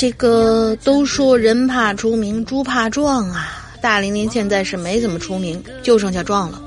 [0.00, 3.70] 这个都说人怕出名，猪怕壮啊！
[3.82, 6.58] 大玲玲现在是没怎么出名，就剩下壮了，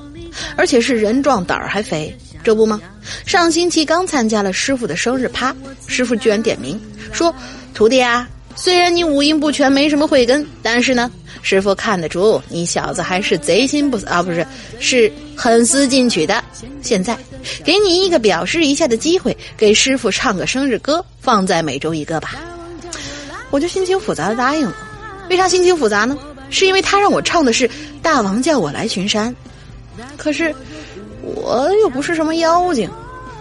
[0.55, 2.79] 而且是人壮胆儿还肥，这不吗？
[3.25, 5.51] 上星期刚参加了师傅的生日趴，
[5.87, 6.79] 师傅居然点名
[7.11, 7.33] 说
[7.73, 11.11] ：“徒弟啊，虽然你五音不全，没什么慧根，但是呢，
[11.41, 14.45] 师傅看得出你小子还是贼心不死啊，不是，
[14.79, 16.43] 是很思进取的。
[16.83, 17.17] 现在
[17.63, 22.35] 给你一个表示一下的机会，给师傅唱个生日歌，放在每周一个吧。”
[23.53, 24.75] 我就心情复杂的答应了。
[25.29, 26.17] 为啥心情复杂呢？
[26.49, 27.67] 是因为他让我唱的是
[28.01, 29.31] 《大王叫我来巡山》，
[30.17, 30.53] 可是
[31.21, 32.89] 我又不是什么妖精，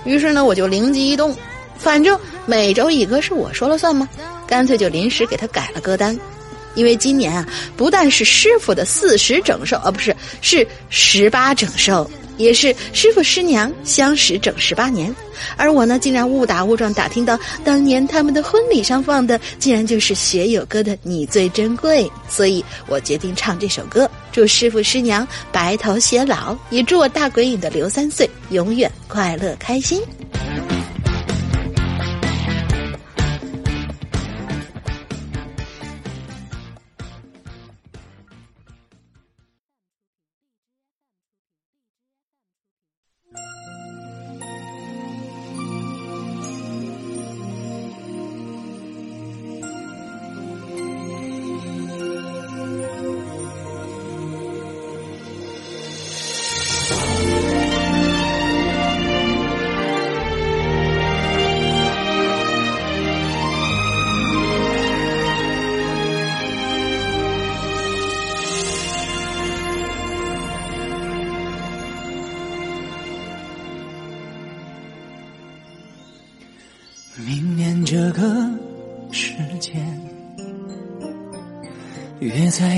[0.04, 1.34] 于是呢，我就灵机一动，
[1.78, 4.06] 反正每周一歌是我说了算吗？
[4.46, 6.14] 干脆就临时给他改了歌单。
[6.74, 15.14] 因为今年啊，不但是师傅的四十整寿，啊，不是，是十八整寿，也是师傅师娘相识整十八年。
[15.56, 30.00] 而我呢，竟然误打误撞打听到，当年他们的婚礼上放的，竟然就是学友哥的《你最珍贵》，所以我决定唱这首歌，祝师傅师娘白头偕老，也祝我大鬼影的刘三岁永远快乐开心。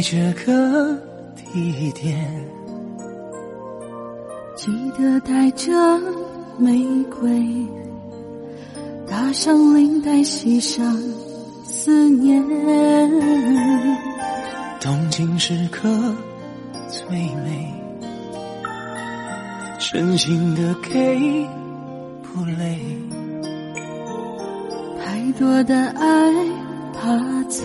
[0.07, 0.95] 这个
[1.35, 2.15] 地点，
[4.55, 5.73] 记得带着
[6.59, 7.43] 玫瑰，
[9.09, 10.95] 打上领带，系上
[11.65, 12.45] 思念。
[14.79, 15.89] 动情时刻
[16.87, 17.75] 最美，
[19.79, 21.49] 真心的给
[22.23, 22.79] 不累。
[25.03, 26.31] 太多的爱
[26.93, 27.65] 怕醉，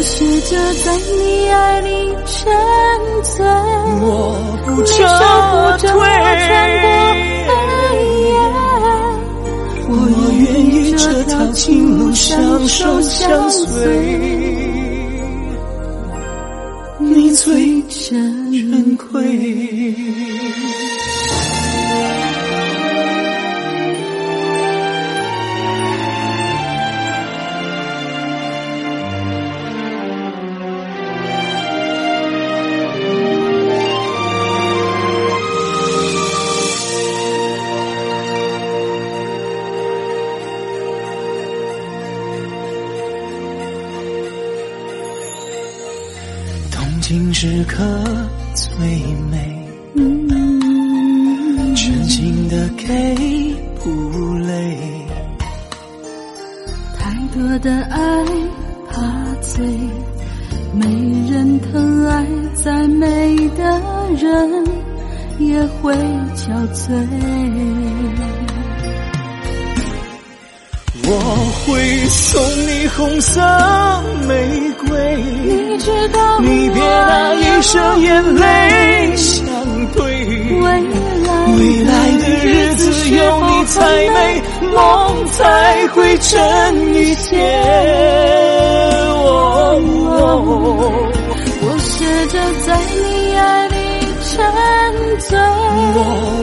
[0.00, 2.50] 我试着在你爱里沉
[3.22, 3.44] 醉，
[4.00, 4.08] 我
[4.64, 6.48] 不你守护着我穿
[6.80, 6.88] 过
[7.44, 7.52] 黑
[8.24, 8.32] 夜。
[9.90, 9.92] 我
[10.38, 10.42] 愿
[10.74, 13.68] 意这条情路相守相随。
[16.98, 19.20] 你你最珍贵。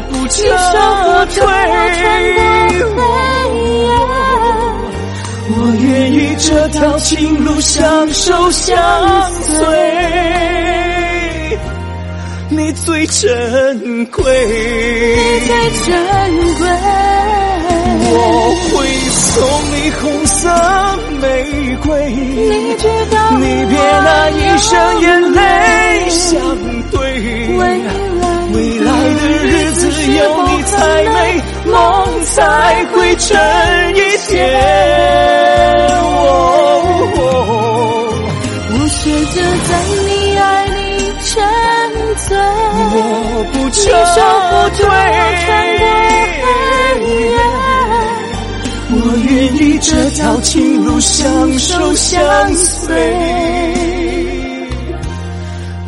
[0.02, 0.42] 不撤
[1.28, 1.38] 退。
[5.50, 8.78] 我愿意这条情路相守相
[9.42, 9.66] 随，
[12.50, 14.24] 你最珍贵，
[15.16, 15.50] 你最
[15.84, 15.94] 珍
[16.60, 16.62] 贵。
[18.10, 18.14] 我
[18.70, 18.76] 会
[19.10, 19.26] 送
[19.74, 20.38] 你红色
[21.22, 21.26] 玫
[21.84, 25.40] 瑰，你知道你别拿一生眼泪
[26.10, 26.40] 相
[26.92, 26.98] 对。
[28.58, 31.16] 未来的日子有你才美，
[31.66, 32.34] 梦才
[32.86, 33.30] 会真
[33.96, 34.34] 一些。
[38.90, 39.70] 学着在
[40.10, 40.72] 你爱里
[41.22, 41.30] 沉
[42.28, 42.36] 醉，
[42.80, 42.92] 我
[43.54, 43.80] 不撤
[44.76, 44.82] 退，
[48.90, 48.96] 我
[49.30, 52.96] 愿意这条情路相守相随，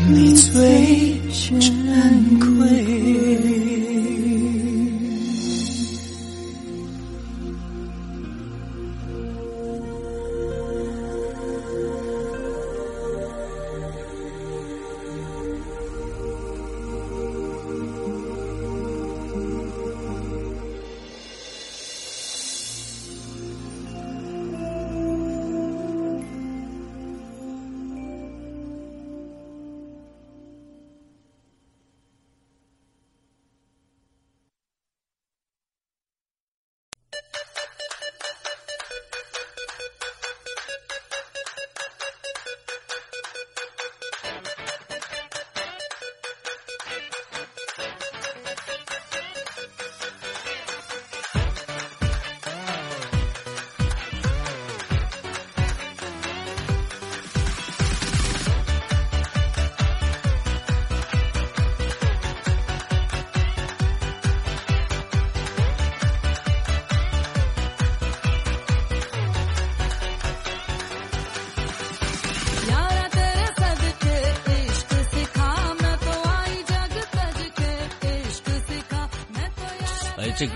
[0.08, 1.09] 你最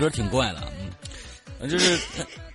[0.04, 0.62] 歌挺怪的，
[1.60, 1.98] 嗯， 就是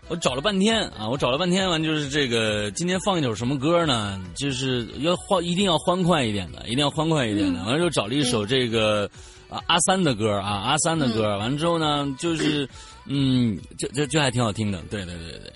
[0.07, 4.23] 我找了半天啊，我找了半天完，就是这个今天放一首什么歌呢？
[4.35, 7.63] 就是要欢，一定要欢快一点的，一定要欢快一点的。
[7.63, 9.09] 完了就找了一首这个
[9.49, 11.37] 啊阿三的歌啊，阿三的歌。
[11.39, 12.69] 完了之后呢，就是
[13.05, 15.51] 嗯，这这这还挺好听的，对对对对。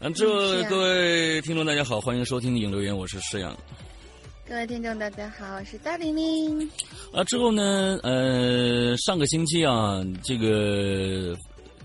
[0.00, 3.56] 嗯，这各位听众大家好，欢迎收听影留言，我是施阳。
[4.48, 6.70] 各位听众大家好，我是大玲玲。
[7.12, 8.00] 啊，之后呢？
[8.02, 11.36] 呃，上个星期啊，这个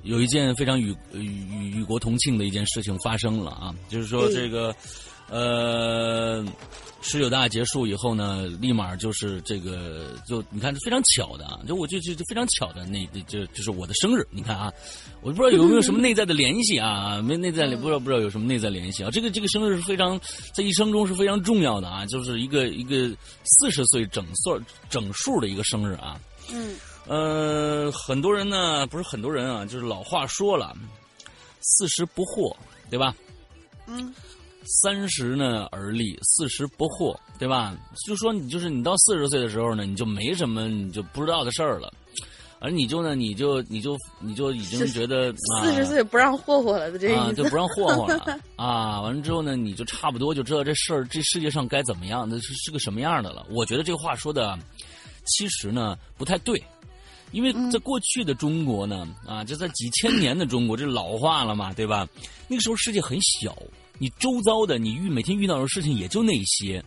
[0.03, 4.73] 有一件非常与与与国同庆的一件事情发生了啊，就是说这个
[5.29, 6.45] 呃。
[7.05, 14.71] 十九大结束以后呢，立马就是这个，就你看非常巧的啊，就我就就就非常巧的那就就是我的生日，你看啊，
[15.21, 20.19] 我不知道有没有什么内在的联系啊，没内在不知道不知道有什么内在联系啊，这个这个生日是非常
[20.53, 24.57] 在一生中是非常重要的啊，就是一个一个四十岁整岁
[24.89, 26.17] 整数的一个生日啊，
[26.49, 30.73] 嗯，呃，很多人呢不是很多人啊，就是老话说了，
[31.59, 32.55] 四十不惑，
[32.89, 33.13] 对吧？
[33.87, 34.13] 嗯。
[34.65, 37.75] 三十呢而立，四十不惑，对吧？
[38.07, 41.93] 就说你就是你到四十岁的时候呢，你就没什么你就不知道的事儿了。
[42.59, 49.01] 而你就呢，你就你就你就已经觉得四十岁不让霍霍了的这啊，就不让霍霍了 啊。
[49.01, 53.45] 完了之后呢，你就差不多就知道这事儿这世界上该怎么样，那是是个什么样的了。
[53.49, 54.57] 我觉得这话说的
[55.25, 56.63] 其实呢不太对，
[57.33, 62.07] 因为在过去的中国呢啊，就在几千年的中国，这老化了嘛，对吧？
[62.47, 63.53] 那个时候世界很小，
[63.97, 66.83] 你周遭的你遇每天遇到的事情也就那些。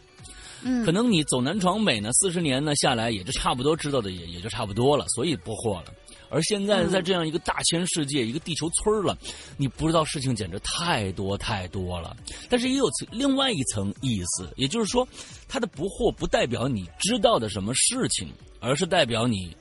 [0.63, 5.93] 嗯，可能你走南闯北呢，四十年呢下来，也就差不多知道的也也就差不多了，所以不惑了。
[6.29, 9.17] 而现在在这样一个大千世界，一个地球村了，
[9.57, 12.17] 你不知道事情简直太多太多了。
[12.49, 15.07] 但是也有另外一层意思，也就是说，
[15.47, 19.55] 他的不惑不代表你知道的什么事情，而是代表你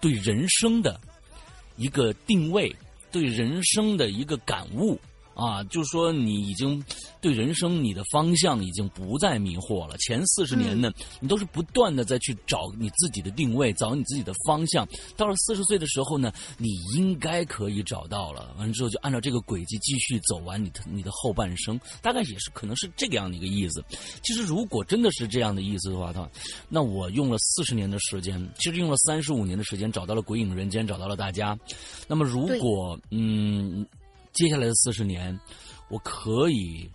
[0.00, 1.00] 对人生的
[1.76, 2.72] 一个定位，
[3.10, 5.00] 对人生的一个感悟。
[5.34, 6.82] 啊，就是说你已经
[7.20, 9.96] 对人生你的方向已经不再迷惑了。
[9.98, 14.86] 前四十年呢，你都是不断的在去找你自己的定位，找你自己的方向。
[15.16, 18.54] 到了四十岁的时候呢，你应该可以找到了。
[18.58, 23.82] 完了之后就按照这个轨迹继续走完你的你的后半生，大概也是可能是这个样的一个意思。
[24.22, 26.28] 其实如果真的是这样的意思的话，他
[26.68, 31.58] 那我用了四十年的时间，其实用了三十五年的时间找到了鬼影人间，找到了大家。
[32.06, 33.86] 那么如果嗯。
[34.32, 35.38] 接下来的四十年，
[35.88, 36.88] 我可以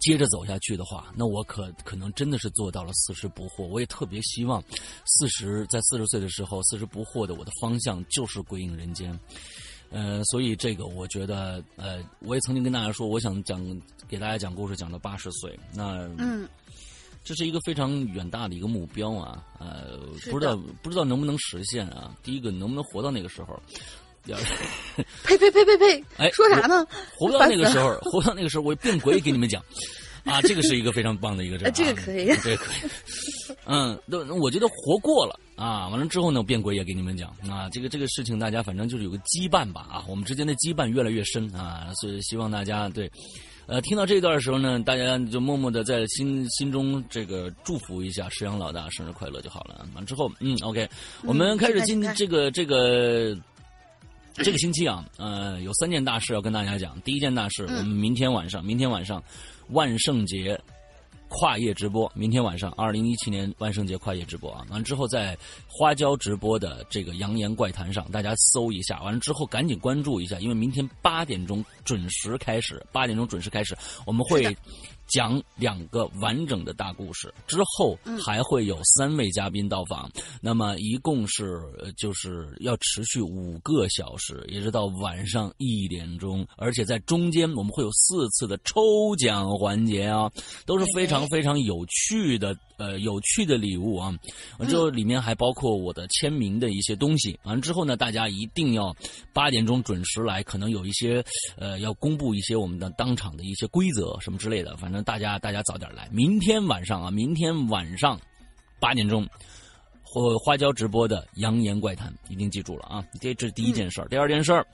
[0.00, 3.66] 接着走下去的话，那我可可能真的是做到了四十不惑。
[3.66, 4.62] 我也特别希望
[5.04, 9.18] 四十在四十岁的时候，四十不惑的我的方向就是归隐人间。
[9.90, 13.62] 呃，所以这个我觉得，呃，我也曾经跟大家说，我想讲
[14.08, 15.56] 给大家讲故事，讲到八十岁。
[15.72, 16.48] 那嗯，
[17.22, 19.98] 这是一个非常远大的一个目标啊，呃，
[20.30, 22.16] 不知道不知道能不能实现啊？
[22.24, 23.62] 第一个，能不能活到那个时候？
[25.24, 26.04] 呸呸呸呸呸！
[26.16, 26.86] 哎，说啥呢？
[27.16, 29.62] 活不到那个时候，活不到那个时候，我变鬼给你们讲
[30.24, 30.40] 啊！
[30.42, 32.90] 这个是一个非常棒的一个事儿， 这个可以，这个可以。
[33.66, 37.68] 嗯，那我觉得活过了啊，完了之后呢，变鬼也给你们讲啊。
[37.70, 43.10] 这个这个事情，大家反正就是有个羁绊吧啊，我们之间的羁绊越来越深啊，所以希望大家对，
[43.66, 49.86] 呃，听到这一段的时候呢，大家就默默的在心心中这个祝福一下石阳老大生日快乐就好了。
[49.94, 50.88] 完之后，嗯，OK，
[51.24, 53.34] 我们开始今这个这个。
[53.34, 53.36] 这个
[54.42, 57.00] 星期啊，呃，有三件大事要跟大家讲。
[57.02, 59.22] 第一件大事，我们明天晚上，明天晚上
[59.68, 60.60] 万圣节
[61.28, 62.10] 跨夜直播。
[62.14, 64.66] 明天晚上，二零一七年万圣节跨夜直播啊！
[64.70, 65.36] 完之后，在
[65.68, 69.00] 花椒直播的这个《扬言怪谈》上，大家搜一下。
[69.02, 74.56] 完了之后，赶紧关注一下，因为明天八点钟准时开始，八点钟准时开始，我们会。
[75.14, 80.10] 讲两个完整的大故事之后，还会有三位嘉宾到访。
[80.40, 81.62] 那么一共是
[81.96, 86.44] 就是要持续五个小时，一直到晚上一点钟。
[86.56, 90.28] 而且在中间我们会有四次的抽奖环节啊，
[90.66, 92.56] 都是非常非常有趣的。
[92.76, 94.12] 呃，有趣的礼物啊！
[94.58, 97.38] 完之后里面还包括我的签名的一些东西。
[97.44, 98.92] 完之后呢，大家一定要
[99.32, 101.24] 八点钟准时来，可能有一些
[101.56, 104.76] 呃要公布一些我们的当场的一些规则什么之类的。
[104.76, 108.18] 反正大家大家早点来，明天晚上啊，明天晚上
[108.80, 109.24] 八点钟。
[110.06, 113.04] 或花椒直播的《扬言怪谈》一定记住了啊！
[113.20, 114.06] 这这是第一件事儿。
[114.06, 114.64] 第二件事儿，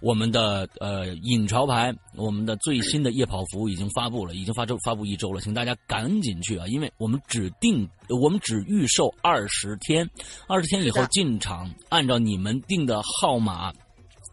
[0.00, 6.66] 我们的呃影潮牌，我们的最新的夜跑服已经发布了，已经发周发布一周了，请大家赶紧去啊！
[6.68, 10.08] 因为我们只定，我们只预售二十天，
[10.48, 13.70] 二十天以后进场，按照你们定的号码。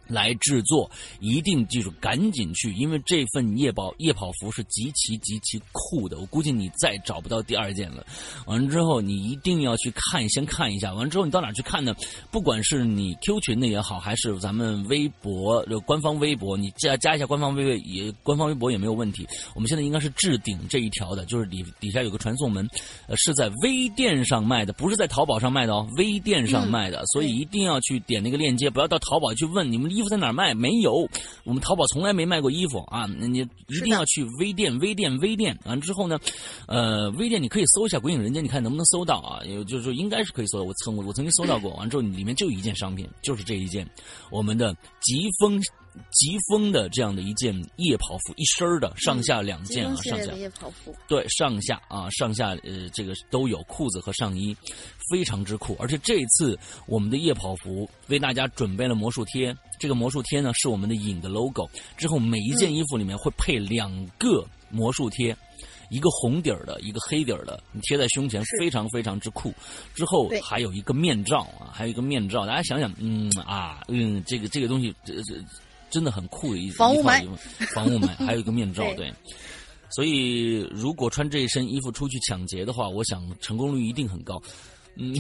[0.08, 8.06] 来制作，一定记住，赶紧去，因为这份夜跑夜跑服是极其极其酷的，我估计你再找不到第二件了。
[8.46, 10.94] 完了之后，你一定要去看，先看一下。
[10.94, 11.96] 完了之后，你到哪去看呢？
[12.32, 19.26] 不管是你 Q 群的也好，还是咱们微博的官方微博，你加加一下官方微微也官方微博也没有问题。
[19.56, 22.68] 我们现在应该是置顶这一条的，就是底底下有个传送门，
[23.08, 29.94] 呃，是在微店上卖的，不是在淘宝上卖的哦，微店上卖的，所以一定要去点那个链接，不要到淘宝去问你们。
[30.04, 30.54] 衣服在哪儿卖？
[30.54, 31.08] 没有，
[31.46, 33.08] 我们淘宝从来没卖过衣服啊！
[33.08, 35.58] 你一定要去微店，微店，微店。
[35.64, 36.20] 完之后呢，
[36.68, 39.40] 呃，微店你可以搜一下“鬼影人间”，你看能不能搜到啊？
[39.46, 40.66] 有就是说应该是可以搜到。
[40.66, 41.72] 我曾我曾经搜到过。
[41.76, 43.90] 完之后里面就一件商品，就是这一件，
[44.30, 45.62] 我们的疾风。
[46.12, 54.56] 疾风的这样的一件夜跑服，一身的上下两件啊，上下夜跑服，对，上下啊，上下呃，这个都有裤子和上衣，
[55.10, 55.76] 非常之酷。
[55.80, 56.58] 而且这次
[56.88, 61.70] 我们的夜跑服为大家准备了魔术贴，这个魔术贴呢是我们的影的 logo。
[61.98, 65.36] 之后每一件衣服里面会配两个魔术贴，
[65.90, 69.54] 一个红底儿的，一个黑底儿的，你贴在胸前，非常非常之酷。
[69.94, 75.36] 之后还有一个面罩啊，还有一个面罩，大家想想，嗯啊，嗯，这个这个东西，这这。
[75.94, 77.24] 真的很酷的一防雾霾，
[77.74, 79.14] 防雾霾， 还有一个面罩，对。
[79.96, 84.42] 所以如果穿这一身衣服出去抢劫的话，我想成功率一定很高。
[84.98, 85.14] 嗯，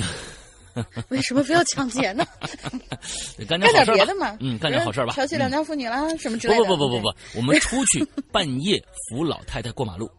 [1.09, 2.25] 为什么非要抢劫呢？
[3.47, 5.13] 干 干点别的嘛，嗯，干点好事吧。
[5.13, 6.65] 调戏良家妇女啦，什么之不类的。
[6.65, 10.09] 不不不不不，我们出去半夜扶老太太过马路，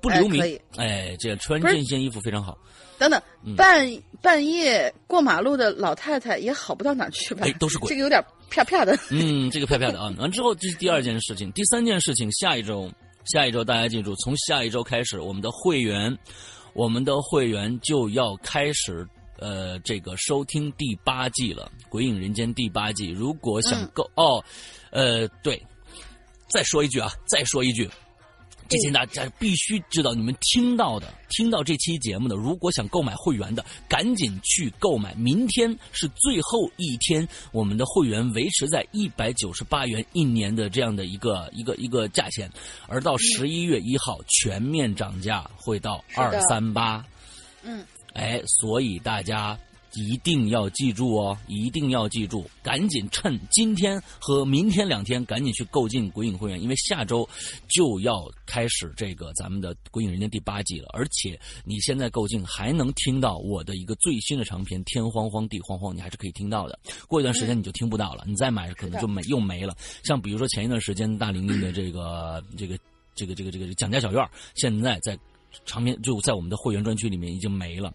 [0.00, 0.40] 不留名
[0.76, 2.56] 哎这穿不是这件衣服非常好。
[2.98, 3.86] 等等，嗯半
[4.22, 7.44] 半夜过马路的老太太也好不到哪儿去吧？
[7.44, 8.98] 哎都是鬼这个有点啪啪 的。
[9.10, 10.12] 嗯，这个票票的啊。
[10.18, 11.50] 完之后，这是第二件事情。
[11.52, 12.90] 第三件事情，下一周，
[13.24, 16.16] 下一周大家记住，从下一周开始，我们的会员，
[16.74, 19.06] 我们的会员就要开始
[19.38, 23.08] 呃，这个收听第八季了，《鬼影人间》第八季。
[23.10, 24.42] 如果想嗯购、哦，
[24.90, 25.62] 呃，对，
[26.48, 27.88] 再说一句啊，再说一句。
[28.68, 35.14] 这些大家必须知道，你们听到的、听到这期节目的，如果想购买会员的，赶紧去购买。
[35.14, 42.50] 明天是最后一天，我们的会员维持在一百九十八元一年的这样的一个一个一个价钱，
[42.88, 47.04] 而到十一月一号全面涨价，会到二三八。
[47.62, 49.58] 嗯，哎，所以大家
[49.96, 57.26] 一定要记住哦，一定要记住，赶紧趁今天和明天两天，赶紧去购进鬼影会员，因为下周
[57.68, 66.78] 就要开始这个咱们的《鬼影人间》第八季了，而且你现在购进还能听到我的一个最新的长篇《天荒荒地荒荒》，你还是可以听到的。
[67.08, 69.74] 过一段时间你就听不到了，你再买可能就没又没了。
[70.04, 72.78] 像比如说前一段时间大玲玲的这个这个
[73.14, 75.18] 这个这个这个蒋家小院，现在在。
[75.64, 77.92] 长篇就在我们的会员专区里面已经没了，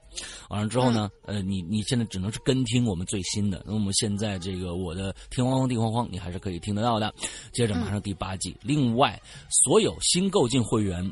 [0.50, 3.63] 完了之后呢，呃，你你现在只能是跟听我们最新的。
[3.65, 7.13] 那我们现在这个我的天荒荒地荒荒，你还是可以听得到的。
[7.53, 9.22] 接着马上第八季，另外
[9.65, 11.08] 所有新购进会员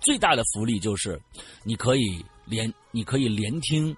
[0.00, 1.20] 最大的福利就是，
[1.64, 3.94] 你可以连你可以连听，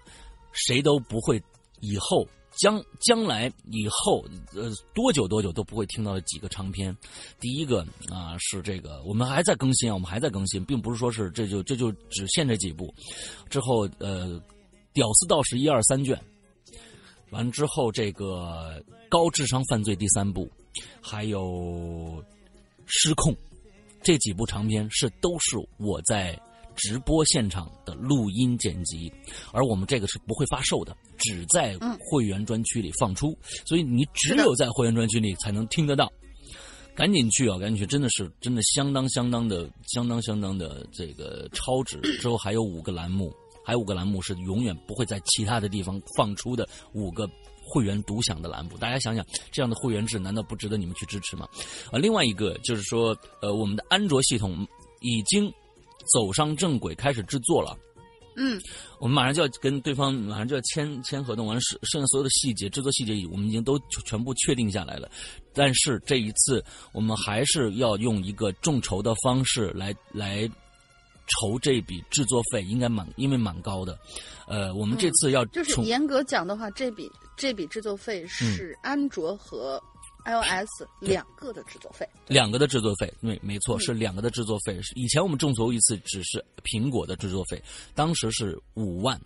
[0.53, 1.43] 谁都不会
[1.81, 2.27] 以后。
[2.63, 6.97] 将将来以后，呃，多久多久都不会听到的几个长篇。
[7.41, 12.95] 第一个啊、是这个，我们还在更新啊，我们还在更新，并不是说是这就这就只限这几部。
[13.51, 14.41] 之后呃，
[14.93, 16.17] 屌丝道士一二三卷，
[17.31, 20.49] 完之后这个高智商犯罪第三部，
[21.01, 22.25] 还有
[22.87, 23.35] 失控
[24.05, 26.41] 这几部长篇是都是我在
[26.77, 29.13] 直播现场的录音剪辑，
[29.53, 33.35] 而我们这个是不会发售的，只在会员专区里放出，
[33.67, 36.13] 所以你只有在会员专区里才能听得到。
[36.95, 37.57] 赶紧去啊！
[37.57, 41.99] 赶紧去，真的是真的相当相当的相当相当的这个超值。
[42.21, 43.33] 之后还有五个栏目，
[43.65, 47.27] 还有五个栏目是永远不会在其他的地方放出的五个
[47.65, 48.77] 会员独享的栏目。
[48.77, 51.49] 大家想想，这样的会员制难道不值得你们去支持吗？
[51.91, 54.69] 啊，另外一个就是说，呃，我们的安卓系统
[55.01, 55.51] 已经
[56.13, 57.75] 走上正轨，开始制作了。
[58.37, 58.61] 嗯，
[58.99, 65.11] 我们马上就要跟对方马上就要签签合同，完了剩剩下所有的细节、制作细节，我们已经都全部确定下来了。
[65.55, 70.49] 但是这一次，我们还是要用一个众筹的方式来来
[71.27, 73.99] 筹这笔制作费，应该蛮因为蛮高的。
[74.49, 79.83] 呃，我们这次要从就是严格讲的话，这笔这笔制作费是安卓和
[80.25, 82.09] iOS 两个的制作费。
[82.29, 84.81] 两个的制作费，对，没错，是两个的制作费。
[84.95, 87.63] 以前我们众筹一次只是苹果的制作费，
[87.95, 89.21] 当时是五万，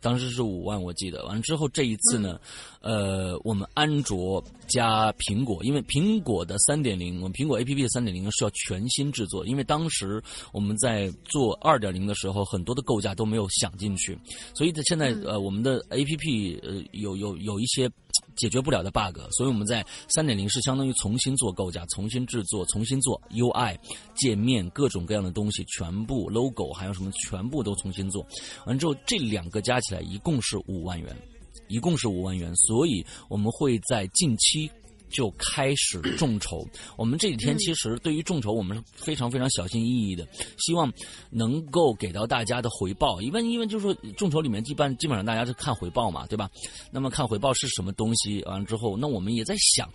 [0.00, 1.24] 当时是五万，我记得。
[1.26, 2.40] 完了之后这一次呢，
[2.80, 10.22] 呃，我们安卓加苹果，因为苹果的三点零，我们苹果 A P P 的三点零是要全新制作，因为当时
[10.52, 14.18] 我们在做二点零的时候，很多的构架都没有想进去，
[14.54, 17.88] 所以现在呃，我们的 A P P 呃有有有一些。
[18.40, 23.76] 解决不了的 bug，所以我们在三点零是相当于重新做构架、重新制作、重新做 UI
[24.14, 28.26] 界面，各种各样的东西，全部 logo 还有什么全部都重新做。
[28.64, 31.14] 完之后，这两个加起来一共是五万元，
[31.68, 34.70] 一共是五万元，所以我们会在近期。
[35.10, 36.66] 就开始众筹。
[36.96, 40.26] 我们这几天其实对于众筹，我们是非常非常小心翼翼的，
[40.58, 40.92] 希望
[41.30, 43.20] 能够给到大家的回报。
[43.20, 46.48] 因为因为就是说众筹里面，一般基本上大家是看回报嘛，对吧？
[46.90, 48.42] 那么看回报是什么东西？
[48.44, 49.88] 完了之后，那我们也在想。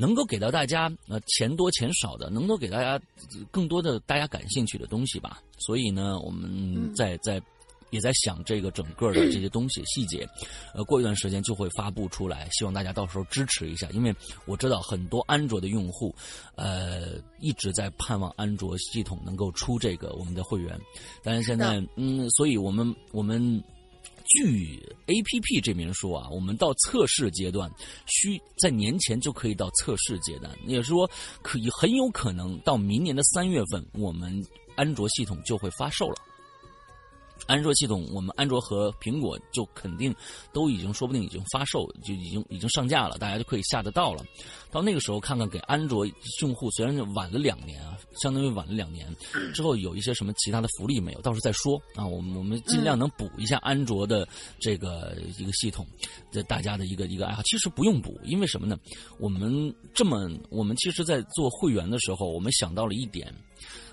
[0.00, 3.04] 能够给到大家呃钱多钱少的，能够给大家
[3.50, 5.42] 更多的大家感兴趣的东西吧。
[5.58, 7.42] 所以呢，我们在在
[7.90, 10.28] 也在想这个整个的这些东西细节，
[10.74, 13.88] 呃，过一段时间就会发布出来，希望大家到时候支持一下。
[13.90, 16.14] 因为我知道很多安卓的用户，
[16.56, 20.78] 呃，一直在盼望安卓系统能够出这个我们的会员，
[21.22, 23.62] 但是现在嗯，所以我们我们。
[24.30, 27.70] 据 A P P 这边说啊，我们到测试阶段，
[28.04, 34.44] 需在年前就可以到测试阶段，也是说，可以很有可能到明年的三月份，我们
[34.76, 36.16] 安卓系统就会发售了。
[37.48, 40.14] 安卓系统，我们安卓和苹果就肯定
[40.52, 44.22] 都已经说不定已经发售，就已经已经上架了，大家就可以下得到了。
[44.70, 46.06] 到那个时候，看看给安卓
[46.42, 49.08] 用户虽然晚了两年啊，相当于晚了两年
[49.54, 52.06] 之后有一些什么其他的福利没有，到时候再说啊。
[52.06, 54.28] 我们我们尽量能补一下安卓的
[54.60, 55.86] 这个一个系统，
[56.30, 57.42] 这大家的一个一个爱好。
[57.44, 58.78] 其实不用补，因为什么呢？
[59.18, 63.34] 我们这么我们其实，在做会员的时候，我们想到了一点。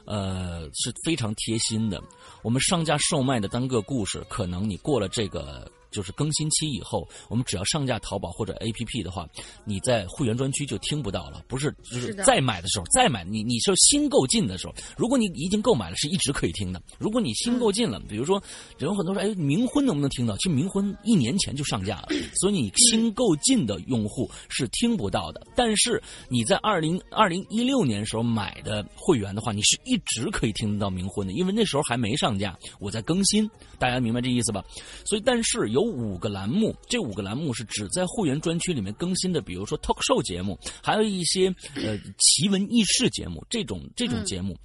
[0.05, 2.01] 呃，是非常贴心的。
[2.41, 5.69] 我们商家售卖的单个故事，可能你过了这个。
[5.95, 9.25] 就是更新期以后，我们只要上架淘宝或者 APP 的话，
[9.63, 11.45] 你在会员专区就听不到了。
[11.47, 16.81] 不是，就是再买的时候，再买你你是新购进的时候，如果你已经购买了，是一直可以听的。
[16.97, 18.43] 如果你新购进了，比如说
[18.79, 20.35] 有很多说，哎，冥婚能不能听到？
[20.35, 25.47] 其实冥婚一年前就上架了， 所以你新购进的用户是听不到的。
[25.55, 34.61] 但是你在二零二零一六年时候买的会员的话，你是一直可以听得到冥婚的，因为那时候还没上架，我在更新，大家明白这意思吧？
[35.05, 35.84] 所以，但是有。
[35.85, 43.45] 五个栏目，这五个栏目是只在会员专区里面更新的，比如说 talk show 节目，还有一些呃奇闻异事节目。
[43.49, 44.57] 这种这种节目，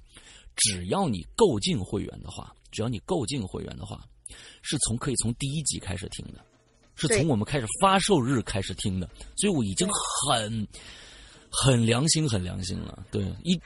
[0.55, 4.03] 只要你购进会员的话，只要你购进会员的话，
[4.61, 6.43] 是从可以从第一集开始听的，
[6.95, 9.87] 是从我们开始发售日开始听的，所以我已经
[10.27, 10.67] 很。
[11.51, 13.03] 很良心，很良心了。
[13.11, 13.59] 对，一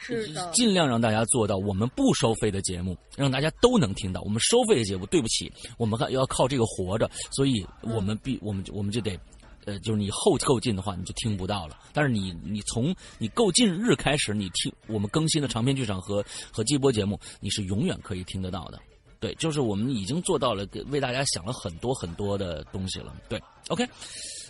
[0.51, 4.21] 尽量让大家做到我们不收费的节目，让大家都能听到。
[4.21, 9.17] 我们收费的节目，对不起，我们还要靠这个活着，所以我们必我们我们就得，
[9.65, 11.77] 呃，就是你后购进的话，你就听不到了。
[11.93, 18.79] 但是你你从你购进日开始，你听我们更新的长篇剧场和和季播节目，你是永远可以听得到的。
[19.19, 23.15] 对，就是我们已经做到了，给为大家想了很多很多的东西了。
[23.29, 23.87] 对，OK。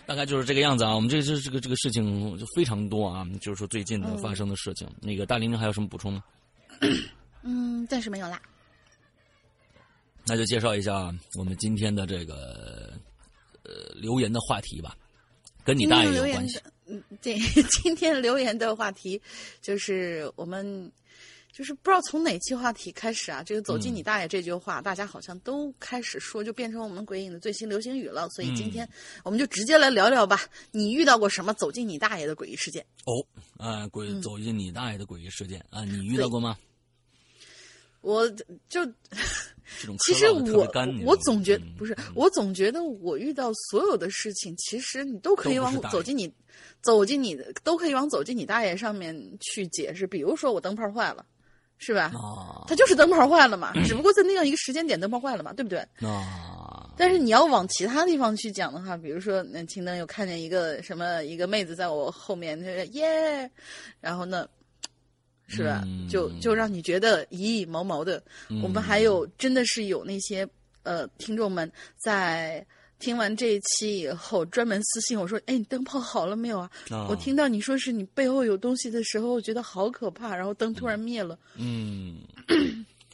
[0.06, 4.88] 大概就是这个样子啊，我们这这这个这个事情就非常多啊，就是说最近的发生的事情。
[5.02, 6.24] 那个大玲玲还有什么补充吗？
[7.44, 8.42] 嗯，暂时没有啦。
[10.26, 12.94] 那就介绍一下我们今天的这个
[13.64, 14.96] 呃留言的话题吧，
[15.64, 16.60] 跟你大爷有关系。
[16.88, 17.38] 嗯，对，
[17.84, 19.22] 今天留言的话题
[19.62, 20.92] 就是我们。
[21.56, 28.28] 就是不知道从哪期话题开始啊，这个“走进你大爷”这句话，大家好像都开始说，就变成我们鬼影的最新流行语了。
[28.32, 28.86] 所以今天
[29.24, 30.42] 我们就直接来聊聊吧。
[30.72, 32.86] 你遇到过什么“走进你大爷”的诡异事件？
[33.06, 33.24] 哦，
[33.56, 36.58] 啊，鬼走进你大爷的诡异事件啊，你遇到过吗？
[38.02, 38.30] 我
[38.68, 38.86] 就
[40.06, 40.42] 其实我
[41.06, 46.30] 我总觉得不是，我总觉得我遇到所有的事情，其实你都可以往走进你
[46.82, 50.06] 走进你的都可以往走进你大爷上面去解释。
[50.06, 51.26] 比如说我灯泡坏了。
[51.78, 52.12] 是吧？
[52.68, 55.80] 它就是灯泡坏了嘛， 只不过在那样一个时间点灯泡坏了嘛，对不对？
[56.08, 56.90] 啊！
[56.98, 62.58] 但是你要往其他地方去讲的话，比如说，那青灯又看见一个什么一个妹子在我后面，
[62.94, 63.50] 耶，
[64.00, 64.48] 然后呢，
[65.48, 65.84] 是吧？
[66.10, 68.24] 就就让你觉得咦毛毛的。
[68.64, 70.48] 我们还有真的是有那些
[70.84, 72.66] 呃听众们在。
[73.00, 76.70] 听完这一期以后，专门私信我说：“哎，你灯泡好了没有啊？”
[77.10, 80.36] 我听到你说是你背后有东西的时候，我觉得好可怕。
[80.36, 81.38] 然后灯突然灭了。
[81.56, 82.20] 嗯，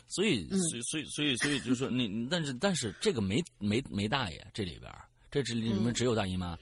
[0.08, 4.92] 所以，所以，所以，所以，所以，就是说，你，但是，但是，这个没没没大爷这里边，
[5.32, 6.58] 这这里面只有大姨妈。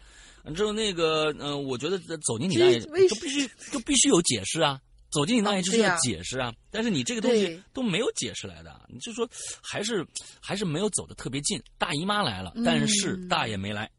[0.55, 4.79] 之后那个，嗯，我觉得走进你大爷就必须就必须有解释啊。
[5.11, 9.27] 走进你那里就是要解释啊，但是你这个东西都没有解释来的，你就说
[9.61, 10.05] 还是
[10.39, 11.61] 还是没有走的特别近。
[11.77, 13.89] 大姨妈来了，但是大爷没来。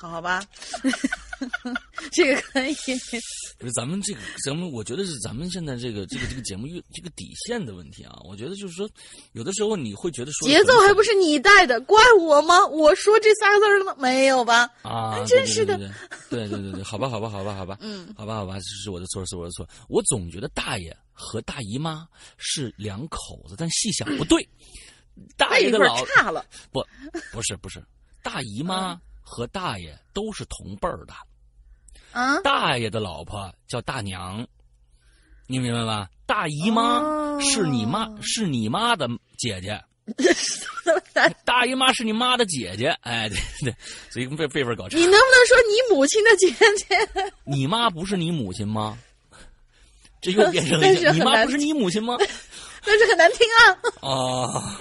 [0.00, 0.40] 好吧，
[2.12, 2.74] 这个可以。
[3.58, 8.16] 不是咱们这个，咱们我觉得是咱们现在这个这个这个节目越这个底线的问题啊。
[8.24, 8.88] 我觉得就是说，
[9.32, 12.64] 有的时候你会觉得说节奏还不是你带的，怪我吗？
[12.66, 13.96] 我说这三个字儿了吗？
[13.98, 14.70] 没有吧？
[14.82, 15.76] 啊，真是的。
[16.30, 19.68] 对对对对，好吧好吧好吧好吧，嗯，好吧好吧，这是我的错是我的错。
[19.88, 22.06] 我总觉得大爷和大姨妈
[22.36, 24.48] 是两口子，但细想不对，
[25.36, 26.46] 大爷的老差了。
[26.70, 26.84] 不，
[27.32, 27.82] 不是不是，
[28.22, 29.00] 大姨妈。
[29.30, 31.12] 和大爷都是同辈儿的，
[32.12, 34.44] 啊，大爷的老婆叫大娘，
[35.46, 36.08] 你明白吧？
[36.24, 37.02] 大姨妈
[37.40, 39.78] 是你妈，是你妈的姐姐，
[41.44, 43.74] 大姨妈是你妈的姐姐，哎，对对，
[44.10, 44.96] 所以辈辈分搞差。
[44.96, 47.30] 你能不能说你母亲的姐姐？
[47.44, 48.98] 你妈不是你母亲吗？
[50.20, 52.16] 这又变成了你妈不是你母亲吗？
[52.84, 53.46] 但是很难听
[54.00, 54.08] 啊！
[54.08, 54.80] 啊。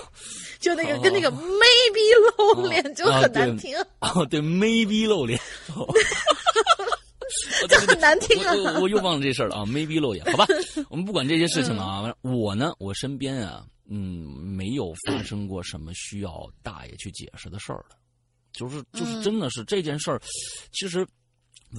[0.59, 3.77] 就那个跟那个 maybe 露脸就很难听。
[3.99, 5.39] 哦，对 maybe 露脸，
[7.69, 8.53] 就很难听啊！
[8.75, 10.45] 我我又忘了这事儿了啊，maybe 露脸，好吧，
[10.89, 12.13] 我们不管这些事情了啊。
[12.21, 17.95] 我呢，我身边啊，嗯，没有发生过什么需要大爷去解释的事儿的，
[18.53, 20.21] 就是就是真的是这件事儿，
[20.71, 21.05] 其实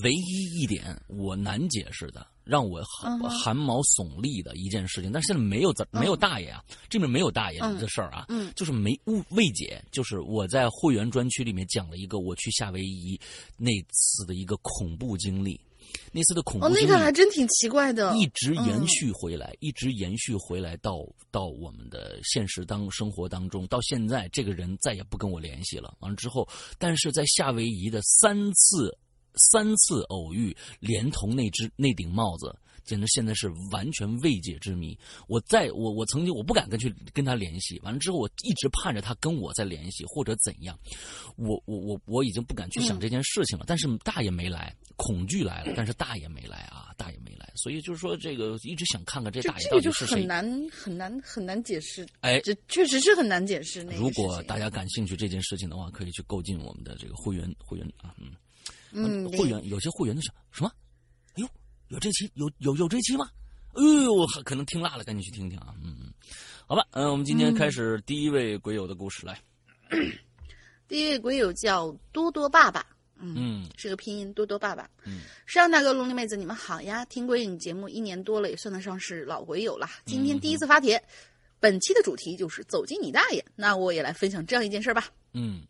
[0.03, 8.99] 唯一一点我难解释的，让我汗汗毛耸立的一件事情，但是现在没有没有大爷啊，这边没有大爷的事儿啊，嗯，就是没
[9.31, 13.19] 未解，就是我在会员专区里面讲了一个我去夏威夷
[13.57, 15.61] 那次的一个恐怖经历。
[16.13, 20.99] 那次的恐怖哦，那个还真挺奇怪的，一直延续回来，一直延续回来到
[21.31, 25.95] 到我们的现实当生活当中，到现在这个人再也不跟我联系了。
[26.01, 26.47] 完了之后，
[26.79, 28.95] 但是在夏威夷的三次
[29.35, 32.57] 三次偶遇，连同那只那顶帽子。
[32.85, 34.99] 简直现在是完全未解之谜。
[35.27, 40.75] 我在我我曾经我不敢跟去跟他联系，完了之后我一直盼着他跟我再联系或者怎样。
[41.37, 43.65] 我我我我已经不敢去想这件事情了。
[43.69, 47.53] 但是大爷没来，恐惧来了，但是大爷没来啊，大爷没来。
[47.57, 50.21] 所以就是说，这个一直想看看这大爷到底是谁。
[50.21, 52.09] 很难很难很难解释。
[52.21, 53.83] 哎，这确实是很难解释。
[53.83, 58.33] 如果大家感兴趣这件事情的话，可以去购进我们的这个会员会员啊，嗯
[58.93, 60.71] 嗯，会员有些会员的是什么？
[61.35, 61.49] 哎呦
[61.89, 63.29] 有这期有有有这期吗？
[63.75, 65.73] 哎呦，可能听辣了，赶紧去听听啊！
[65.85, 66.13] 嗯嗯，
[66.67, 69.39] 好吧，嗯，我们今天开始第一位鬼友的故事来。
[70.89, 72.85] 第一位鬼友叫多多爸爸，
[73.19, 74.89] 嗯，是个拼音多多爸爸。
[75.05, 77.05] 嗯，山大哥、龙鳞妹子，你们好呀！
[77.05, 79.89] 听鬼影节目一年多了，也算得上是老鬼友了。
[80.07, 81.01] 今天第一次发帖，
[81.61, 83.45] 本期的主题就是走进你大爷。
[83.55, 85.05] 那我也来分享这样一件事吧。
[85.35, 85.63] 嗯，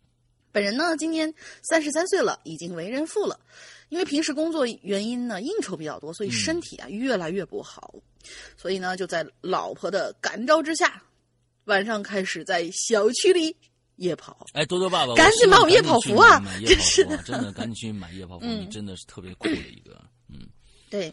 [0.51, 3.39] 本人呢今年三十三岁了，已经为人父了。
[3.89, 7.95] 因为平时工作原因呢，应酬比较多，所以身体啊越来越不好，
[8.55, 11.01] 所以呢就在老婆的感召之下，
[11.65, 13.55] 晚上开始在小区里
[13.95, 14.45] 夜跑。
[14.53, 16.39] 哎，多多爸爸，赶紧买我们夜跑服啊！
[16.67, 19.99] 真是的，真的赶紧去买夜跑服， 你真的是特别酷的一个。
[20.27, 20.47] 嗯，
[20.91, 21.11] 对，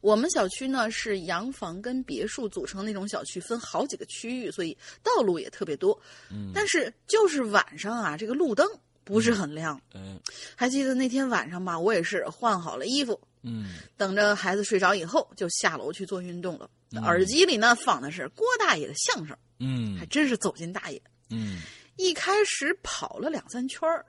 [0.00, 5.98] 我们小区呢是洋房跟别墅组成那种小区，分好几个区域，所以道路也特别多。
[6.30, 8.66] 嗯，但是就是晚上啊，这个路灯。
[9.02, 10.20] 不是很亮，嗯，
[10.54, 16.70] 还记得那天晚上吧，我也是换好了衣服，嗯，等着孩子睡着以后，就下楼去做运动了。
[17.02, 21.60] 耳机里呢放的是郭大爷的相声，嗯，还真是走进大爷，嗯，
[22.00, 24.04] 一开始跑了两三圈儿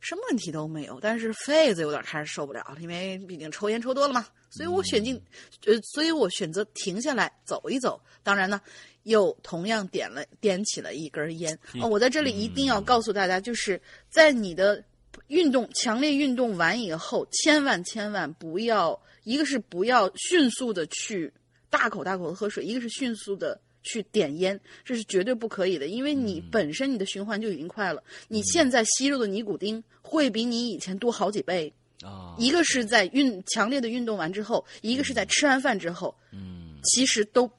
[0.00, 5.20] 什么问题都没有，但是肺子有点开始受不了了，因为毕竟抽烟抽多了嘛，所以我选进，
[5.66, 8.00] 呃，所以我选择停下来走一走。
[8.22, 8.60] 当然呢。
[9.04, 11.88] 又同样点了点起了一根烟哦！
[11.88, 14.80] 我在这里一定要告诉大家，就是在你的
[15.26, 21.34] 运动强烈运动完以后，千万千万不要，一个是不要迅速的去
[21.68, 32.34] 大口大口的喝水，一个是迅速的去点烟，这是绝对不可以的，因为你本身你的循环就已经快了，你现在吸入的尼古丁会比你以前多好几倍啊！
[32.38, 37.50] 一个是在运强烈的运动完之后，一个是在吃完饭之后，嗯，其实都。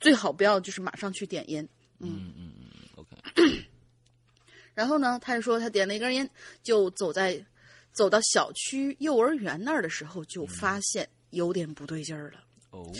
[0.00, 3.64] 最好不要就是马上去点烟，嗯嗯嗯，OK。
[4.72, 6.30] 然后呢，他就说他点了一根烟，
[6.62, 7.44] 就走在
[7.90, 12.44] 走到小区幼儿园那儿的时候，就发现有点不对劲儿了。
[12.70, 12.92] 哦，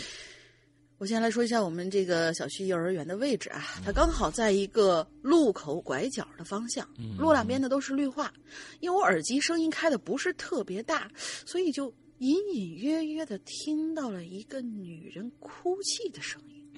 [0.99, 6.85] 我先来说一下我们这个小区幼儿园的位置啊，它刚好在一个路口拐角的方向，
[7.17, 8.33] 路两边的都是绿化。
[8.81, 11.09] 因为我耳机声音开的不是特别大，
[11.45, 16.69] 所以就隐隐约约的听到了一个女人哭泣的声音。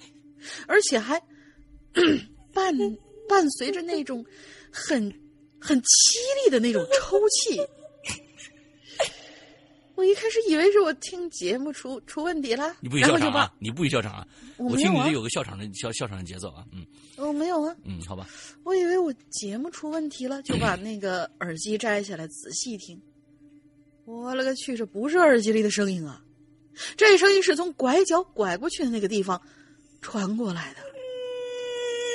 [0.68, 1.20] 而且还
[2.54, 2.72] 伴
[3.28, 4.24] 伴随着那种
[4.72, 5.12] 很
[5.60, 5.86] 很凄
[6.46, 7.60] 厉的那种抽泣，
[10.02, 13.54] 我一开始以为是我听节目出出问题了，你不许笑场啊！
[13.60, 14.28] 你不许笑场啊！
[14.58, 16.66] 我听你这有个笑场的笑笑场的节奏啊！
[16.74, 16.84] 嗯，
[17.18, 17.76] 我没有啊。
[17.84, 18.28] 嗯，好吧。
[18.64, 23.00] 我以为我节目出问题了，就把 那个耳机摘下来仔细听。
[24.06, 26.20] 我勒个去，这不是耳机里的声音啊！
[26.98, 29.40] 这声音是从拐角拐过去的那个地方。
[30.02, 30.80] 传过来的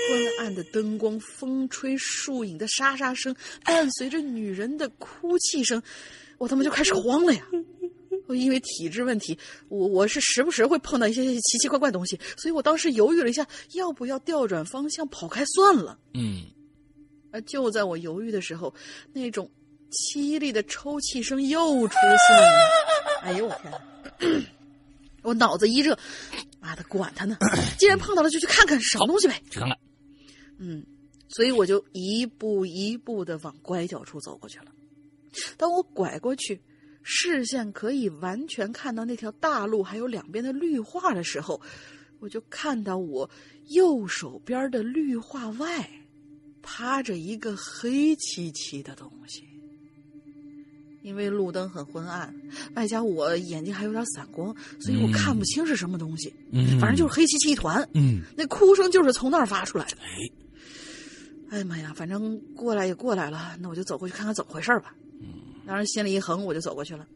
[0.09, 3.33] 昏暗的灯光、风吹树影的沙沙声，
[3.65, 5.81] 伴随着女人的哭泣声，
[6.39, 7.47] 我他妈就开始慌了呀！
[8.27, 15.99] 我因为体质问题，我我是时不时会碰到一些奇奇怪怪东西，所以我当时犹豫了一下，要不要调转方向跑开算了。
[16.15, 16.43] 嗯，
[17.31, 18.75] 而就在我犹豫的时候，
[19.13, 19.51] 那种
[19.91, 22.47] 凄厉的抽泣声又出现了。
[23.23, 24.47] 哎呦我天！
[25.23, 25.99] 我脑子一热。
[26.61, 27.37] 妈的，管他呢！
[27.79, 29.41] 既然碰到了，就去看看什么东西呗。
[29.51, 29.79] 去看看。
[30.59, 30.85] 嗯，
[31.29, 34.67] 所以我就一步一步的往拐角处走过去了。
[35.57, 36.61] 当我拐过去，
[37.09, 41.61] 视线可以完全看到那条大路还有两边的绿化的时候，
[42.19, 43.31] 我就看到我
[43.69, 45.89] 右手边的绿化外
[46.63, 49.45] 趴着一个黑漆漆的东西。
[51.03, 52.35] 因为路灯很昏暗，
[52.75, 56.35] 外加我眼睛还有点散光，所以我看不清是什么东西。
[56.51, 57.89] 嗯，反正就是黑漆漆一团。
[57.95, 59.97] 嗯，那哭声就是从那儿发出来的。
[60.01, 60.31] 哎，
[61.51, 64.97] 哎呀妈呀，反正过来也过来了，那我就走过去看看怎么回事吧。
[65.21, 67.07] 嗯，当时心里一横，我就走过去了。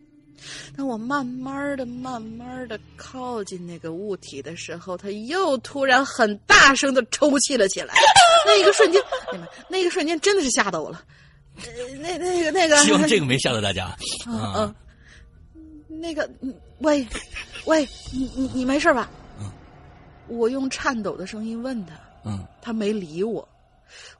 [0.77, 7.95] 当我慢慢的、慢慢的靠近那个物体的时候，它又突然很大声的抽泣了起来。
[8.47, 11.05] 那一个瞬间， 你们那个瞬间真的是吓到我了。
[12.01, 13.95] 那那个那个，希望这个 没吓到大家。
[14.27, 14.75] 嗯
[15.55, 16.29] 嗯，那个，
[16.79, 17.07] 喂，
[17.67, 19.11] 喂，你你你没事吧？
[19.39, 19.51] 嗯。
[20.29, 21.93] 我用颤抖的声音问他。
[22.25, 22.43] 嗯。
[22.63, 23.47] 他没理我。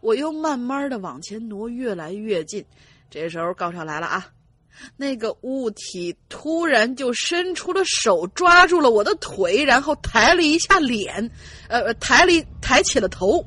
[0.01, 2.62] 我又慢慢的往前挪，越来越近。
[3.11, 4.29] 这时候高潮来了啊！
[4.96, 11.31] 那个物体突然就伸出了手，抓住了我的腿，然后抬了一下脸，
[11.68, 13.44] 呃，抬了抬起了头。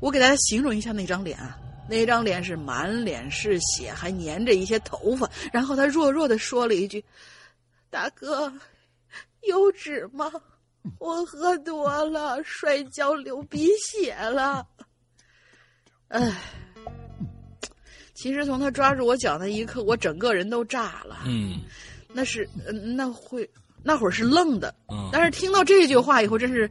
[0.00, 5.28] 我给大家形容一下那张脸啊，那张脸是满脸是血，还粘着一些头发。
[5.50, 7.04] 然后他弱弱的说了一句
[7.90, 8.52] ：“大哥，
[9.40, 10.30] 有纸吗？
[10.98, 14.66] 我喝多了，摔跤流鼻血了。”
[16.08, 16.32] 唉。
[18.14, 21.18] 其实从他抓住我脚那一刻，我整个人都炸了。
[21.26, 21.60] 嗯，
[22.12, 22.48] 那是，
[22.96, 23.48] 那会
[23.82, 24.74] 那会儿是愣的。
[24.88, 26.70] 嗯，但是听到这句话以后，真是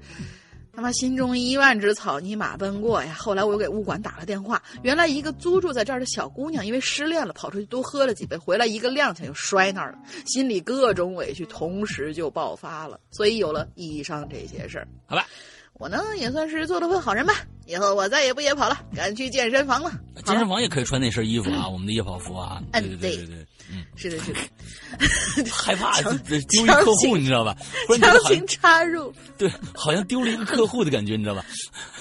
[0.74, 3.14] 他妈心中一万只草泥马奔过呀。
[3.14, 14.88] 后来我又给物管打了电话，原来一个租住在这儿的小姑娘因为失恋了，跑出去多喝了几杯，回来一个踉跄就摔那儿了，心里各种委屈同时就爆发了，所以有了以上这些事儿。
[15.06, 15.28] 好吧。
[15.84, 17.34] 我呢也算是做了份好人吧，
[17.68, 19.92] 以后我再也不夜跑了，赶去健身房了。
[20.24, 22.64] 健身房也可以穿那身衣服啊， 我们的夜跑服啊。
[22.72, 24.40] 嗯对对对对，嗯，是的，是的。
[25.52, 27.54] 害怕丢一客户，你知道吧？
[28.00, 29.14] 强行插入。
[29.38, 31.44] 对，好像丢了一个客户的感觉，你知道吧？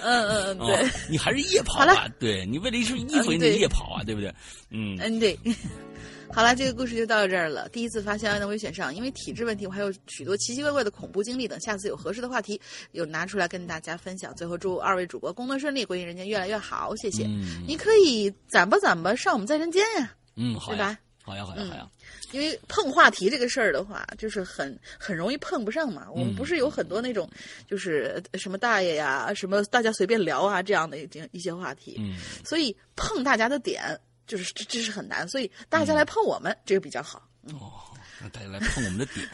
[0.01, 0.89] 嗯嗯嗯，对。
[1.09, 4.33] 你还是夜跑吧，对你为了一身衣服你得夜跑啊，对不对？
[4.71, 5.37] 嗯嗯对。
[6.35, 7.69] 好了，这个故事就到这儿了。
[7.69, 11.61] 第一次发现能未选上，因为体质问题，我还有许多奇奇怪怪的恐怖经历等。
[11.61, 12.59] 下次有合适的话题，
[12.93, 14.35] 有拿出来跟大家分享。
[14.35, 17.27] 最后祝二位主播工作顺利，归隐人间越来越好，谢谢。
[17.27, 20.11] 嗯，你可以攒吧攒吧上我们在人间呀。
[20.35, 21.87] 嗯，好吧，好呀，好呀，好呀。
[22.31, 26.07] 因为碰话题这个事儿的话，就是很很容易碰不上嘛。
[26.11, 27.29] 我们不是有很多那种，
[27.69, 31.97] 就是什么大爷呀，什么大家随便聊啊这样的一一些话题。
[31.99, 34.01] 嗯，所以碰大家的点。
[34.33, 37.23] 就是这这是很难，所以大家来碰我们，这个比较好。
[37.53, 37.71] 哦，
[38.19, 39.29] 让大家来碰我们的点，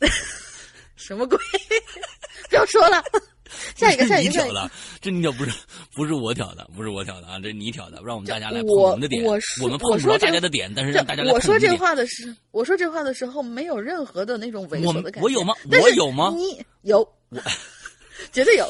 [0.96, 1.38] 什么鬼？
[2.48, 3.00] 不要说了，
[3.78, 4.30] 下一个，下一个。
[4.30, 4.68] 你挑的，
[5.00, 5.52] 这你挑不是
[5.94, 9.22] 不是我挑的，不是我挑的啊，这你挑的，让我们大家来碰我们的点。
[9.22, 15.20] 我我们碰不着大家的点，但是让大家来我说这话的时，我说这话的时候没有任何的那种猥琐的感觉。
[15.20, 15.54] 我有吗？
[15.80, 16.32] 我有吗？
[16.34, 16.98] 你有，
[17.30, 17.40] 我
[18.32, 18.66] 绝对有。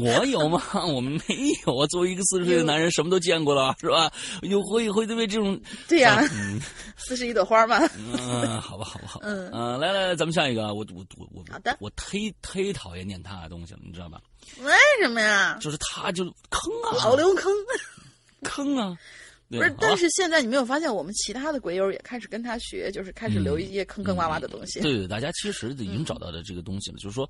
[0.00, 0.62] 我有吗？
[0.86, 1.34] 我们没
[1.66, 1.86] 有啊！
[1.88, 4.10] 作为一个四十岁的男人，什么都见过了，是吧？
[4.42, 6.22] 有会会对这种对呀，
[6.96, 7.78] 四十一朵花嘛。
[7.96, 9.20] 嗯，好吧，好吧，好。
[9.22, 10.74] 嗯嗯，来来来，咱们下一个。
[10.74, 14.20] 我我我我好的，我忒忒讨厌念他的东西了，你知道吧？
[14.62, 15.58] 为什么呀？
[15.60, 17.52] 就是他就坑啊，老留坑，
[18.42, 18.96] 坑啊！
[19.48, 24.80] 不是，但是现在你没有发现，我们其他的鬼友也开始跟他学，就是开始留一些坑坑洼洼的东西。
[24.80, 27.28] 对对，大家其实已经找到了这个东西了，就是说。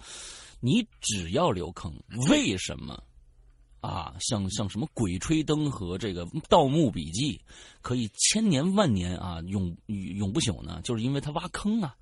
[0.61, 1.93] 你只要留坑，
[2.29, 3.03] 为什么
[3.81, 4.15] 啊？
[4.21, 7.37] 像像什么《鬼吹灯》和这个《盗墓笔记》，
[7.81, 10.81] 可以千年万年啊，永永不朽呢？
[10.85, 11.97] 就是因为他挖坑啊。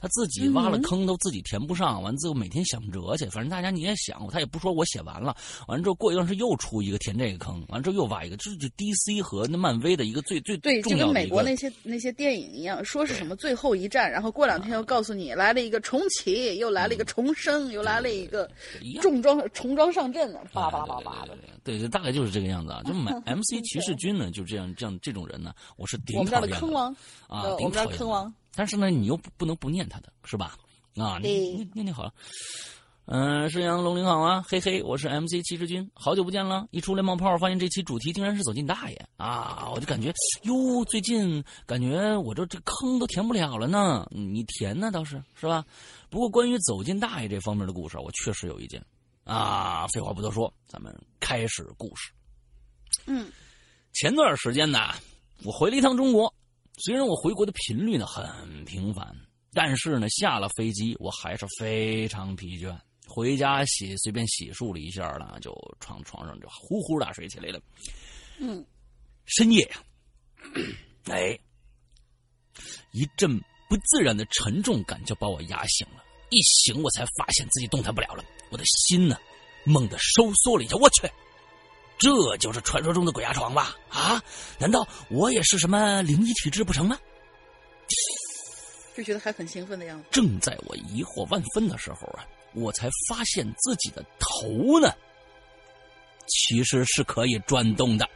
[0.00, 5.36] 他自己挖了坑都自己填不上，完之后每天想辙去，反正大家你也想，他也不说我写完了，
[5.68, 18.50] 完了之后过一段时间又出一个填这个坑，完了之后又挖一个，这就 DC 和那漫威的一个最最对，就跟美国那些那些电影一样，说是什么最后一战，然后过两天又告诉你来了一个重启，又来了一个重生，又来了一个
[19.02, 22.82] 重装重装上阵的，叭叭叭叭的，对，大概就是这个样子啊。
[22.84, 26.94] 就 买 MC 骑士军呢，就这样这样这种人呢，我是顶讨厌的坑王
[27.28, 28.32] 啊，我们这坑王。
[28.54, 30.56] 但是呢，你又不不能不念他的是吧？
[30.96, 32.12] 啊，念念念好了。
[33.06, 36.68] 嗯，沈阳龙鳞好啊，嘿嘿，我是 MC 七十军，好久不见了。
[36.70, 39.68] 一出来冒泡，发现这期主题竟然是走进大爷啊！
[39.74, 44.06] 我就感觉哟，最近感觉我这这坑都填不了了呢。
[44.12, 45.64] 你填呢倒是是吧？
[46.08, 48.80] 不过关于走进大爷这方面的故事，我确实有意见
[49.24, 49.88] 啊。
[49.88, 52.12] 废话不多说，咱们开始故事。
[53.06, 53.28] 嗯，
[53.92, 54.94] 前段时间呢，
[55.42, 56.32] 我回了一趟中国。
[56.82, 59.14] 虽然我回国的频率呢很频繁，
[59.52, 62.74] 但是呢下了飞机我还是非常疲倦。
[63.06, 67.60] 回家洗随便洗漱了一下呢，就床床上就呼呼大睡起来了。
[68.38, 68.64] 嗯，
[69.26, 69.84] 深夜呀，
[71.06, 71.38] 哎，
[72.92, 73.38] 一阵
[73.68, 76.02] 不自然的沉重感就把我压醒了。
[76.30, 79.18] 一醒我才发现自己动弹不了了，我的心呢
[79.64, 80.76] 猛地收缩了一下。
[80.76, 81.10] 我去！
[82.00, 83.76] 这就是传说中的鬼压床吧？
[83.90, 84.20] 啊？
[84.58, 86.98] 难道我也是什么灵异体质不成吗？
[88.96, 90.06] 就觉得还很兴奋的样子。
[90.10, 92.24] 正在我疑惑万分的时候啊，
[92.54, 94.92] 我才发现自己的头呢，
[96.26, 98.08] 其实是可以转动的。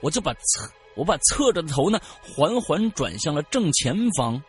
[0.00, 4.40] 我就把侧我把侧着的头呢缓缓转向了正前方，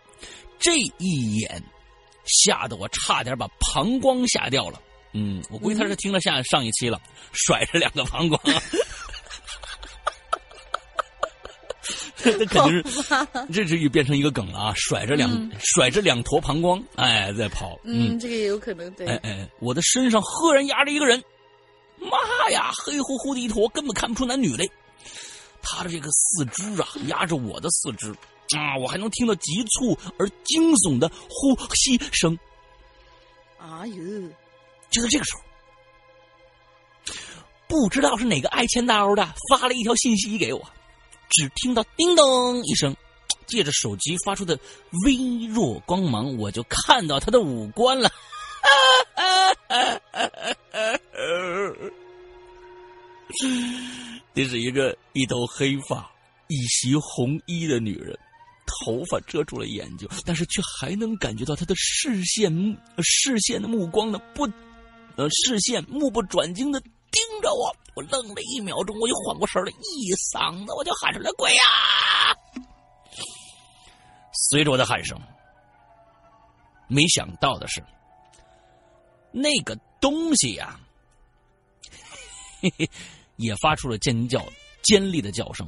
[0.59, 1.61] 这一眼
[2.25, 4.81] 吓得我差点把膀胱吓掉了。
[5.13, 7.01] 嗯，我估计他是听了下上一期了，
[7.31, 8.39] 甩着两个膀胱。
[12.21, 13.01] 这肯定是，
[13.51, 14.73] 这这又变成一个梗了啊！
[14.75, 17.79] 甩着两甩着两坨膀胱，哎，在跑。
[17.85, 19.07] 嗯，这个也有可能对。
[19.07, 21.23] 哎哎，我的身上赫然压着一个人，
[21.97, 24.67] 妈呀，黑乎乎的一坨，根本看不出男女来。
[25.61, 28.11] 他的这个四肢啊，压着我的四肢
[28.57, 32.37] 啊，我还能听到急促而惊悚的呼吸声。
[33.59, 34.03] 哎呦！
[34.89, 35.41] 就在这个时候，
[37.67, 40.61] 不知道是哪个爱签大欧的发了一条信息给我。
[41.29, 42.95] 只听到叮咚一声，
[43.45, 44.59] 借着手机发出的
[45.05, 48.11] 微弱光芒，我就看到他的五官了。
[54.33, 56.09] 这是一个一头黑发、
[56.47, 58.17] 一袭红衣的女人，
[58.65, 62.51] 头发遮住了眼睛，但是却还能感觉到她的视线、
[63.03, 64.49] 视线的目光呢，不，
[65.19, 66.81] 呃，视线目不转睛的。
[67.11, 71.63] 盯着我，我愣了一秒钟，我就缓过神来，一嗓子我就喊出来：“鬼呀！”
[74.31, 75.19] 随着我的喊声，
[76.87, 77.83] 没想到的是，
[79.31, 80.79] 那个东西呀，
[82.61, 82.87] 嘿嘿，
[83.37, 84.45] 也发出了尖叫、
[84.83, 85.67] 尖利的叫声，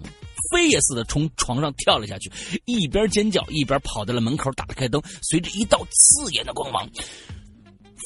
[0.52, 2.32] 飞也似的从床上跳了下去，
[2.66, 6.88] 一边尖叫一边跑到了门口，打开灯，随着一道刺眼的光芒。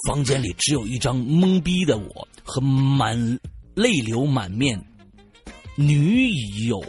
[0.06, 3.18] 房间里只有一张懵逼的我和满
[3.74, 4.80] 泪流满面
[5.76, 6.30] 女
[6.68, 6.84] 友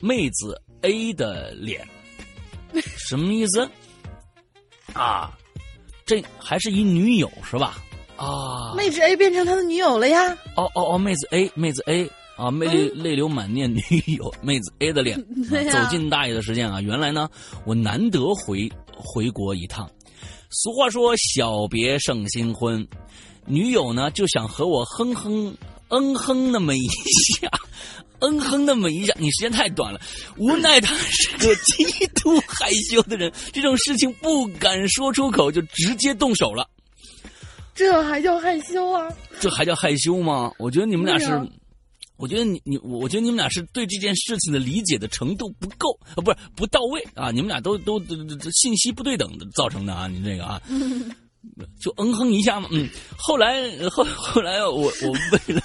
[0.00, 1.86] 妹子 A 的脸，
[3.08, 3.68] 什么意思？
[4.92, 5.36] 啊，
[6.06, 7.78] 这还是一女友是吧？
[8.16, 10.36] 啊，妹子 A 变成他的女友了呀？
[10.56, 13.80] 哦哦哦，妹子 A，妹子 A 啊，妹泪泪流满面女
[14.16, 15.18] 友妹子 A 的脸，
[15.48, 17.28] 走进大爷的时间啊，原来呢，
[17.64, 19.90] 我难得回回国一趟。
[20.50, 22.86] 俗话说“小别胜新婚”，
[23.44, 25.54] 女友呢就想和我哼哼
[25.88, 26.86] 嗯哼那么一
[27.40, 27.48] 下，
[28.20, 29.14] 嗯哼那么一下。
[29.18, 30.00] 你时间太短了，
[30.36, 36.68] 无奈他是个极度害羞的人，这种事情不敢说出口，就直接动手了。
[37.74, 39.06] 这还叫害羞啊？
[39.38, 40.50] 这还叫害羞吗？
[40.58, 41.26] 我觉得你们俩是。
[42.18, 47.98] 我觉得你你，我觉得你们俩是对这件事情的理解的程度不够啊，不是不到位啊，你们俩都都
[48.52, 50.60] 信息不对等的造成的啊，你这个啊，
[51.80, 55.62] 就嗯哼一下嘛，嗯，后来后后来我我为了，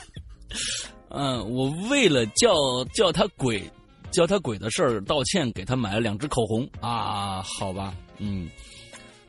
[1.10, 2.54] 嗯，我为了叫
[2.94, 3.64] 叫他鬼
[4.12, 8.48] 叫他鬼的事儿道歉，给他买了两支口红啊，好吧，嗯。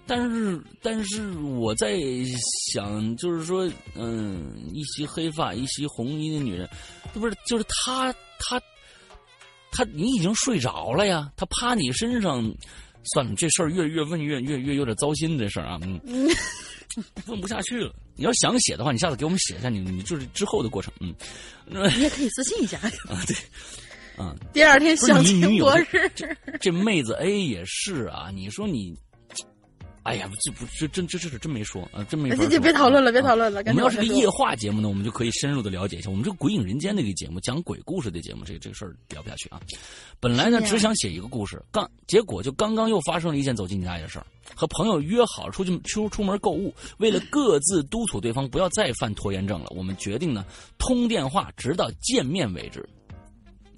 [0.06, 1.98] 但是，但是我在
[2.72, 6.68] 想，就是说，嗯，一袭黑发、一袭红衣的女人，
[7.12, 8.60] 不是，就是她，她，
[9.72, 12.42] 她，你已经睡着了呀，她趴你身上，
[13.14, 16.28] 算了，这事儿越越问越越越有点糟心，这事儿啊，嗯，
[17.26, 17.90] 问不下去了。
[18.14, 21.14] 你要想写的话，你下次给我们写一下，你你就是之后的过程，嗯，
[21.96, 22.78] 你也可以私信一下。
[23.08, 23.34] 啊，对，
[24.22, 26.12] 啊，第二天相亲博士，
[26.60, 28.94] 这妹子 A 也是啊，你说你。
[30.04, 32.46] 哎呀，这不这真这这是真没说啊，真没说。
[32.60, 33.62] 别讨论了，别讨论了。
[33.66, 36.10] 我们要是个夜话节目呢，我们就可以深入的了解一下。
[36.10, 39.58] 我们这个《鬼影人间》那个节目，讲鬼故事的节目，这个这个事儿聊不下去啊。
[40.20, 44.26] 本来呢，只想写一个故事，刚结果就刚刚又发生了一件走进你家的事儿。
[44.54, 50.44] 和朋友约好出去出出门购物，为了各自督促对方不要再犯拖延症了，我们决定呢
[50.76, 52.86] 通电话，直到见面为止。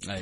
[0.07, 0.21] 哎。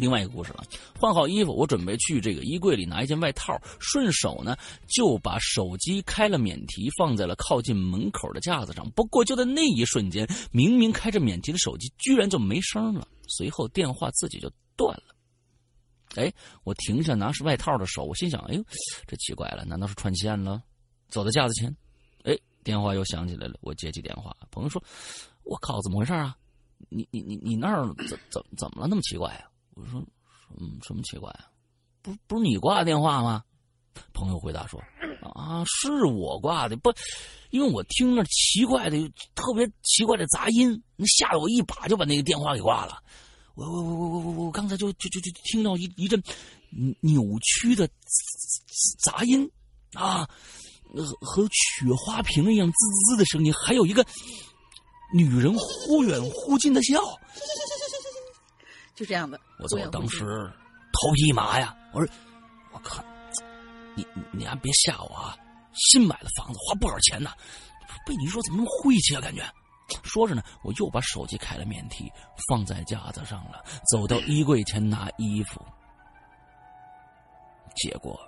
[0.00, 0.64] 另外一个故事了，
[0.98, 4.56] 换好衣服，我准备去这个衣柜里拿一件外套，顺手呢
[4.88, 8.90] 就把手机开了免提，放在了靠近门口的架子上。
[8.92, 15.14] 不过就在那一瞬间，明明开着免提的手机居然就没声了，随后电话自己就断了。
[16.16, 16.32] 哎，
[16.64, 18.64] 我停下拿外套的手，我心想：哎呦，
[19.06, 20.62] 这奇怪了，难道是串线了？
[21.08, 21.76] 走到架子前，
[22.24, 23.54] 哎，电话又响起来了。
[23.60, 24.82] 我接起电话，朋友说
[25.44, 26.34] ：“我靠，怎么回事啊？
[26.88, 28.88] 你你你你那儿怎怎怎么了？
[28.88, 29.49] 那么奇怪啊？”
[29.80, 30.02] 我说，
[30.58, 31.46] 嗯，什么奇怪啊？
[32.02, 33.42] 不，不是你挂的电话吗？
[34.12, 34.80] 朋友回答说
[35.34, 36.92] ：“啊，是我挂的，不，
[37.50, 38.96] 因为我听那奇怪的、
[39.34, 43.02] 特别奇怪的杂音，那吓得我一把就把那个电话给挂了。
[43.54, 46.22] 我我我我我我刚才就就就就听到一一阵
[47.00, 47.86] 扭曲的
[49.04, 49.50] 杂音
[49.94, 50.28] 啊，
[50.94, 54.06] 和和雪花瓶一样滋滋滋的声音，还有一个
[55.12, 57.00] 女人忽远忽近的笑。”
[59.00, 59.86] 就这样的，我我！
[59.86, 60.18] 当时
[60.92, 61.74] 头皮一麻呀！
[61.94, 62.12] 我说
[62.70, 63.02] ：“我靠，
[63.94, 65.34] 你你还别吓我啊！
[65.72, 67.30] 新买的房子花不少钱呢，
[68.04, 69.20] 被你一说怎么那么晦气啊？
[69.22, 69.42] 感觉
[70.02, 72.12] 说着呢，我又把手机开了免提，
[72.46, 75.64] 放在架子上了，走到衣柜前拿衣服。
[77.76, 78.20] 结果，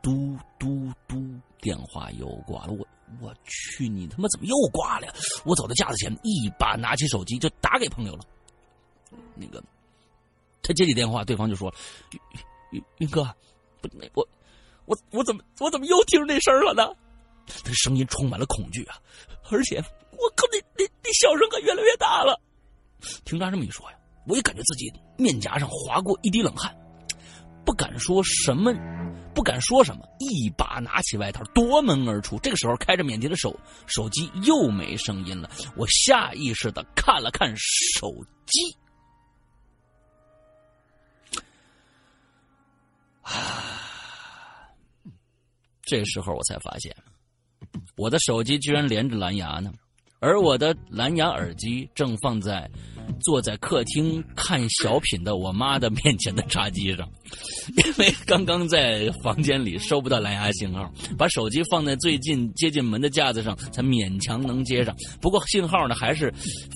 [0.00, 2.72] 嘟嘟嘟，电话又挂了。
[2.72, 2.86] 我
[3.20, 5.12] 我去，你他妈怎么又挂了呀？
[5.44, 8.24] 我走到架子前，一把拿起手机就打给朋友了。
[9.34, 9.62] 那个，
[10.62, 11.72] 他接起电话，对方就说
[12.72, 13.22] ：“云云哥，
[13.80, 14.28] 不，我
[14.86, 16.94] 我我怎么我怎么又听着那声了呢？”
[17.64, 18.98] 他声音充满了恐惧啊，
[19.50, 19.76] 而且
[20.12, 22.40] 我靠，那那那笑声可越来越大了。
[23.24, 23.96] 听他这么一说呀，
[24.26, 26.76] 我也感觉自己面颊上划过一滴冷汗。
[27.64, 28.72] 不敢说什么，
[29.34, 32.38] 不敢说什么，一把拿起外套夺门而出。
[32.38, 35.50] 这个时候，开着免提的手手机又没声音了。
[35.76, 38.12] 我下意识的看了看手
[38.46, 38.76] 机，
[43.26, 44.70] 啊
[45.82, 46.94] 这时候我才发现，
[47.96, 49.72] 我的手机居然连着蓝牙呢，
[50.18, 52.68] 而我的蓝牙耳机正放在。
[53.20, 57.08] 坐在客厅看小品的我妈的面前的茶几上，
[57.76, 64.94] 因为刚刚在房间里收不到蓝牙信号，把手机放在最近接近门的架子上，才勉强能接上。
[65.20, 66.32] 不过信号呢还是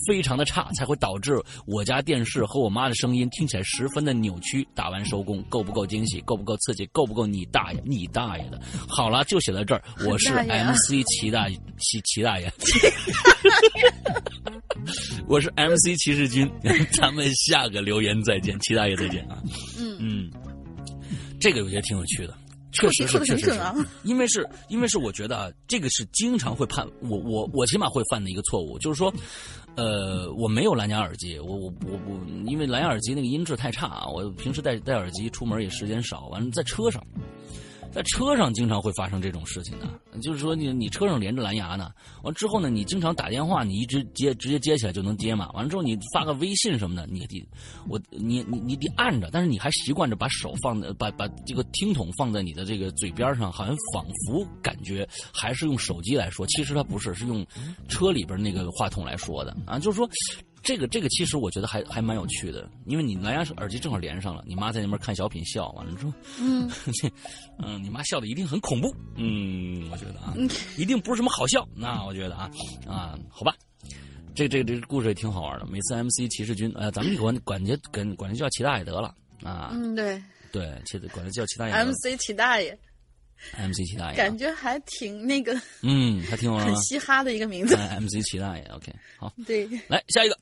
[0.07, 4.67] 非常的差，才会导致我家电视和我妈的声音听起来十分的扭曲。
[4.73, 6.19] 打完收工，够不够惊喜？
[6.21, 6.85] 够不够刺激？
[6.87, 7.81] 够不够你大爷？
[7.85, 8.59] 你大爷的！
[8.87, 9.83] 好了，就写到这儿。
[10.05, 12.51] 我是 MC 齐大齐齐大爷，
[15.27, 16.31] 我是 MC 骑士。
[16.31, 16.49] 军，
[16.93, 19.41] 咱们下个留言再见，齐大爷再见啊！
[19.77, 20.31] 嗯嗯，
[21.39, 22.33] 这个有些挺有趣的，
[22.71, 23.61] 确实是确实是，
[24.03, 29.13] 因为是因为是我觉得啊，这个是经常会判我我我起码会犯的一个错误，就是说，
[29.75, 37.05] 呃，我没有蓝牙耳机，我我我我，因为蓝牙耳机那个音质太差啊，我平时戴戴耳机出门也时间少，完了在车上。
[37.91, 41.91] 在车上经常会发生这种事情的，就是说你你车上连着蓝牙呢，
[42.23, 45.51] 完之后呢，你经常打电话，你一直接直接接起来就能接嘛。
[45.51, 47.45] 完了之后你发个微信什么的，你得
[47.89, 57.45] 我你你你得按着，但是你还习惯着把手放在把把这个听筒放在你的这个嘴边上，好像仿佛感觉还是用手机来说，其实它不是，是用
[57.89, 60.09] 车里边那个话筒来说的啊，就是说。
[60.63, 66.69] 这个这个其实我觉得还还蛮有趣的，因为你蓝牙耳机正好连上了，你妈在那边看小品笑，完了之后， 嗯，
[67.59, 70.33] 嗯，你妈笑的一定很恐怖，嗯，我觉得啊，
[70.77, 72.51] 一定不是什么好笑，那我觉得啊，
[72.87, 73.55] 啊，好吧，
[74.35, 75.65] 这这这故事也挺好玩的。
[75.65, 79.13] 每次 MC 骑士军，呃，咱们管管家跟管他叫齐大爷得了。
[79.43, 82.77] 啊，嗯，对，对，齐管他叫齐大爷，MC 齐大爷。
[83.57, 87.75] M C 齐大爷，感觉还挺那个，嗯，还挺很嘻哈的一个名字。
[87.75, 90.37] M C 齐大爷，OK，好，对，来下一个，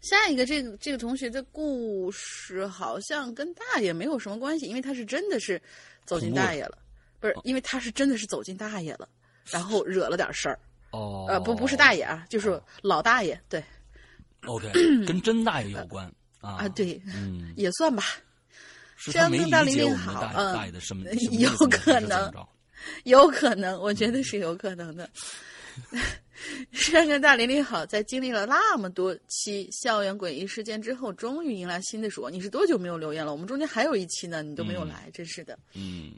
[0.00, 5.60] 下一个这个这个同学的故事好像跟大爷没有什么关系，因为他是真的是
[6.04, 6.78] 走进大爷了，
[7.20, 9.08] 不是，因为他是真的是走进大爷了，
[9.50, 10.58] 然后惹了点事儿。
[10.90, 13.62] 哦，呃，不，不是大爷啊，就是老大爷，对
[14.46, 14.72] ，OK，
[15.06, 16.04] 跟真大爷有关。
[16.40, 18.02] 啊，啊，对，嗯，也算吧。
[19.00, 20.70] 山东大林林好，嗯，
[21.38, 22.32] 有可能，
[23.04, 25.08] 有可能，我觉得是有可能的。
[26.72, 33.32] 山根大林林好，在经历了那么多期校园诡异事件之后，终于迎来新的说，你是多久没有留言了？
[33.32, 35.58] 我们中间还有一期呢，你都没有来，真是的。
[35.74, 36.12] 嗯。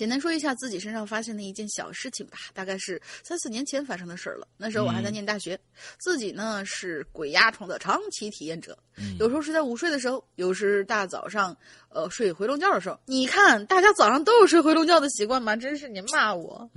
[0.00, 4.48] 简单说一下自己身上发现的一件小事情吧，大概是三四年前发生的事儿了。
[4.56, 5.60] 那时候我还在念大学，
[5.98, 8.78] 自己呢是鬼压床的长期体验者，
[9.18, 11.54] 有时候是在午睡的时候，有时大早上，
[11.90, 12.98] 呃睡回笼觉的时候。
[13.04, 15.54] 你看，大家早上都有睡回笼觉的习惯吗？
[15.54, 16.70] 真是您骂我。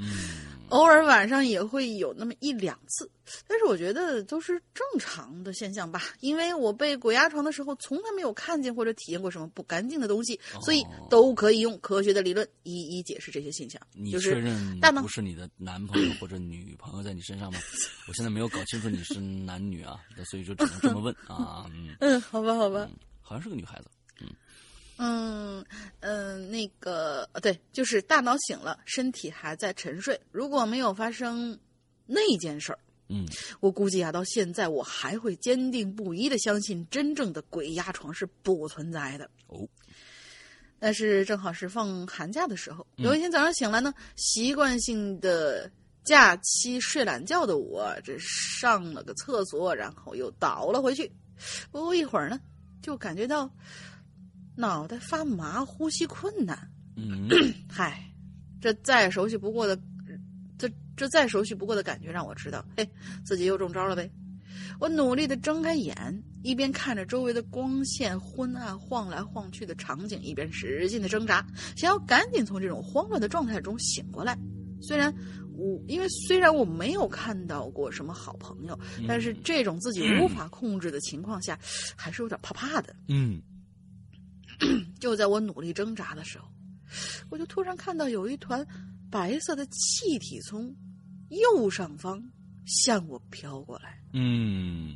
[0.73, 3.07] 偶尔晚上也会有那么一两次，
[3.47, 6.01] 但是我觉得都是正常的现象吧。
[6.19, 13.79] 因为我被鬼压床的时候，从来没有看见或者体验过什么不干净的东西，所以都可以用科学的理论一一解释这些现象。
[13.93, 17.59] 你确认不是你的男朋友或者女朋友在你身上吗？
[18.09, 21.69] 我现在没有搞清楚你是男女啊，所以就只能这么问啊。
[21.99, 22.89] 嗯，好吧，好吧，
[23.21, 23.85] 好像是个女孩子。
[25.05, 25.65] 嗯
[25.99, 30.17] 嗯，那个对，就是大脑醒了，身体还在沉睡。
[30.31, 31.59] 如果没有发生
[32.05, 32.79] 那件事儿，
[33.09, 33.27] 嗯，
[33.59, 39.29] 我估计啊，到现在我还会坚定不移的相信真正的鬼压床是不存在的。
[39.47, 39.67] 哦，
[40.79, 45.69] 但是正好是放寒假的时候，有一天早上醒来呢，习惯性的
[46.05, 51.11] 假期睡懒觉的我，这上了个厕所，然后又倒了回去。
[51.71, 52.39] 不过一会儿呢，
[52.81, 53.49] 就感觉到。
[54.55, 56.57] 脑袋发麻，呼吸困难。
[56.95, 57.27] 嗯，
[57.69, 58.03] 嗨，
[58.61, 59.79] 这再熟悉不过的，
[60.57, 62.87] 这这再熟悉不过的感觉让我知道，嘿，
[63.25, 64.09] 自己又中招了呗。
[64.79, 71.45] 我努力的睁开眼，一边看着周围的光线昏暗、晃来晃去的场景，一边使劲的挣扎，
[71.75, 74.37] 想要赶紧从这种慌乱的状态中醒过来。
[74.81, 75.13] 虽然
[75.55, 78.77] 我因为虽然我没有看到过什么好朋友，
[79.07, 81.57] 但是这种自己无法控制的情况下，
[81.95, 82.95] 还是有点怕怕的。
[83.07, 83.41] 嗯，
[84.99, 86.47] 就在我努力挣扎的时候，
[87.29, 88.65] 我就突然看到有一团
[89.09, 90.73] 白色的气体从
[91.29, 92.21] 右上方
[92.65, 94.95] 向我飘过来，嗯，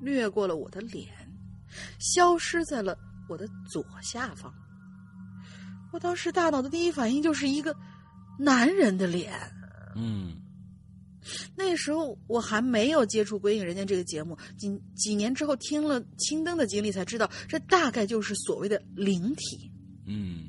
[0.00, 1.08] 掠过了我的脸，
[1.98, 2.96] 消失在了
[3.28, 4.52] 我的左下方。
[5.92, 7.74] 我当时大脑的第一反应就是一个
[8.38, 9.32] 男人的脸。
[9.96, 10.36] 嗯，
[11.54, 19.70] 那时候我还没有接触《鬼影人间》这个节目，几几年之后听了青灯的经历，才知道这大概就是所谓的灵体。
[20.06, 20.46] 嗯，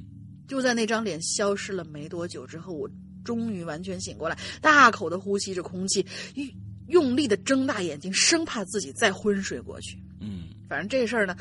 [0.47, 2.89] 就在那张脸消失了没多久之后，我
[3.23, 6.05] 终于完全醒过来，大口的呼吸着空气，
[6.35, 6.47] 用
[6.87, 9.97] 用力的睁大眼睛，生怕自己再昏睡过去。
[10.19, 11.35] 嗯，反正这事儿呢，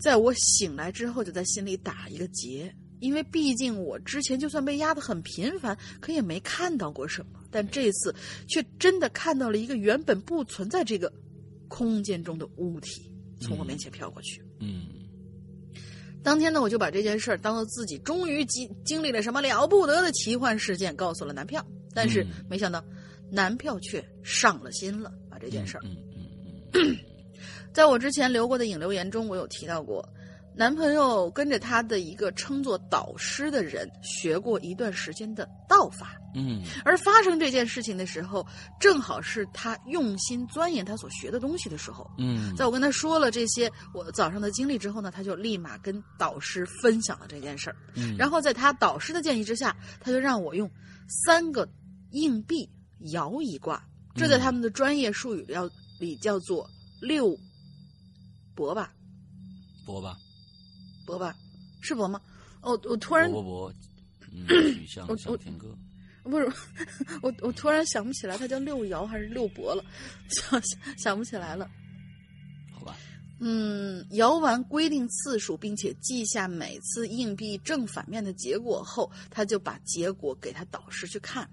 [0.00, 2.74] 在我醒来之后，就在心里打一个结。
[3.00, 7.43] 因为毕竟我之前就算被压得很频繁，可也没看到过什么。
[7.54, 8.12] 但这次
[8.48, 11.12] 却真的看到了一个原本不存在这个
[11.68, 13.08] 空间中的物体
[13.40, 14.42] 从我面前飘过去。
[14.58, 14.86] 嗯，
[16.20, 21.64] 当天呢，我就把这件事儿当做自己终于经经历了什么了不得的奇幻事件，告诉了男票。
[21.94, 22.84] 但是没想到，
[23.30, 25.80] 男票却上了心了，把这件事儿。
[25.84, 26.26] 嗯嗯
[26.72, 26.96] 嗯，
[27.72, 30.04] 在我之前留过的影留言中，我有提到过。
[30.56, 38.46] 男朋友跟着他的一个称作导师的人学过一段时间的道法，嗯，而发生这件事情的时候，
[38.78, 50.70] 正好是他用心钻研他所学的东西的时候，嗯，在我跟他说了这些我早上的经历之后呢，他就立马跟导师分享了这件事儿，嗯，然后在他导师的建议之下，他就让我用
[51.24, 51.68] 三个
[52.12, 52.70] 硬币
[53.12, 53.84] 摇一卦，
[54.14, 57.36] 这在他们的专业术语叫里叫做六
[58.54, 58.92] 博吧，
[59.84, 60.16] 博吧。
[61.04, 61.34] 博吧，
[61.80, 62.20] 是博吗？
[62.62, 63.74] 哦，我突然博博博，
[64.32, 65.76] 嗯， 曲项向天歌，
[66.22, 66.50] 不是，
[67.22, 69.84] 我我突然想不起来，他叫六爻还是六博了，
[70.28, 70.62] 想
[70.96, 71.70] 想不起来了。
[72.72, 72.96] 好吧。
[73.40, 81.46] 嗯，摇完规定次数，并且记下每次硬币正反面的结果后，他就把结果给他导师去看。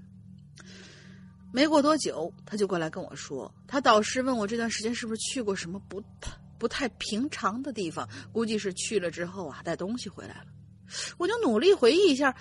[1.52, 6.32] 没过多久，他就过来跟我说，他导师问我这段时间是不是去过什么不太。
[6.62, 10.46] 不太平常的地方，估计是去了之后啊，带东西回来了。
[11.18, 12.36] 我就努力回忆一下，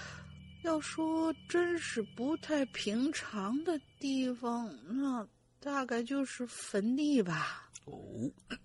[0.62, 5.26] 要说真是不太平常的地方，那
[5.58, 7.66] 大概就是坟地吧。
[7.86, 7.96] 哦，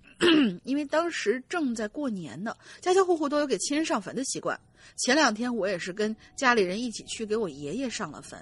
[0.65, 4.59] 因为当时正在过年呢，家家户户都有给亲人上坟的习惯。
[4.97, 8.37] 前两天我也是跟家里人一起去给我爷爷上了坟，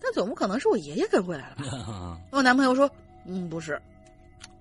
[0.00, 2.20] 但总不可能是我爷爷跟回来了吧？
[2.30, 2.88] 我男朋友说
[3.26, 3.82] ：“嗯，不是，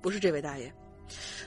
[0.01, 0.73] 不是这位大爷。”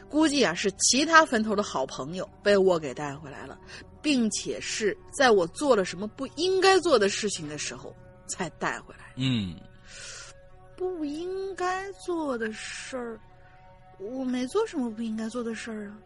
[0.09, 3.59] 估计啊是其他坟头的好朋友被我给带回来了，
[4.03, 7.95] 并且是在我做了什么不应该做的事情的时候
[8.27, 9.13] 才带回来。
[9.17, 9.57] 嗯，
[10.77, 13.21] 不应该做的事儿，
[13.99, 15.99] 我没做什么不应该做的事儿啊。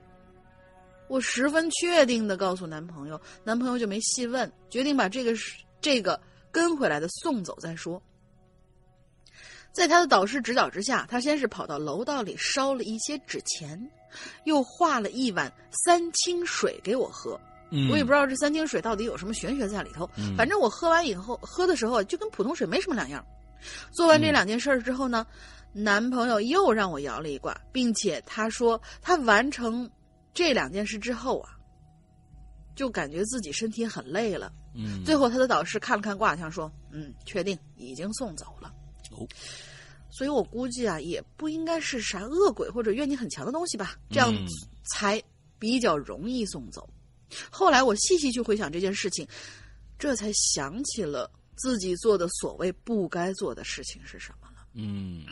[1.09, 5.33] 我十分确定的告诉男朋友，男朋友就没细问，决定把这个
[5.81, 8.03] 这个跟回来的送走再说。
[9.77, 13.79] 在他的导师指导之下，他先是跑到楼道里烧了一些纸钱，
[14.45, 15.53] 又化了一碗
[15.85, 17.39] 三清水给我喝。
[17.91, 20.09] 我也不知道这三清水到底有什么玄学在里头。
[20.35, 23.23] 反正我喝完以后，喝的时候就跟普通水没什么两样。
[23.93, 25.27] 做完这两件事之后呢，
[25.75, 29.91] 男朋友又让我摇了一卦，并且他说他完成
[30.33, 31.51] 这两件事之后啊，
[32.75, 34.51] 就感觉自己身体很累了。
[34.75, 38.73] 嗯，最后他的导师看了看卦象，说：“嗯，确定已经送走了。”
[39.13, 39.27] 哦。
[40.17, 44.33] 所以我估计啊，也不应该是啥恶鬼或者怨气很强的东西吧，这样
[44.85, 45.23] 才
[45.59, 46.89] 比较容易送走。
[47.51, 49.29] 后来我细细去回想这件事情，
[49.99, 54.67] 这才想起了自己做的所谓不该做的事情是什么了。
[54.73, 55.27] 嗯，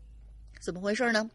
[0.64, 1.28] 怎么回事呢？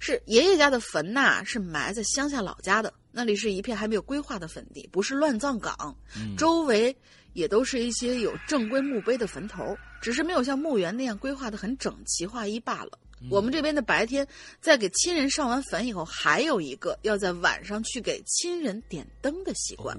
[0.00, 5.94] 是爷爷家的坟呐，是埋在乡下老家的，那里是一片还没有规划的坟地，不是乱葬岗，
[6.38, 6.96] 周围
[7.38, 9.76] 也都是一些有正规墓碑的坟头。
[10.00, 12.98] 只是没有像墓园那样规划的很整齐划一罢了。
[13.30, 14.26] 我们这边的白天，
[14.60, 19.98] 在给亲人上完坟以后，还有一个要在晚上去给亲人点灯的习惯，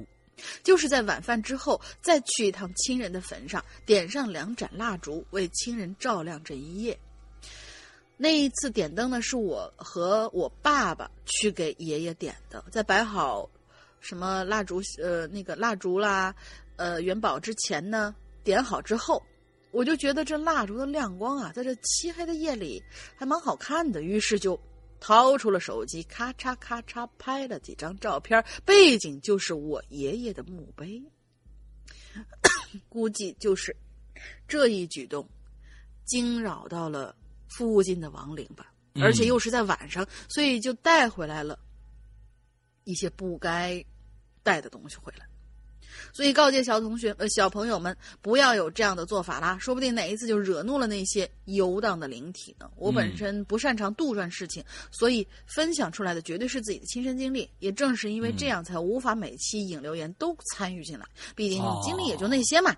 [0.64, 6.98] 就是在晚饭之后再去一趟亲人的坟上，点上两盏蜡烛，为亲人照亮这一夜。
[8.16, 13.50] 那一次点灯呢，是我和我爸爸去给爷爷点的，在摆好
[14.00, 16.34] 什么蜡烛呃那个蜡烛啦，
[16.80, 19.22] 呃元宝之前呢，点好之后。
[19.72, 22.84] 我就觉得这蜡烛的亮光啊，在这漆黑的夜里
[23.16, 24.60] 还蛮好看的，于是就
[25.00, 31.00] 掏出了手机，咔嚓咔嚓拍了几张照片，背景就是我爷爷的墓碑，
[32.90, 33.76] 估计就是
[34.48, 35.30] 这一举动
[36.04, 37.16] 惊扰到了
[37.48, 41.60] 附近的亡灵吧，而且又是在晚上，所以就带回来了
[42.86, 43.86] 一些不该
[44.42, 45.29] 带的东西回来。
[46.14, 52.70] 所以告诫小同学呃小朋友们不要有这样的做法啦，说不定哪一次就惹怒了那些游荡的灵体呢。
[52.76, 57.50] 我本身不擅长杜撰事情，所以分享出来的绝对是自己的亲身经历。
[57.60, 62.76] 也正是因为这样，才无法每期引留言都参与进来，毕竟经历也就那些嘛。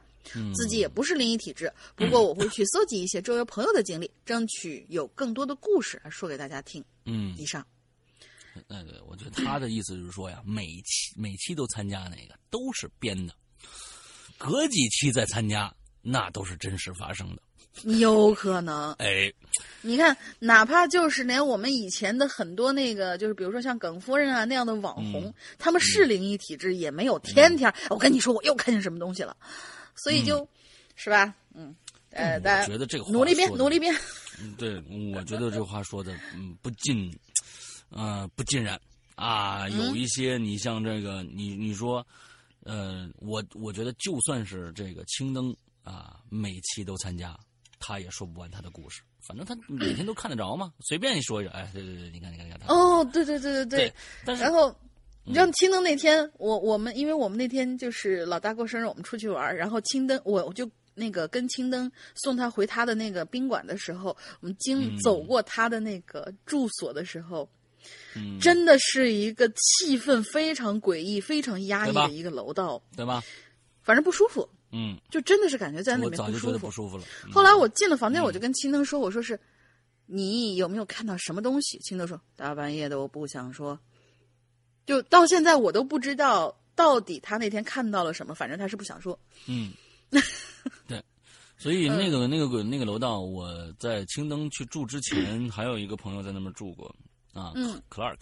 [0.54, 6.84] 自己也不是灵异体质，不过我会去搜集一些周围朋友的经历，争取有更多的故事说给大家听。
[7.06, 7.66] 嗯，以上。
[8.68, 13.34] 那个，我觉得他的意思就是说呀，每期每期都参加那个都是编的，
[14.38, 17.42] 隔几期再参加那都是真实发生的。
[17.84, 19.32] 有可能， 哎，
[19.82, 27.74] 你看，哪怕就是连我们以前的很多那个，就是比如说像耿夫人啊那样的网红，他们是灵异体质，也没有天天。
[27.90, 29.36] 我跟你说，我又看见什么东西了，
[29.96, 30.46] 所以就，
[30.96, 31.34] 是吧？
[31.54, 31.74] 嗯，
[32.10, 33.96] 呃，大家觉得这个努力编，努力编。
[34.42, 34.76] 嗯，对，
[35.16, 37.10] 我觉得这话说的，嗯，不尽。
[37.92, 38.80] 呃，不尽然
[39.16, 42.06] 啊，有一些你像这个，你你说，
[42.64, 47.38] 呃，我我觉得就算是这个青灯啊，每期都参加，
[47.80, 49.02] 他也说不完他的故事。
[49.20, 52.74] 反正他每天都看得着嘛， 随便你说一说，哎，对对对，你看你看你看他。
[52.74, 53.94] 哦，对对对对对。
[54.26, 54.76] 但是然后，
[55.24, 67.48] 你知道青灯那天，我我们因为我们那天就是老大过生日，我们出去玩，然后青灯我我就那个跟青灯送他回他的那个宾馆的时候，我们经走过他的那个住所的时候。
[68.40, 73.24] 真的是一个气氛非常诡异、非常压抑的一个楼道，对吧？
[73.82, 74.48] 反正不舒服。
[74.74, 76.60] 嗯，就真的是感觉在那里面不舒服。
[76.60, 77.04] 不舒服了。
[77.32, 79.38] 后来我进了房间，我就跟青灯说：“我说是，
[80.06, 83.78] 你有没有看到什么东西？”青灯说：“大半夜的，我不想说。”
[84.86, 88.34] 就到现在，我都不知道到底他那天看到了什么。
[88.34, 89.18] 反正他是不想说。
[89.48, 89.74] 嗯，
[90.88, 91.04] 对。
[91.58, 96.96] 所以那个那个鬼那个楼道，我在青灯去住之前，还有一个朋友在那边住过。
[97.34, 97.54] 啊
[97.90, 98.20] ，Clark，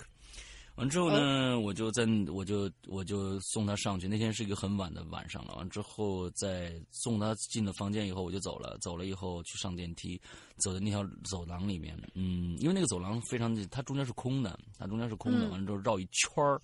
[0.76, 4.08] 完之后呢，我就在我就我就送他上去。
[4.08, 5.56] 那天是一个很晚的晚上了。
[5.56, 8.78] 完之后，在送他进了房间以后，我就走了。
[8.80, 10.22] 走了以后去上电梯，
[10.60, 11.98] 走在那条走廊里面。
[12.14, 15.50] 嗯，因为那个走廊非常的，它中间是空的，它中间是空的。
[15.50, 16.62] 完了之后绕一圈儿，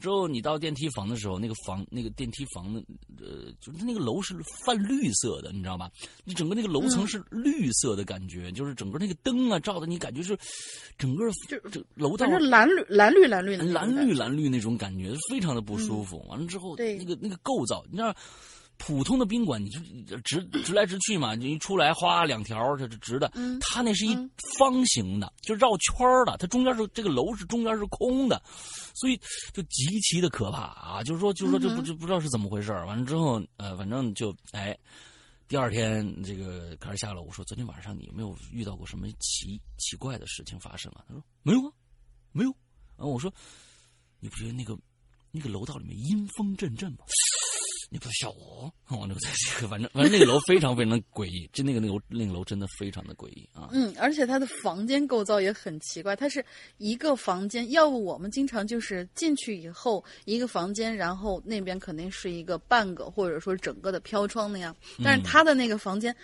[0.00, 2.80] 之后你到电梯房的时候，那个房那个电梯房的
[3.18, 4.34] 呃，就是它那个楼是
[4.64, 5.90] 泛绿色的，你知道吧？
[6.24, 10.36] 你整个那个楼层是绿色的感觉，就是整个那个灯啊照的，你感觉是
[10.98, 16.24] 整个就这楼道是蓝绿蓝绿蓝绿的蓝绿蓝绿那种感觉，非常的不舒服。
[16.28, 18.14] 完了之后，那个那个构造，你知道。
[18.76, 19.80] 普通的宾馆，你就
[20.18, 23.30] 直直来直去嘛，你一出来哗两条，这是直的。
[23.34, 24.14] 嗯，它那是一
[24.58, 26.36] 方形的，就绕圈的。
[26.36, 28.42] 它中间是这个楼是中间是空的，
[28.94, 29.18] 所以
[29.52, 31.02] 就极其的可怕啊！
[31.02, 34.76] 就是说，就是说，这不就不知道是怎么回事完了之后，呃，反正就哎，
[35.48, 41.04] 第二天这个开始下楼，我说昨天晚上你有没有遇到过什么奇奇怪的事情发生啊？
[41.08, 41.72] 他说没有啊，
[42.32, 42.50] 没有。
[42.96, 43.32] 然后我说，
[44.20, 44.76] 你不觉得那个
[45.30, 46.98] 那个楼道里面阴风阵阵吗？
[47.90, 53.68] 你不笑我，我就在这个，反正反正那个楼非常非常的诡异，就那个那个那个楼真的非常的诡异啊。
[53.72, 56.44] 嗯，而且它的房间构造也很奇怪，它是
[56.78, 64.74] 一个房间，要不我们经常就是进去以后一个房间，然后那边肯定是一个半个或者说整个的飘窗那样，
[65.04, 66.14] 但是他的那个房间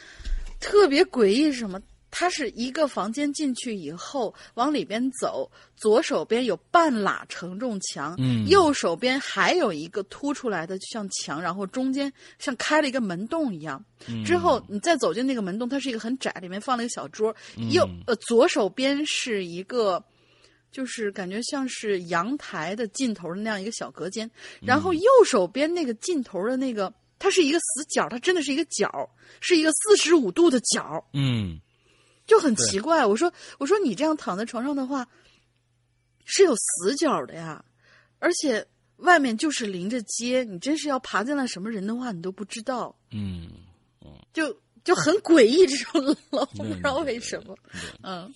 [0.59, 1.81] 特别诡异，是什么？
[2.11, 13.83] 它是一个房间进去以后往里边走，左手边有半拉承重墙，嗯，右手边还有一个凸出来的像墙，然后中间像开了一个门洞一样。
[14.25, 17.35] 之后你再走进那个门洞，它是一个很窄，里面放了一个小桌。
[17.71, 20.03] 右呃左手边是一个，
[20.73, 24.29] 就是感觉像是阳台的尽头的那样一个小隔间，
[24.61, 29.09] 然后右手边那个尽头的那个，它是一个死角，它真的是一个角，
[29.41, 31.05] 是一个四十五度的角。
[31.13, 31.61] 嗯。
[32.31, 35.05] 就很奇怪，我说我说你这样躺在床上的话，
[36.25, 37.65] 是有死角的呀，
[38.21, 38.65] 而且
[38.99, 42.95] 外面就是临着街，你真是要爬进来什么人的话，你都不知道。
[43.11, 43.51] 嗯
[44.01, 47.57] 嗯，就就很诡异这种 楼，不知道为什么。
[48.03, 48.33] 嗯。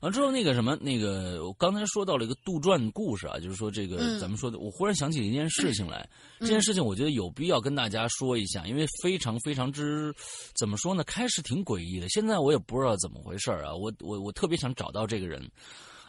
[0.00, 6.06] 完之后，那个什么，那个我刚才说到了一个杜撰故事啊，就是说这个咱们说的，我忽然想起一件事情来。
[6.38, 10.14] 这件事情我觉得有必要跟大家说一下，因为非常非常之
[10.54, 11.02] 怎么说呢？
[11.04, 13.74] 开始挺诡异的，现在我也不知道怎么回事啊。
[13.74, 15.50] 我我我特别想找到这个人，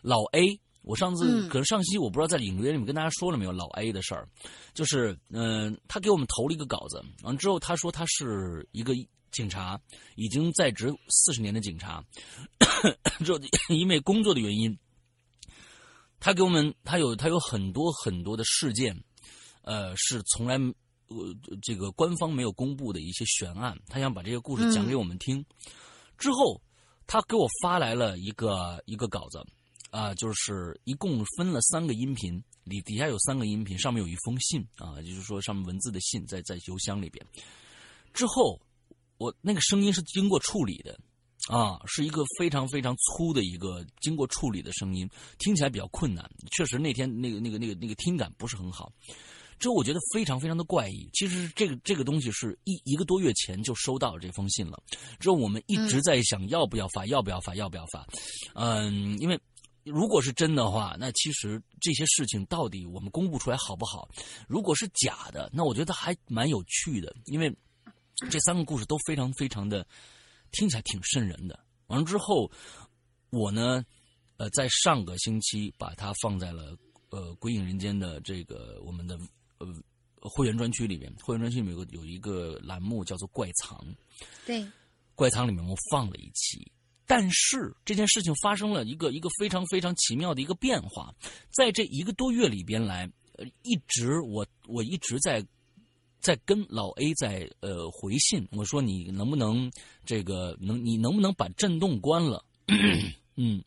[0.02, 0.60] 老 A。
[0.84, 4.28] 我上次可能上期我不知道在影留言里面跟大家说了没有老 A 的事儿，
[4.74, 8.94] 就是嗯，他给我们投了一个稿子，完之后他说他是一个。
[9.38, 9.80] 警察
[10.16, 12.04] 已经在职四十年的警察，
[13.24, 14.76] 这因为工作的原因，
[16.20, 19.00] 他给我们他有他有很多很多的事件，
[19.62, 20.56] 呃，是从来
[21.10, 25.46] 呃这个官方没有公布的一些悬案，他想把这些故事讲给我们听。
[26.18, 26.60] 之后，
[27.06, 29.40] 他给我发来了一个一个稿子，
[29.92, 37.24] 啊，就是一共分了三个音频，里底下有三个音频，上面有一封信啊，就是说上面文字的信在在邮箱里边。
[38.14, 38.60] 之后，
[39.18, 40.98] 我那个声音是经过处理的。
[41.50, 45.10] 啊，是一个非常非常粗的一个经过处理的声音，
[45.40, 46.30] 听起来比较困难。
[46.52, 48.92] 确实那天那个那个那个那个听感不是很好。
[49.58, 51.10] 之后我觉得非常非常的怪异。
[51.14, 54.84] 其实这个这个东西是一一个多月前就收到这封信了。
[55.22, 58.06] 之后我们一直在想要不要发，要不要发，要不要发。
[58.54, 59.40] 嗯，因为
[59.86, 64.10] 如果是真的话，那其实这些事情到底我们公布出来好不好？
[64.50, 67.56] 如果是假的，那我觉得还蛮有趣的，因为
[68.30, 69.86] 这三个故事都非常非常的。
[70.50, 71.60] 听起来挺瘆人的。
[71.88, 72.50] 完了之后，
[73.32, 73.86] 我呢，
[74.38, 76.74] 呃，在上个星期把它放在了
[77.10, 79.20] 呃《鬼影人间》的这个我们的
[79.58, 79.68] 呃
[80.22, 81.14] 会员专区里面。
[81.22, 83.86] 会员专区里面有个有一个栏目叫做“怪藏”。
[84.48, 84.66] 对，
[85.16, 86.72] 怪藏里面我放了一期，
[87.06, 91.14] 但是这件事情发生了一个一个非常非常奇妙的一个变化，
[91.52, 93.04] 在这一个多月里边来，
[93.34, 95.46] 呃，一直我我一直在。
[96.20, 99.72] 在跟老 A 在呃回信，我说你能不能
[100.06, 102.44] 这个能你能不能把震动关了？
[103.36, 103.64] 嗯，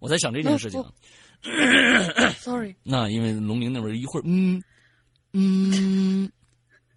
[0.00, 0.82] 我在想这件事情。
[2.40, 2.74] Sorry。
[2.82, 4.62] 那因为龙陵那边一会儿嗯
[5.32, 6.30] 嗯。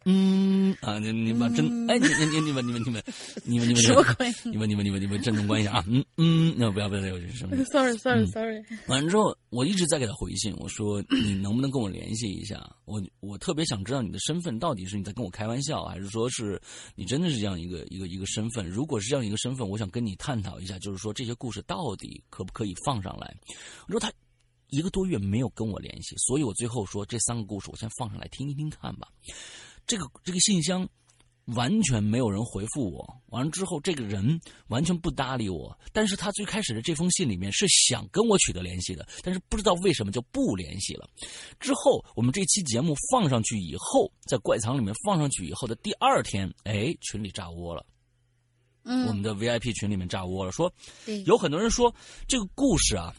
[0.09, 3.03] 嗯啊，你你把真哎，你你你你们你们你们
[3.43, 4.31] 你们你们什么鬼？
[4.45, 5.85] 你们你们你们你们震动关一下啊！
[5.87, 7.57] 嗯嗯，那不要不要有什么？
[7.73, 8.63] Sorry Sorry Sorry。
[8.87, 12.57] 完了之后，我一直在给他回信，我说 你能不能跟我联系一下？
[12.85, 16.61] 我我特别想知道你的身份到底是你在跟我开玩笑，还是说是
[16.95, 18.65] 你真的是这样一个一个一个身份？
[18.65, 23.35] 如果是这样一个身份，我想跟你探讨一下，就是说这些故事到底可不可以放上来？
[23.87, 24.09] 我说他
[24.69, 29.07] 一个多月没有跟我联系，所以我最后说这三个故事我先放上来听一听看吧。
[29.87, 30.87] 这个这个信箱
[31.55, 35.75] 完全没有人回复我，完了之后这个人完全不搭理我。
[35.93, 41.09] 但是他最开始的这封信里面是想跟我取得联系的，但是不知道为什么就不联系了。
[41.57, 47.85] 之后我们这期节目放上去以后，在怪藏里面放上去以后的第二天，哎，群里炸窝了。
[48.83, 50.71] 嗯，我们的 VIP 群里面炸窝了，说
[51.25, 51.95] 有很多人说
[52.27, 53.15] 这个故事啊。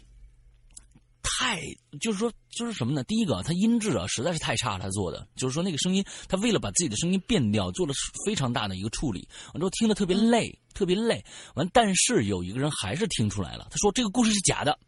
[1.30, 1.60] 太
[2.00, 3.04] 就是说就是什么呢？
[3.04, 7.92] 第一个，他音质啊实在是太差，他做的就是说那个声音，他为了把自己的声音变掉，做了
[8.24, 11.24] 非常大的一个处理，完之后听得特别累，特别累。
[11.54, 14.78] 完，但是有一个人还是听出来了，他说这个故事是假的，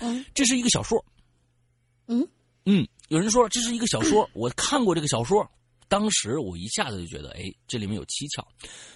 [0.00, 1.02] 嗯，这是一个小说，
[2.06, 2.28] 嗯
[2.66, 5.48] 嗯，有人说这是一个小说，我看过这个小说，
[5.88, 8.46] 当时我一下子就觉得，哎，这里面有蹊跷，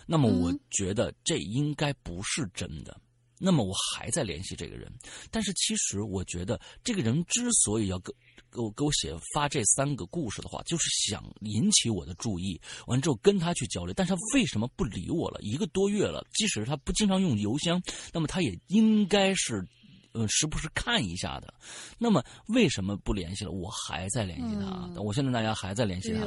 [0.07, 2.97] 那么我觉得这应该不是真的。
[3.45, 4.89] 那么我还在联系这个人，
[5.31, 8.13] 但是其实我觉得这个人之所以要给
[8.53, 13.93] 给我给我写发这三个故事的话，就是想引起我的注意，完之后跟他去交流。
[13.93, 15.41] 但是他为什么不理我了？
[15.41, 17.83] 一个多月了，即使他不经常用邮箱，
[18.13, 19.67] 那么他也应该是。
[20.15, 21.55] 呃，时不时看一下的，
[21.97, 23.51] 那么为什么不联系了？
[23.51, 26.27] 我还在联系他，我现在大家还在联系他。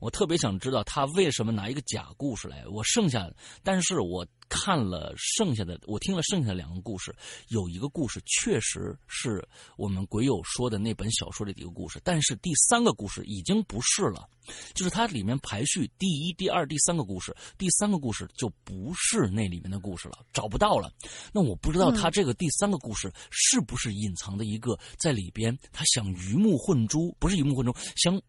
[0.00, 2.66] 我特别想知道他为什么拿一个假故事来。
[2.66, 3.30] 我剩下，
[3.62, 7.14] 但是我看了剩下的，我听了剩下的两个故事，
[7.48, 14.28] 有一个故事确实是我们鬼友说的那本小说里的一个故事，但是第三个故事已经不是了。
[14.74, 20.88] 就是它里面排序第一、第二、第三个故事，第三个故事就不是那里面的故事了，找不到了。
[21.32, 28.22] 那我不知道他这个第三个故事是不是隐藏的一个在里边，他想鱼目混珠，不是鱼目混珠，想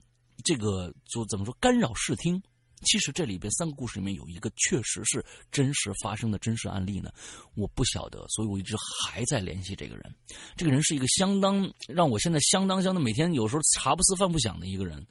[0.43, 2.41] 这个就怎么说干扰视听。
[2.83, 7.11] 其实这里边三个故事里面有一个确实是真实发生的真实案例呢，
[7.55, 10.15] 我不晓得，所以我一直还在联系这个人。
[10.55, 15.05] 这个人是一个相当让我现在相当相当每天有时候茶不思饭不想的一个人。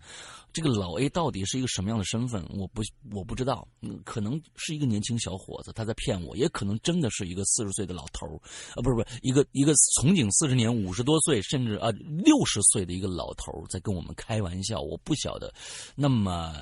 [0.52, 2.42] 这个老 A 到底是一个什么样的身份？
[2.48, 2.80] 我不
[3.12, 3.68] 我不知道，
[4.04, 8.40] 可能是一个年轻小伙子，他在骗我，也可能真的是一个四十岁的老头
[8.74, 15.52] 啊，不是不是一个一个从警四十年五十多岁甚至啊六十岁的一个老头在跟我们开玩笑，我不晓得。
[15.94, 16.54] 那么。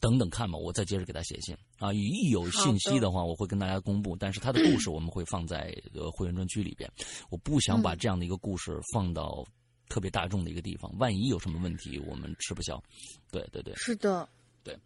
[0.00, 1.56] 等等看吧，我再接着给他写信。
[1.78, 1.92] 啊！
[1.92, 3.10] 一有信息的。
[3.10, 4.16] 话，我会跟大家公布。
[4.16, 6.90] 但是他的故事我们会放在呃会员专区里边，
[7.30, 9.46] 我不想把这样的一个故事放到
[9.88, 12.82] 特别大众的一个地方，万一有什么问题，我们吃不消。
[13.30, 14.28] 对对对，是的，
[14.64, 14.78] 对，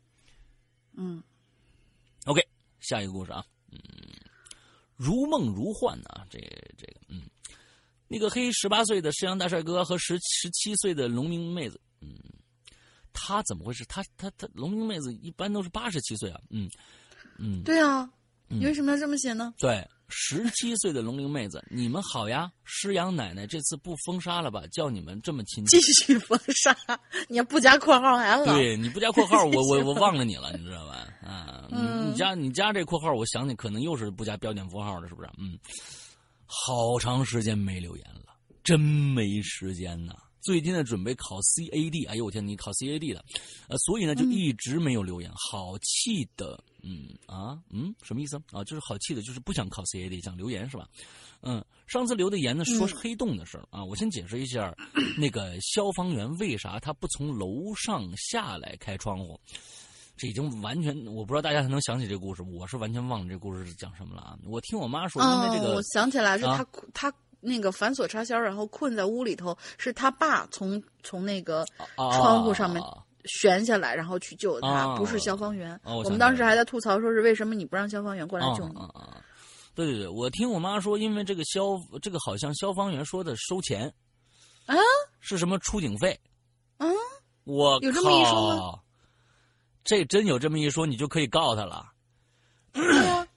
[0.94, 1.22] 嗯
[2.26, 2.40] ，OK，
[2.80, 3.78] 下一个故事啊，嗯，
[4.96, 6.38] 如梦如幻啊，这
[6.76, 7.22] 这个，嗯，
[8.08, 12.12] 那个黑十八岁的石阳大帅哥和十十七岁的农民妹子，嗯。
[13.12, 13.84] 他怎么回事？
[13.86, 16.68] 他他他，龙玲妹子一般都是八十七岁啊，嗯
[17.38, 18.08] 嗯，对啊，
[18.48, 19.54] 你为什么要这么写呢？
[19.58, 22.50] 对，十七岁的龙玲妹子， 你们好呀！
[22.64, 24.62] 师阳奶奶这次不封杀了吧？
[24.72, 26.76] 叫你们这么亲继续封杀，
[27.28, 28.44] 你要不加括号还好。
[28.44, 31.06] 对你不加括号， 我我我忘了你了，你知道吧？
[31.22, 35.28] 啊，你加你加这括号，我想你可能又是不加标点符号的，是不是？
[35.38, 35.58] 嗯，
[36.46, 38.34] 好长时间没留言了，
[38.64, 40.14] 真没时间呐。
[40.40, 43.24] 最近呢，准备考 CAD，哎呦我天，你考 CAD 的，
[43.68, 48.64] 呃，所以呢就一直没有留言，好气的，嗯啊，嗯，什么意思啊？
[48.64, 50.88] 就是好气的，就是不想考 CAD，想留言是吧？
[51.42, 54.74] 嗯，上次留的言呢，说是黑洞的事儿啊，我先解释一下，
[55.18, 59.38] 那个消防员为啥他不从楼上下来开窗户？
[60.16, 64.38] 这已经完全，我不知道大家还能想起这个故事，我是完全忘了这故事是讲什么了啊！
[64.44, 67.12] 我听我妈说，因为这个，我想起来是他他。
[67.40, 71.64] 那个反锁插销，然后困在屋里头，是他爸从从那个
[71.96, 72.82] 窗户上面
[73.24, 75.78] 悬下来，然后去救他，不是消防员。
[75.84, 78.74] 我们当时还在吐槽，说是为什么你不让消防员过来救你？
[79.74, 83.92] 对对对，我听我妈说，因为这个消这个好像消防员说的收钱
[84.66, 84.76] 啊，
[85.20, 86.18] 是什么出警费？
[86.76, 86.86] 啊，
[87.44, 88.80] 我有这么一说吗？
[89.84, 91.86] 这真有这么一说，你就可以告他了。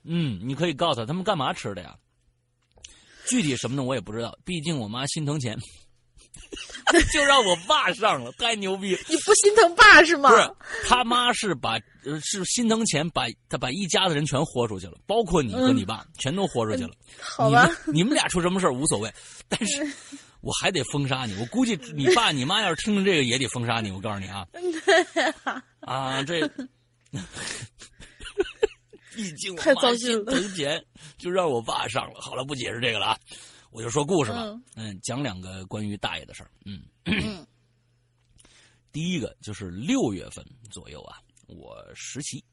[0.04, 1.96] 嗯，你可以告他，他们干嘛吃的呀？
[3.28, 3.84] 具体什么呢？
[3.84, 4.38] 我也不知道。
[4.46, 5.58] 毕竟我妈心疼钱，
[7.14, 8.98] 就让我爸上了，太牛逼！
[9.08, 10.30] 你不心疼爸是吗？
[10.30, 10.56] 不是，
[10.88, 11.80] 他妈是把
[12.22, 16.92] 是心疼钱，把他把一家子人全豁出去了，包括你和你爸，全都豁出去了。
[17.20, 19.12] 好吧，你们俩出什么事无所谓，
[19.48, 19.86] 但是
[20.42, 21.36] 我还得封杀你。
[21.40, 23.90] 我估计你爸你妈要是听了这个，也得封杀你。
[23.92, 24.46] 我告诉你啊，
[25.82, 26.50] 啊这。
[29.16, 30.84] 毕竟太糟心疼钱，
[31.18, 32.20] 就让我爸上了。
[32.22, 33.20] 好了，不解释这个了啊，
[33.72, 34.60] 我就说故事吧。
[34.76, 36.52] 嗯，讲两个关于大爷的事儿。
[36.66, 36.84] 嗯，
[38.92, 42.44] 第一个就是六月份左右啊，我实习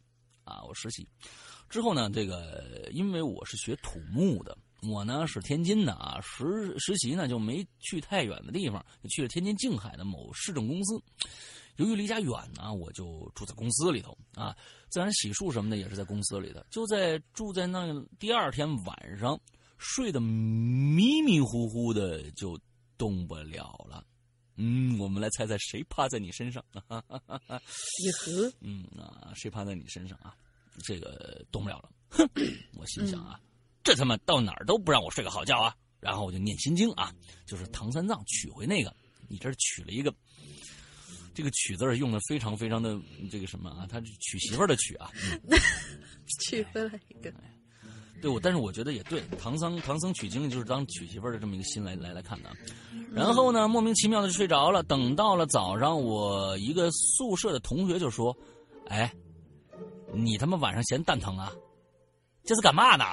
[0.44, 1.06] 啊，我实习
[1.68, 11.02] 之后呢，这个因为我是学土木的，我呢是天津的啊，实实习呢就没去太远的地方，就去了天津静海的某市政公司。
[11.80, 14.54] 由于离家远呢，我就住在公司里头啊，
[14.90, 16.66] 自然洗漱什么的也是在公司里的。
[16.70, 19.40] 就在住在那第二天晚上，
[19.78, 22.60] 睡得迷迷糊糊的，就
[22.98, 24.04] 动不了了。
[24.56, 26.62] 嗯，我们来猜猜谁趴在你身上？
[26.76, 28.52] 一和。
[28.60, 30.36] 嗯啊，谁趴在你身上啊？
[30.84, 31.90] 这个动不了了。
[32.10, 32.28] 哼，
[32.76, 33.40] 我心想啊，
[33.82, 35.74] 这他妈到哪儿都不让我睡个好觉啊！
[35.98, 37.10] 然后我就念心经啊，
[37.46, 38.94] 就是唐三藏取回那个，
[39.28, 40.14] 你这取了一个。
[41.40, 42.98] 这个“娶”字用的非常非常的
[43.30, 43.86] 这个什么啊？
[43.90, 45.10] 他娶媳妇儿的“娶”啊，
[46.40, 47.32] 娶回来一个。
[48.20, 52.50] 对，我但是我觉得也对，唐僧唐僧取经就是当娶媳妇儿的这么一个心来来来看的。
[53.10, 54.82] 然后呢，莫名其妙的就睡着了。
[54.82, 58.36] 等到了早上，我一个宿舍的同学就说
[58.88, 59.10] ：“哎，
[60.12, 61.50] 你他妈晚上嫌蛋疼啊？
[62.44, 63.04] 这是干嘛呢？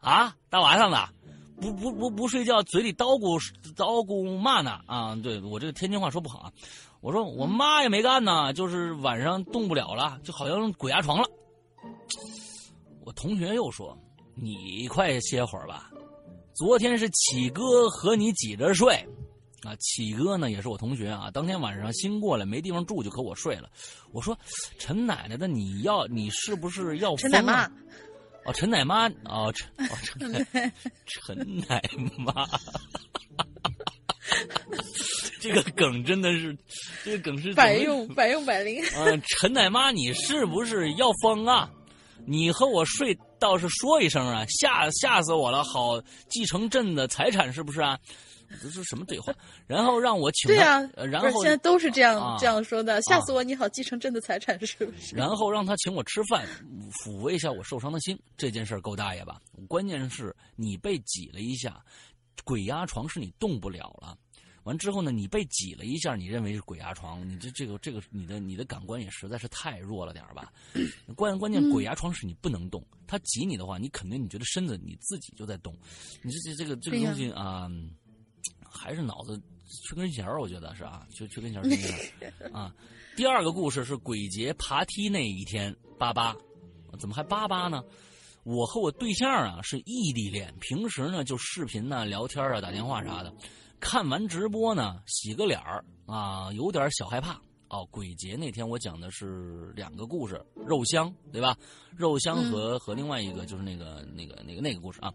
[0.00, 1.08] 啊，大晚上的，
[1.58, 3.40] 不不不不睡觉，嘴里叨咕
[3.74, 4.78] 叨咕嘛呢？
[4.84, 6.52] 啊，对我这个天津话说不好啊。”
[7.00, 11.28] 我说我妈也没干呢，就是晚上动不了了，就好像鬼压床了。
[13.04, 13.96] 我同学又说
[14.36, 15.90] ：“你快歇会儿吧，
[16.54, 18.94] 昨天是启哥和你挤着睡，
[19.62, 23.70] 啊，启哥呢也是我同学啊，当天晚上新过来没地方住，就和我睡了。”
[24.12, 24.38] 我说
[24.78, 27.64] ：“陈奶奶的，你要你是不是要陈奶妈？
[28.44, 30.46] 哦，陈奶妈哦，陈哦陈
[31.06, 31.82] 陈奶
[32.18, 32.46] 妈。
[35.40, 36.56] ”这个梗真的是，
[37.04, 38.84] 这个梗是百用百用百灵。
[38.94, 41.70] 嗯，陈奶妈，你是不是要疯啊？
[42.26, 45.64] 你和我睡倒是说一声啊，吓吓死我了！
[45.64, 47.98] 好继承朕的财产是不是啊？
[48.60, 49.32] 这是什么对话？
[49.66, 53.42] 然后让我请对啊，然后现在都是这样这样说的，吓死我！
[53.42, 55.14] 你好，继承朕的财产是不是？
[55.16, 56.46] 然后让他请我吃饭，
[57.02, 58.18] 抚慰一下我受伤的心。
[58.36, 59.40] 这件事够大爷吧？
[59.66, 61.80] 关键是你被挤了一下，
[62.44, 64.14] 鬼压床是你动不了了。
[64.64, 67.26] 完之后呢，你被挤了一下，你认为是鬼压床？
[67.28, 70.52] 你这这个这个，你的你的感官也实在是太弱了点吧？
[71.16, 75.74] 关 关键鬼压床是你不能动，他挤你的话，你肯定你觉得身子你自己就在动，
[76.22, 77.70] 你这这这个这个东西啊，
[78.62, 79.40] 还是脑子
[79.88, 82.74] 缺根弦我觉得是啊，缺缺根弦儿啊。
[83.16, 86.36] 第二个故事是鬼节爬梯那一天，八八，
[86.98, 87.82] 怎么还八八呢？
[88.42, 93.32] 我和我对象啊是异地恋，平时呢就视频呐、聊天啊、打电话啥的。
[93.80, 97.86] 看完直播呢，洗个脸儿啊，有点小害怕哦。
[97.90, 101.56] 鬼节那天我讲的是两个故事，肉香对吧？
[101.96, 105.12] 肉香和和另外一个就是那个那个那个那个故事啊。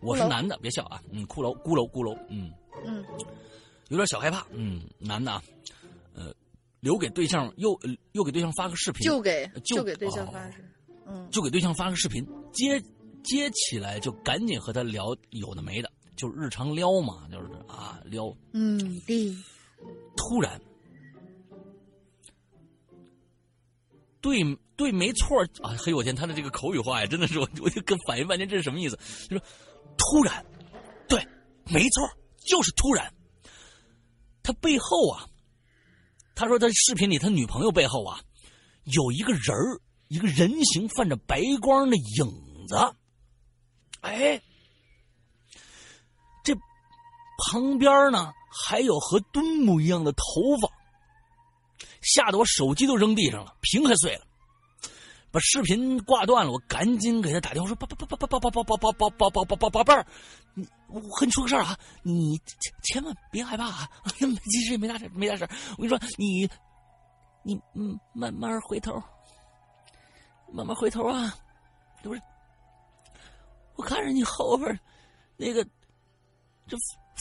[0.00, 1.00] 我是男的，别笑啊。
[1.10, 2.52] 嗯，骷髅骷髅骷髅，嗯
[2.84, 3.04] 嗯，
[3.88, 4.46] 有点小害怕。
[4.50, 5.42] 嗯，男的啊，
[6.14, 6.34] 呃，
[6.80, 7.78] 留给对象又
[8.12, 10.64] 又给对象发个视频，就给就给对象发视，
[11.06, 12.80] 嗯，就给对象发个视频，接
[13.22, 18.36] 接起来就赶紧和他聊有的没的，就是日常撩嘛，就是啊撩。
[18.52, 19.34] 嗯，对。
[20.16, 20.60] 突然，
[24.20, 24.42] 对
[24.76, 25.76] 对，没错啊！
[25.78, 28.98] 嘿，我天，他的这个口语化呀，真的是我， 我就跟反应半天，这是什么意思？
[29.28, 29.44] 就说
[29.96, 30.44] 突然，
[31.08, 31.24] 对，
[31.66, 32.10] 没错，
[32.44, 33.14] 就是突然。
[34.42, 35.28] 他背后啊，
[36.34, 38.20] 他说他视频里他女朋友背后啊，
[38.84, 42.76] 有一个人儿，一个人形泛着白光的影子。
[44.00, 44.42] 哎，这
[47.38, 48.34] 旁边呢？
[48.50, 50.68] 还有和墩木一样的头发，
[52.00, 54.24] 吓得我手机都扔地上了，屏还碎了。
[55.30, 60.06] 把视频挂断了，我赶紧给他打电话说：“宝宝宝宝宝宝宝宝宝宝宝宝宝宝宝贝儿，
[60.54, 65.46] 你我和你说个事儿啊，你千千万别害怕啊，其实也没大事，没大事。
[65.76, 66.48] 我跟你说，你
[67.42, 68.94] 你嗯，慢慢回头，
[70.50, 71.36] 慢慢回头啊，
[72.02, 72.22] 不是，
[73.76, 74.80] 我看着你后边
[75.36, 75.62] 那个
[76.66, 76.74] 这。”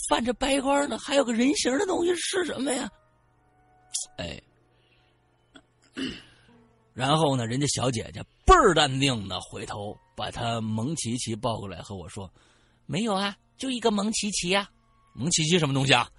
[0.10, 2.90] 泛着白光的，还有个人形的东西是什么呀？
[4.18, 4.42] 哎，
[6.94, 12.32] 然后呢，人家小姐姐倍儿淡定的回头把她蒙奇奇抱过来和我说
[12.86, 14.70] ：“没有啊，就一个蒙奇奇呀，
[15.14, 16.10] 蒙奇奇什么东西啊？”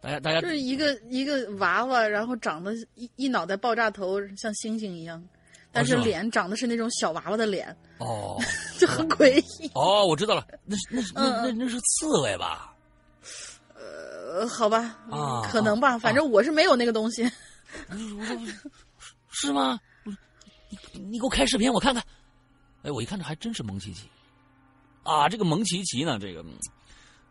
[0.00, 5.22] 大家大家就是一个一个娃娃，然后长得一一脑袋爆炸头，像星星一样，
[5.72, 8.38] 但是脸长得是那种小娃娃的脸哦，
[8.78, 10.06] 就很诡异哦。
[10.06, 12.74] 我知道了，那那那那那是刺猬吧？
[14.32, 17.28] 呃，好吧，啊可能吧，反正我是没有那个东西。
[19.30, 19.78] 是吗？
[20.92, 22.02] 你你给我开视频，我看看。
[22.82, 24.08] 哎，我一看这还真是蒙奇奇
[25.02, 25.28] 啊！
[25.28, 26.44] 这个蒙奇奇呢，这个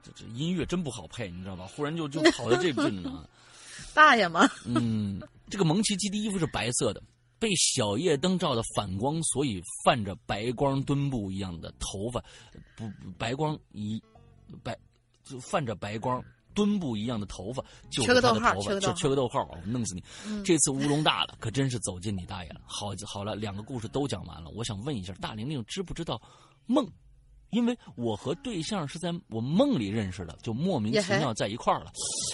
[0.03, 1.65] 这这音乐真不好配，你知道吧？
[1.65, 3.29] 忽然就就跑到这边了。
[3.93, 4.49] 大爷吗？
[4.65, 7.01] 嗯，这个蒙奇奇的衣服是白色的，
[7.39, 12.21] 被小夜灯照的反光，所以泛着白光，墩布一样的头发，
[12.75, 14.01] 不白光一
[14.63, 14.77] 白。
[15.23, 16.23] 就泛着白光，
[16.57, 20.03] 墩布一样的头发，就是他的头发，就缺个逗号，我弄死你！
[20.43, 22.59] 这次乌龙大了，可真是走进你大爷了。
[22.65, 24.49] 好，好了，两个故事都讲完了。
[24.55, 26.19] 我想问一下，大玲玲知不知道
[26.65, 26.89] 梦？
[27.51, 31.91] 因为我和对象是在我梦里认识的，就莫名其妙在一块儿了。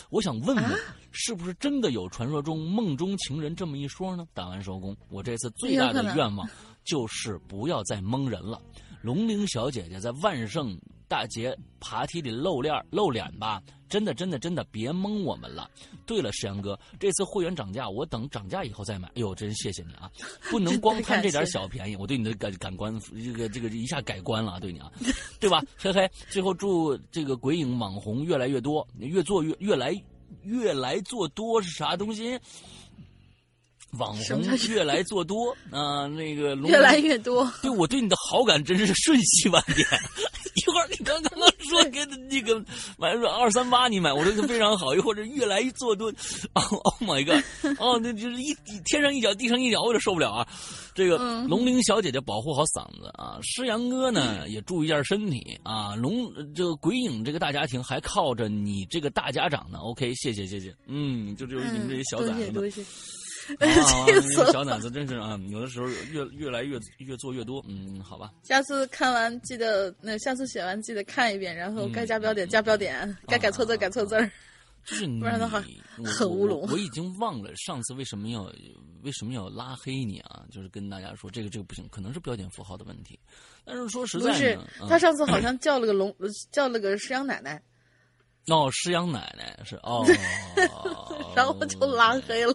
[0.09, 0.79] 我想问问，
[1.11, 4.25] 是不是真的有传说中梦中情人这么一说呢？
[4.33, 6.47] 打完收工，我这次最大的愿望
[6.85, 8.61] 就是不要再蒙人了。
[9.01, 10.79] 龙玲小姐姐在万圣。
[11.13, 15.69] 大姐爬梯里露脸露脸吧，真的真的真的别蒙我们了。
[16.07, 19.07] 对了，石阳哥，这次会员涨价，我等涨价以后再买。
[19.09, 20.09] 哎呦，真谢谢你啊！
[20.49, 24.91] 不能光贪这点小便宜，我对你的感感官这个这个一下改观了，对你啊，
[25.39, 25.63] 对吧？
[25.77, 29.95] 嘿嘿，最后祝这个鬼影网红越来越多，越做越越来
[30.41, 32.39] 越来做多是啥东西？
[33.99, 37.47] 网红越来做多啊，那个越来越多。
[37.61, 39.87] 对我对你的好感真是瞬息万变。
[40.73, 42.59] 一会儿你刚刚刚说给那个
[42.97, 44.93] 买说二三八你买，我说非常好。
[44.95, 46.11] 一会儿越来越做多，
[46.53, 47.43] Oh my god！
[47.79, 48.55] 哦，那就是一
[48.85, 50.47] 天上一脚地上一脚，我有点受不了啊。
[50.95, 51.17] 这个
[51.47, 55.95] 龙玲小姐姐保护好嗓子啊，诗阳哥呢也注意一下身体啊。
[55.95, 59.77] 龙这个鬼影这个大家庭还靠着你这个大家长呢。
[59.79, 62.85] OK，谢谢谢谢，嗯，就就是你们这些小崽子。
[63.47, 64.51] 气死了！
[64.51, 67.63] 小胆子真是啊，有的时候越越来越越做越多。
[67.67, 68.31] 嗯，好吧。
[68.43, 74.29] 下次看完记得，那下次写完记得看一遍，然后该加标点加标点，该改错字改错字儿。
[74.85, 75.63] 就是 你不然的话
[76.03, 76.61] 很乌龙。
[76.69, 78.43] 我已经忘了上次为什么要
[79.01, 80.43] 为什么要拉黑你啊？
[80.51, 83.17] 就是跟大家说这个这个不行，可能是标点符号的问题。
[83.63, 86.13] 但是说实在，不是他上次好像叫了个龙，
[86.51, 87.61] 叫了个师阳奶奶。
[88.47, 90.05] 哦，师阳奶奶是哦，
[91.33, 92.53] 然后就拉黑了。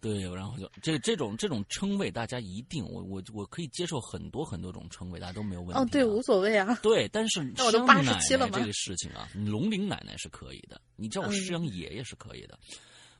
[0.00, 5.78] 对，然后就这这种这种称谓，大家一定我我我可以接受很多很多种称谓，大家都没有问题。
[5.78, 6.74] 哦，对，无所谓啊。
[6.82, 12.58] 对，但是那我都八十七了这个事情啊，龙陵奶奶是可以的，你叫我师阳爷爷是可以的，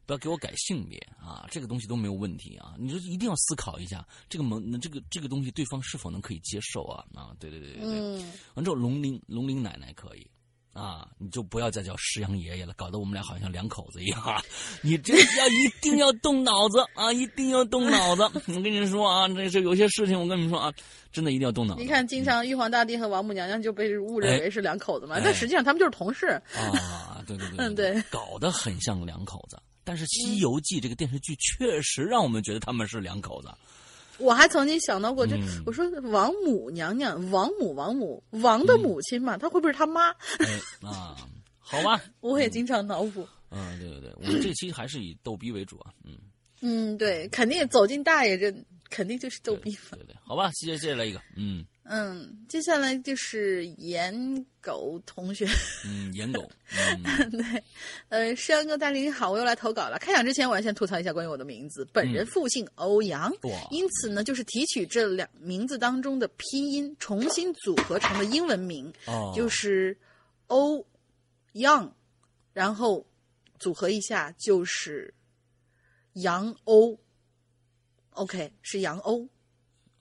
[0.07, 2.75] 不要给我改性别啊，这个东西都没有问题啊。
[2.79, 7.05] 你说一定要思考一下，这个门这个这个东西对方是否能可以接受啊？
[7.15, 8.25] 啊，对对对对对。
[8.55, 10.27] 完之后，龙鳞龙鳞奶奶可以。
[10.73, 14.45] 啊，你就不要再叫石阳爷爷了，搞得我们俩好像两口子一样。
[14.83, 18.23] 你这要一定要动脑子啊，一定要动脑子。
[18.47, 20.73] 我跟你说啊，这这有些事情，我跟你们说啊，
[21.13, 21.83] 真的一定要动脑子。
[21.83, 26.27] 你看，经常玉皇大帝和王母娘娘就被误认为是两口子嘛，但实际上他们就是同事。
[26.55, 29.59] 啊，对对对，嗯对，搞得很像两口子。
[29.83, 33.49] 但是《西游记》这个电视剧确实让我们觉得他们是两口子。
[34.21, 35.37] 我还曾经想到过，就
[35.67, 40.11] 我说王母娘娘，王母王母王的母亲嘛，她会不会是他妈？
[40.83, 41.17] 啊，
[41.59, 42.01] 好吧。
[42.21, 43.27] 我也经常脑补。
[43.51, 45.93] 嗯，对对对，我们这期还是以逗逼为主啊。
[46.05, 46.17] 嗯
[46.61, 48.55] 嗯，对，肯定走进大爷这
[48.89, 49.97] 肯定就是逗逼嘛。
[49.97, 55.45] 对对，好吧，接接下来一个，嗯嗯，接下来就是颜狗同学。
[55.85, 56.49] 嗯，颜狗。
[57.33, 57.65] 对，
[58.11, 59.99] 呃，山哥大林好，我又来投稿了。
[59.99, 63.33] 开讲之前，我要先吐槽一下关于我的名字，本人复姓欧阳，
[63.73, 68.93] 因此呢，就是提取这两名字当中的拼音，重新组合成了英文名，
[69.35, 69.99] 就是
[70.47, 70.87] 欧
[71.55, 71.93] 阳，
[72.53, 73.05] 然后
[73.59, 75.13] 组合一下就是
[76.13, 76.97] 杨欧。
[78.11, 79.29] OK，是杨欧。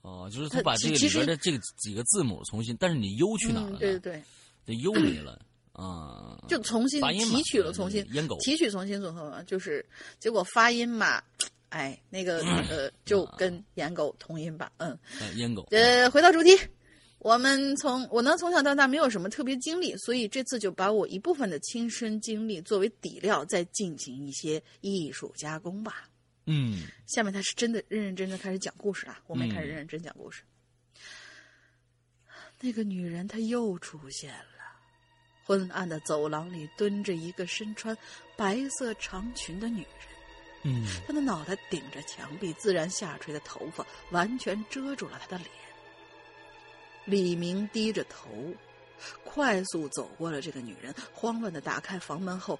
[0.02, 3.78] 哦，就是他把这个里边的这个几个字母重新，但是你 U 去哪了？
[3.78, 4.22] 对对对，
[4.66, 5.38] 这 U 没了
[5.72, 8.02] 啊，就重新提取了，重新
[8.40, 9.84] 提取，重新组合嘛，就是
[10.18, 11.22] 结果发音嘛，
[11.68, 12.40] 哎，那个
[12.70, 14.98] 呃，就跟颜狗同音吧，嗯，
[15.36, 15.66] 烟狗。
[15.70, 16.58] 呃，回到主题，
[17.18, 26.08] 我们从我呢从小到大没有什么特别经历，所以这次就把我一部分的亲身经历作为底料，再进行一些艺术加工吧。
[26.52, 30.42] 嗯，下面他是真的认认真真开始讲故事了，我们也开始认认真讲故事。
[32.58, 34.64] 那个女人她又出现了，
[35.44, 37.96] 昏暗的走廊里蹲着一个身穿
[38.36, 39.94] 白色长裙的女人，
[40.64, 45.48] 嗯，她的脑袋顶着墙壁，自然下垂的头发完全遮住了她的脸。
[47.04, 48.28] 李明低着头，
[49.24, 52.58] 快速走过了这个女人，慌乱的打开房门后，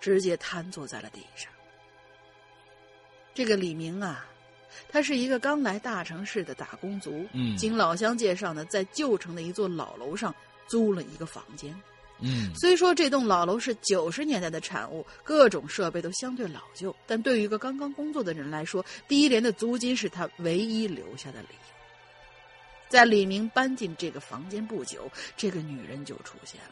[0.00, 1.52] 直接瘫坐在了地上。
[3.34, 4.24] 这个李明啊，
[4.88, 7.26] 他是一个刚来大城市的打工族。
[7.32, 10.32] 嗯，经老乡介绍呢，在旧城的一座老楼上
[10.68, 11.74] 租了一个房间。
[12.20, 21.74] 嗯，虽说这栋老楼是九十年代的产物，各种设备都相对老旧，但对于一个刚刚工作的人来说，低廉的租金是他唯一留下的理由。
[22.88, 26.70] 在李明搬进这个房间不久，这个女人就出现了。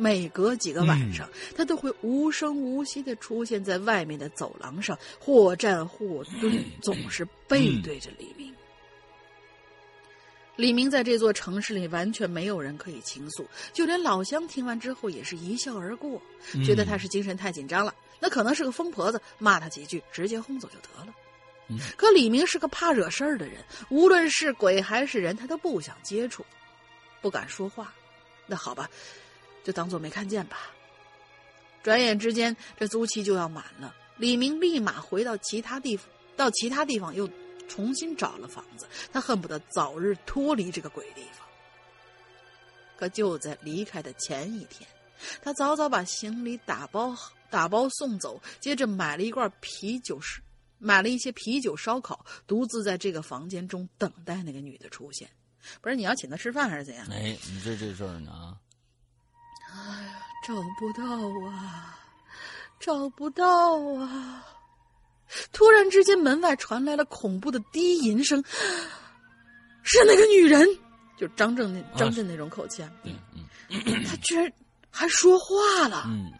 [0.00, 8.54] 每隔几个晚上，他都会无声无息的出现在外面的走廊上，或站或蹲，总是背对着李明。
[10.54, 16.22] 李明在这座城市里完全没有人可以倾诉，就连老乡听完之后也是一笑而过，
[16.64, 21.12] 觉得他是精神太紧张了，那可能是个疯婆子，骂他几句，直接轰走就得了。
[21.96, 26.46] 可李明是个怕惹事儿的人，无论是鬼还是人，他都不想接触，
[27.20, 27.92] 不敢说话。
[28.46, 28.88] 那好吧。
[29.68, 30.70] 就当做没看见吧。
[31.82, 33.94] 转眼之间，这租期就要满了。
[34.16, 36.08] 李明立马回到其他地方，
[36.38, 37.28] 到其他地方又
[37.68, 38.88] 重新找了房子。
[39.12, 41.46] 他恨不得早日脱离这个鬼地方。
[42.96, 44.88] 可就在离开的前一天，
[45.42, 47.14] 他早早把行李打包
[47.50, 50.40] 打包送走，接着买了一罐啤酒，是
[50.78, 55.28] 买了一些啤酒烧烤，独自在这个房间中等待那个女的出现。
[55.82, 57.06] 不是你要请他吃饭还是怎样？
[57.10, 58.56] 哎，你这这事儿呢？
[60.46, 61.04] 找不到
[61.48, 61.98] 啊，
[62.80, 64.44] 找不到啊！
[65.52, 68.42] 突然之间，门外传来了恐怖的低吟声，
[69.82, 70.66] 是那个女人，
[71.18, 72.90] 就张震那张震那种口气啊。
[73.04, 73.14] 嗯
[73.68, 74.50] 嗯， 他居然
[74.90, 76.04] 还说话了。
[76.06, 76.32] 嗯，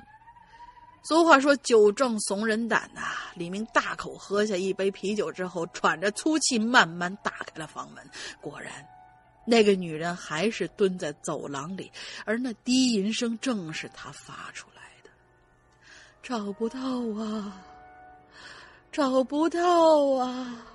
[1.05, 3.02] 俗话说酒壮怂人胆呐。
[3.34, 8.02] 李明大口喝下一杯啤酒之后，喘着粗气，慢慢打开了房门，
[8.40, 8.72] 果然。
[9.48, 11.90] 那个女人还是蹲在走廊里，
[12.26, 15.10] 而那低吟声正是她发出来的。
[16.22, 16.78] 找不到
[17.18, 17.64] 啊，
[18.92, 19.60] 找不到
[20.16, 20.66] 啊！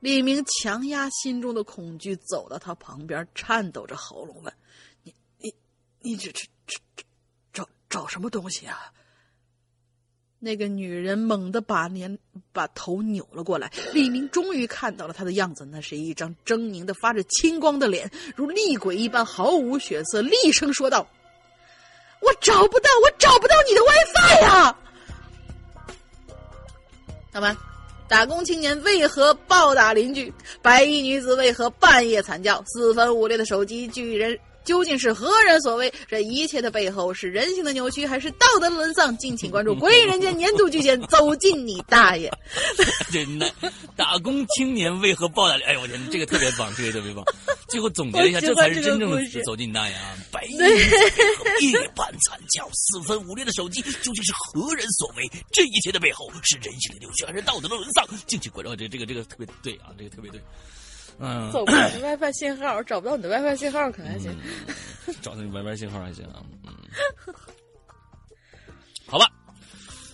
[0.00, 4.52] 李明强压心中的恐惧，走到他旁边，颤抖着喉咙问
[5.02, 5.54] ：“你、你、
[6.00, 6.82] 你这、这、这、
[7.54, 8.92] 找找什么东西啊？”
[10.44, 12.18] 那个女人猛地把脸
[12.52, 21.08] 把头扭了过来，李明终于看到了她的样子，那是一张狰狞的、发着青光的脸，如厉鬼一般，毫无血色，厉声说道
[22.20, 24.76] ：“我找不到，我找不到你的 WiFi 呀！”
[27.32, 27.56] 好吧，
[28.06, 30.30] 打工青年为何暴打邻居？
[30.60, 32.62] 白衣女子为何半夜惨叫？
[32.66, 34.38] 四分五裂的手机巨人。
[34.64, 35.92] 究竟是何人所为？
[36.08, 39.16] 这一切的背后是人性的扭曲，还是道德的沦丧？
[39.18, 42.30] 敬请关注《鬼影人间》年度巨献，走进你大爷！
[43.12, 43.52] 真的，
[43.96, 45.54] 打工青年为何暴打？
[45.66, 47.24] 哎呦我天，这个特别棒，这个特别棒。
[47.68, 50.16] 最后总结一下，这才是真正的走进你大爷啊！
[50.30, 50.56] 白衣
[51.70, 55.24] 夜半惨叫，四分五裂的手机，究竟是何人所为？
[55.52, 58.06] 这一切的背后是人性的扭曲，还是道德的沦丧？
[58.26, 58.74] 敬请关注。
[58.76, 60.40] 这这个这个特别对啊，这个特别对。
[61.18, 64.34] 嗯， 走不到你的 WiFi 信号，找不到你的 WiFi 信号可还行？
[65.22, 66.42] 找到你 WiFi 信号还行啊。
[66.66, 66.74] 嗯，
[69.06, 69.26] 好吧。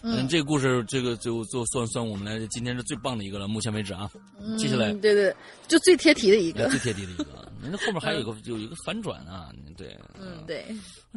[0.02, 4.10] 嗯，这个故事，这个就就算算我们来今天是最棒的一个了，目前为止啊。
[4.40, 5.36] 嗯接下来，对对，
[5.68, 7.26] 就最贴题的一个，最贴题的一个。
[7.62, 9.94] 那后面还有一个有一个反转啊，对。
[10.18, 10.64] 嗯，对。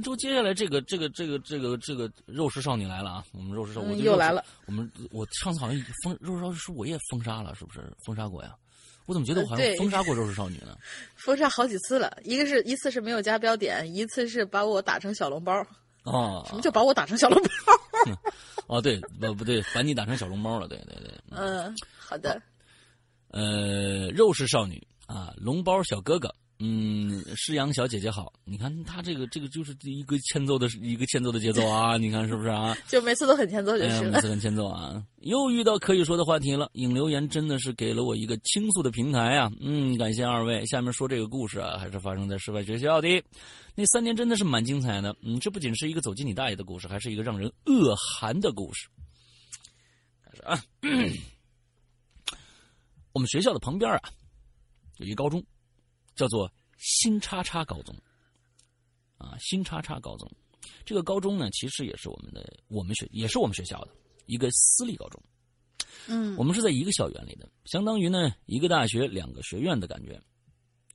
[0.03, 4.43] 之后接下来这个这个这个这个这个肉食少女来了啊，我们肉食少女又来了。
[4.65, 8.53] 我们我上次好像封肉食少女是我也封杀了，是不是封杀过呀？
[9.05, 10.77] 我怎么觉得我好像封杀过肉食少女呢？
[11.15, 15.53] 封杀好几次了，一个是一次是没有加标点，一次是把我打成小笼包。
[16.03, 17.73] 哦，什么叫把我打成小笼包？
[18.67, 21.13] 哦，对，不不对，把你打成小笼包了，对对对。
[21.31, 22.41] 嗯，好的。
[23.29, 26.33] 呃，肉食少女啊，笼包小哥哥。
[26.59, 32.77] 嗯，诗阳小姐姐好，你看她这个这个就是一个欠揍的一个欠揍的节奏啊， 你看是不是啊？
[32.87, 34.11] 就每次都很欠揍就是了。
[34.11, 35.03] 每次很欠揍啊！
[35.21, 39.51] 又遇到可以说的话题了，引留言真的是给了我一个倾诉的平台啊！
[39.59, 40.65] 嗯，感谢二位。
[40.67, 43.21] 下面说这个故事啊，还是发生在室外学校的。
[43.75, 45.13] 那三年真的是蛮精彩的。
[45.21, 48.87] 嗯，这不仅是一个走进你大爷的故事，还是一个让人恶寒的故事。
[50.23, 50.63] 开始啊！
[53.11, 53.99] 我们学校的旁边啊，
[54.97, 55.43] 有一高中。
[56.15, 57.95] 叫做新叉叉高中，
[59.17, 60.29] 啊，新叉叉高中，
[60.85, 63.95] 这个高中呢，其实也是我们的我们学也是我们学校的
[64.25, 65.21] 一个私立高中，
[66.07, 70.21] 嗯，我们是在一个校园里的，相当于呢一个大学两个学院的感觉，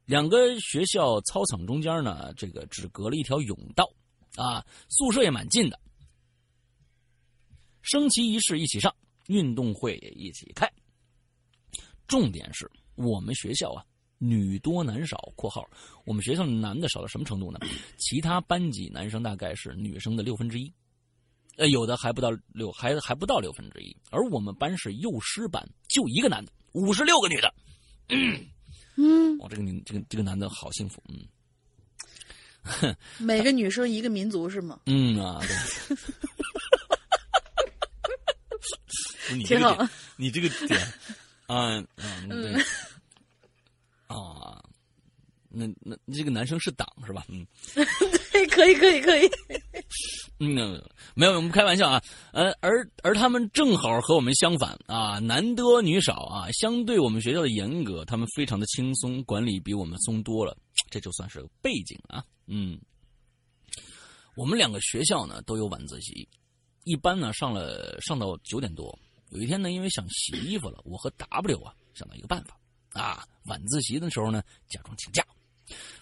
[0.04, 3.90] 两个学校操场中间呢，这个只隔了一条甬道，
[4.36, 5.80] 啊，宿舍也蛮近的，
[7.82, 8.94] 升旗仪式一起上，
[9.26, 10.70] 运动会也一起开，
[12.06, 13.84] 重点是我们学校啊。
[14.18, 15.64] 女多男少（括号
[16.04, 17.58] 我们学校男的少到什么程度呢？
[17.98, 20.72] 其他班级男生大概是女生的六分之一，
[21.56, 23.96] 呃，有的还不到六，还还不到六分之一。
[24.10, 27.54] 而我们班是幼师班，就一个男的，五十六个女的。
[28.96, 31.26] 嗯， 哦，这个女，这个这个男的好幸福，嗯。
[33.18, 34.80] 每个女生一个民族是吗？
[34.86, 35.40] 嗯啊，
[39.46, 39.88] 挺好。
[40.16, 40.78] 你这个点，
[41.46, 42.54] 啊嗯对。
[44.08, 44.62] 啊，
[45.48, 47.24] 那那这个男生是党是吧？
[47.28, 47.46] 嗯，
[48.32, 49.30] 对，可以，可以，可以。
[50.40, 50.80] 嗯，
[51.14, 52.02] 没有，我们开玩笑啊。
[52.32, 60.56] 呃，而而他们正好和我们相反啊，男多女少啊，相对我们学校的严格，他们非常的轻松，管理比我们松多了。
[60.90, 62.24] 这就算是个背景啊。
[62.46, 62.78] 嗯，
[64.36, 66.28] 我们两个学校呢都有晚自习，
[66.84, 68.96] 一般呢上了上到九点多。
[69.30, 72.56] 有一天呢，因为想洗衣服了，我和 W 啊想到一个办法。
[72.98, 75.24] 啊，晚自习的时候呢，假装请假。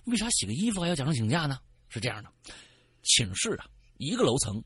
[0.05, 1.59] 为啥洗个衣服还要假装请假呢？
[1.89, 2.31] 是这样的，
[3.02, 3.66] 寝室啊，
[3.98, 4.62] 一个楼层，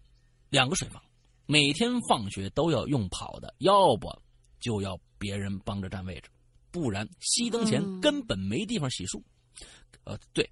[0.48, 1.02] 两个水房，
[1.46, 4.10] 每天放学都要用跑的，要不
[4.58, 6.30] 就要别人帮着占位置，
[6.70, 9.22] 不然熄灯前根本没地方洗漱。
[10.04, 10.48] 呃，对，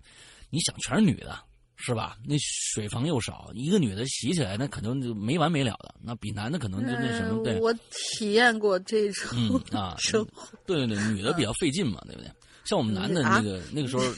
[0.50, 1.47] 你想，全是女的。
[1.78, 2.18] 是吧？
[2.26, 7.42] 那水房又少，一个女的洗起来那可能就没完没了的，那比男的可能就那什么。
[7.42, 10.46] 对，我体验过这种啊生活。
[10.66, 12.30] 对对对，女的比较费劲嘛，对不对？
[12.64, 14.02] 像我们男的那个那个时候。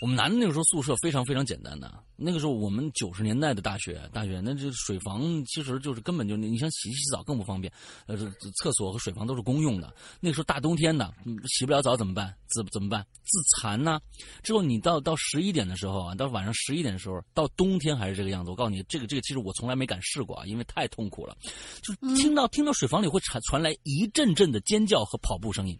[0.00, 7.70] 我们男的那个时候宿舍非常非常简单的，那个时候我们九十年代的大学，大学那这水房其实就是根本就你想洗洗澡更不方便，
[8.06, 8.16] 呃，
[8.62, 9.94] 厕所和水房都是公用的。
[10.18, 11.12] 那个时候大冬天的，
[11.46, 12.34] 洗不了澡怎么办？
[12.54, 13.06] 怎怎么办？
[13.24, 14.00] 自残呢？
[14.42, 18.50] 之后你到到十一点的时候啊，到晚上十一点的时候，到冬天还是这个样子。
[18.50, 21.36] 我告诉你，这个这个其实我从来没敢试过啊，因为太痛苦了，
[21.82, 25.78] 就听到听到水房里会传传来一阵阵的尖叫和跑步声音。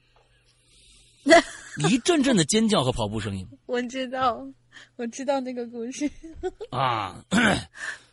[1.88, 4.46] 一阵阵的尖叫和跑步声音， 我知道，
[4.96, 6.10] 我知道那个故事
[6.70, 7.24] 啊。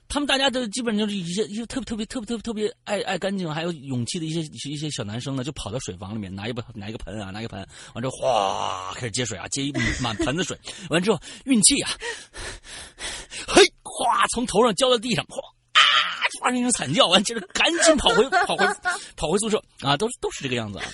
[0.10, 4.40] 他们大家都基本就是一些一些特别特别特别特别特别爱爱干净还有勇气的一些
[4.70, 7.60] 一些小男生呢，就跑到水房里面拿一把拿一个盆啊，拿一个盆，
[7.94, 10.58] 完之后哗开始接水啊，接一满盆子水，
[10.90, 11.92] 完之后运气啊，
[13.50, 15.38] 嘿，哗从头上浇到地上，哗。
[16.42, 18.66] 发生一声惨叫，完接着赶紧跑回跑回
[19.16, 20.86] 跑回宿舍啊，都都是这个样子啊。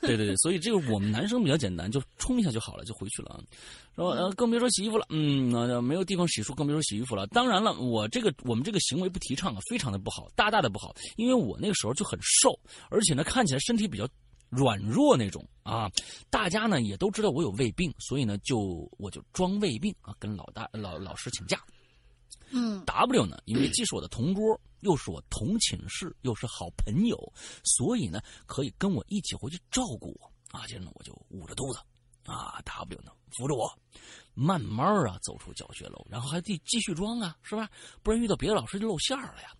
[0.00, 3.40] 对对对，所以这个我们男生比较简单，就冲一下就好了，就回去了啊。
[3.96, 7.26] 说呃，更别说洗衣服了，嗯，没有地方洗漱，更别说洗衣服了。
[7.26, 10.94] 当然了，我这个我们这个行为不提倡啊，非常的不好，大大的不好。
[11.16, 12.58] 因为我那个时候就很瘦，
[12.88, 14.08] 而且呢看起来身体比较
[14.48, 15.90] 软弱那种啊。
[16.30, 21.60] 大家呢也都知道我有胃病，所以呢就我就装胃病啊，跟老大老老师请假。
[22.52, 27.32] 嗯，W 呢，因为既是我的同桌，又是我同寝室，又是好朋友，
[27.64, 30.32] 所以呢，可以跟我一起回去照顾我。
[30.58, 31.78] 啊，接着呢，我就捂着肚子，
[32.24, 33.72] 啊，W 呢扶着我，
[34.34, 37.70] 慢慢啊走出教学楼，然后还得继续装啊，是吧？
[38.02, 39.54] 不然遇到别的老师就露馅了呀。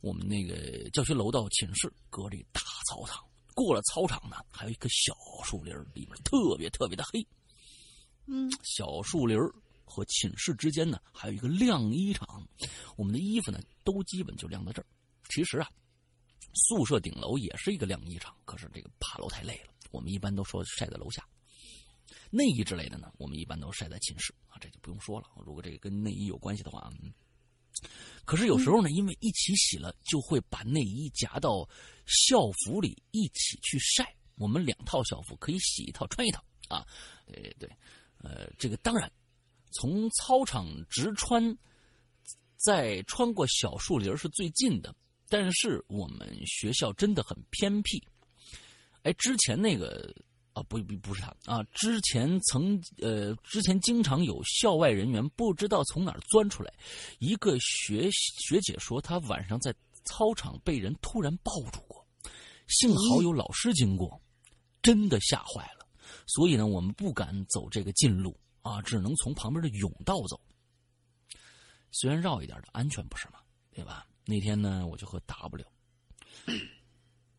[0.00, 3.22] 我们那个教学楼到寝室隔着大操场，
[3.54, 5.14] 过了操场呢，还有一个小
[5.44, 7.26] 树林，里面特别特别的黑。
[8.24, 9.36] 嗯，小树林
[9.90, 12.46] 和寝室之间呢，还有一个晾衣场，
[12.96, 14.86] 我们的衣服呢都基本就晾在这儿。
[15.28, 15.68] 其实啊，
[16.54, 21.26] 宿舍顶楼也是一个晾衣场，可是这个爬楼太累了，我们一般都说晒在楼下。
[22.30, 25.26] 内衣之类的呢，我们一般都晒在寝室啊，这就不用说了。
[25.44, 27.12] 如果这个跟内衣有关系的话，嗯，
[28.24, 31.68] 可是有时候呢，因为一起洗了，就会把内衣夹到
[32.06, 34.14] 校服里一起去晒。
[34.36, 36.42] 我们两套校服可以洗一套穿一套。
[36.68, 36.86] 啊，
[37.26, 37.68] 对对，
[38.18, 39.10] 呃，这个当然，
[39.70, 41.56] 从操场直穿，
[42.56, 44.94] 再穿过小树林是最近的，
[45.28, 48.02] 但是我们学校真的很偏僻。
[49.02, 50.14] 哎，之前那个
[50.52, 56.72] 啊，不不不是他啊，之前曾呃，之前经常有校外人员不知道从哪儿钻出来，
[57.18, 59.74] 一个学学姐说她晚上在
[60.04, 62.04] 操场被人突然抱住过，
[62.66, 64.20] 幸好有老师经过。
[64.82, 65.86] 真的吓坏了，
[66.26, 68.34] 所以呢，我们不敢走这个近路
[68.70, 70.40] 啊，只能从旁边的甬道走。
[71.90, 73.40] 虽然绕一点的，安全不是吗？
[73.72, 74.06] 对吧？
[74.24, 75.64] 那天呢，我就和 W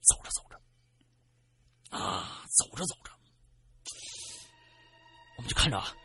[0.02, 3.12] 走着走着，啊，走着走着，
[5.38, 5.96] 我们就看着啊，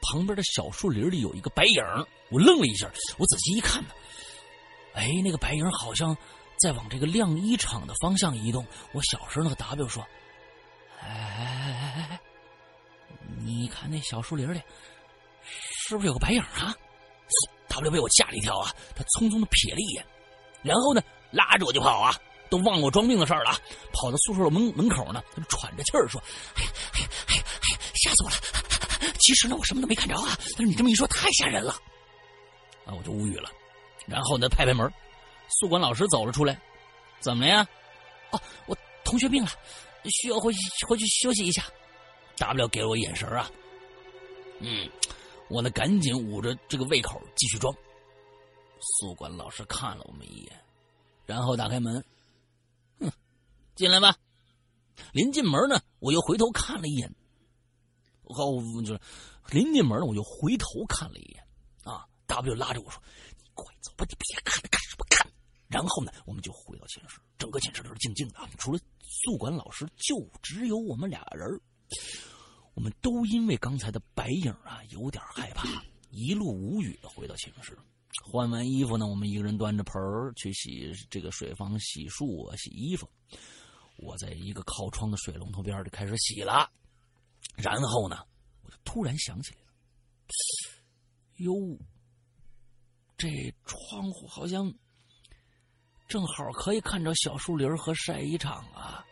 [0.00, 1.84] 旁边的小树林里有一个白影
[2.30, 3.90] 我愣了一下，我仔细一看呢，
[4.94, 6.16] 哎，那个白影好像
[6.58, 8.66] 在往这个晾衣场的方向移动。
[8.92, 10.04] 我小声的和 W 说。
[11.00, 11.61] 哎！
[13.44, 14.60] 你看那小树林里，
[15.42, 16.74] 是不是有个白影啊
[17.68, 18.70] ？W 被我吓了一跳啊！
[18.94, 20.06] 他匆匆的瞥了一眼，
[20.62, 22.14] 然后呢，拉着我就跑啊！
[22.50, 23.58] 都忘了我装病的事儿了。
[23.92, 26.22] 跑到宿舍门门口呢，他喘着气儿说
[26.54, 28.36] ：“哎呀哎呀哎呀哎呀，吓死我了！
[29.18, 30.36] 其实呢，我什么都没看着啊。
[30.50, 31.72] 但是你这么一说，太吓人了。”
[32.84, 33.50] 啊，我就无语了。
[34.06, 34.92] 然后呢，拍拍门，
[35.48, 36.60] 宿管老师走了出来
[37.20, 37.66] ：“怎么了呀？
[38.30, 39.50] 哦，我同学病了。”
[40.20, 41.64] 需要回去回去休息一下
[42.42, 43.48] ，W 给了我眼神啊，
[44.58, 44.90] 嗯，
[45.48, 47.72] 我呢赶紧捂着这个胃口继续装。
[48.80, 50.60] 宿管老师看了我们一眼，
[51.24, 52.04] 然后打开门，
[52.98, 53.12] 哼，
[53.76, 54.16] 进来吧。
[55.12, 57.14] 临进门呢，我又回头看了一眼，
[58.24, 59.00] 哦，就是
[59.52, 61.46] 临进门呢，我又回头看了一眼
[61.84, 62.04] 啊。
[62.26, 63.00] W 拉着我说
[63.38, 65.30] ：“你快走吧，你别看了，干什么看？”
[65.70, 71.48] 然后呢，我们就回到寝室，整个寝室都是静静的，除了宿管老师，就只有我们俩人。
[72.74, 75.68] 我们都因为刚才的白影啊，有点害怕，
[76.10, 77.78] 一路无语的回到寝室。
[78.24, 83.08] 换完衣服呢，我们一个人端着盆儿去洗这个水房洗漱啊，洗衣服。
[83.96, 86.70] 我在一个靠窗的水龙头边就开始洗了。
[87.56, 88.24] 然后呢，
[88.62, 89.72] 我就突然想起来了，
[91.36, 91.54] 哟，
[93.16, 94.72] 这窗户好像。
[96.08, 99.02] 正好可以看着小树林和晒衣场啊。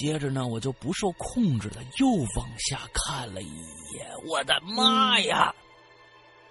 [0.00, 3.54] 接着呢，我就不受控制的又往下看了一
[3.92, 4.10] 眼。
[4.26, 5.54] 我的妈呀！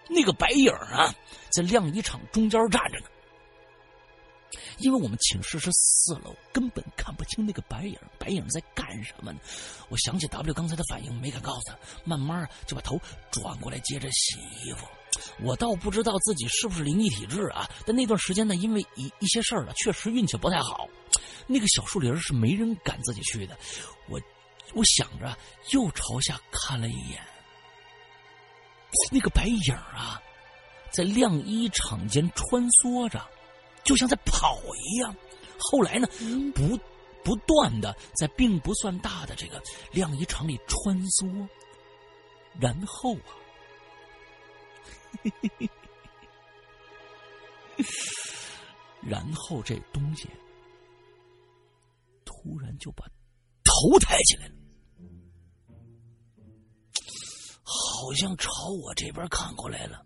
[0.08, 1.12] 那个白影啊，
[1.50, 3.08] 在晾衣场中间站着呢。
[4.78, 7.98] 因为我们寝室是四楼，根本看不清那个白影。
[8.20, 9.40] 白影在干什么呢？
[9.90, 13.02] 我想起 W 刚才的反应，没敢告诉他，慢慢就把头
[13.32, 14.86] 转过来接着洗衣服。
[15.42, 20.88] 我倒不知道自己是不是灵异体质啊，但那段时间呢，因为一一些事儿呢，确实运气不太好。
[21.48, 23.58] 那个小树林是没人敢自己去的。
[24.08, 24.22] 我，
[24.74, 25.36] 我想着
[25.72, 27.20] 又朝下看了一眼，
[29.12, 30.22] 那个白影啊，
[30.92, 33.26] 在晾衣场间穿梭着，
[33.84, 35.16] 就像在跑一样。
[35.58, 36.08] 后来呢，
[36.54, 36.80] 不
[37.24, 39.62] 不断的在并不算大的这个
[39.92, 41.48] 晾衣场里穿梭，
[42.60, 43.39] 然后啊。
[45.24, 45.70] 嘿嘿嘿，
[49.02, 50.30] 然后这东西
[52.26, 53.06] 突然就把
[53.64, 54.56] 头抬起来了，
[57.64, 58.52] 好像朝
[58.84, 60.06] 我这边看过来了。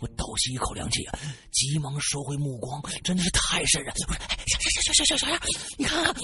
[0.00, 1.18] 我倒吸一口凉气啊，
[1.50, 3.92] 急忙收回目光，真的是太瘆人。
[4.06, 5.40] 不是，小小小小小小样，
[5.76, 6.14] 你看看，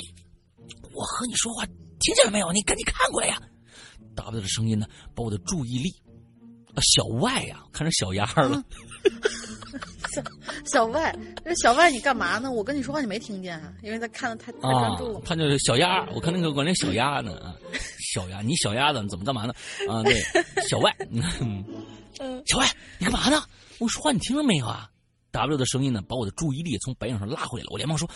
[0.93, 2.53] 我和你说话，听见了没有？
[2.53, 3.43] 你赶紧看过来呀
[4.15, 5.91] ！W 的声音呢，把我的注意力。
[6.83, 8.63] 小外呀，看成小丫了。
[10.13, 10.23] 小
[10.65, 11.15] 小外，
[11.45, 12.51] 这小外你干嘛呢？
[12.51, 13.73] 我跟你说话你没听见啊？
[13.83, 15.21] 因为他看的太太专注了。
[15.25, 17.55] 他就是小丫，我看那个管那小丫呢啊，
[18.15, 19.53] 小丫，你小丫子怎么干嘛呢？
[19.91, 20.23] 啊，对，
[20.69, 20.95] 小外，
[21.41, 21.65] 嗯，
[22.47, 23.43] 小外，你干嘛呢？
[23.79, 24.89] 我说话你听了没有啊
[25.33, 27.71] ？W 的声音呢，把我的注意力从白影上拉回来了。
[27.73, 28.09] 我连忙说，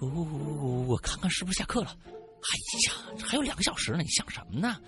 [0.00, 1.94] 我我我看看是不是下课了？
[2.08, 2.48] 哎
[2.88, 4.78] 呀，还有两个小时呢，你想什么呢？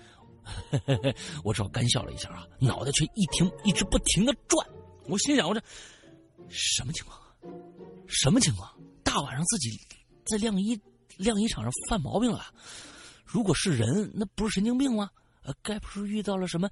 [1.43, 4.67] 我只好干笑了一下啊，脑袋却一停，一直不停的转。
[5.05, 5.61] 我心想：我这
[6.49, 7.19] 什么情况？
[8.07, 8.69] 什么情况？
[9.03, 9.69] 大晚上自己
[10.25, 10.79] 在晾衣
[11.17, 12.45] 晾衣场上犯毛病了？
[13.25, 15.09] 如果是人，那不是神经病吗？
[15.43, 16.69] 呃，该不是遇到了什么？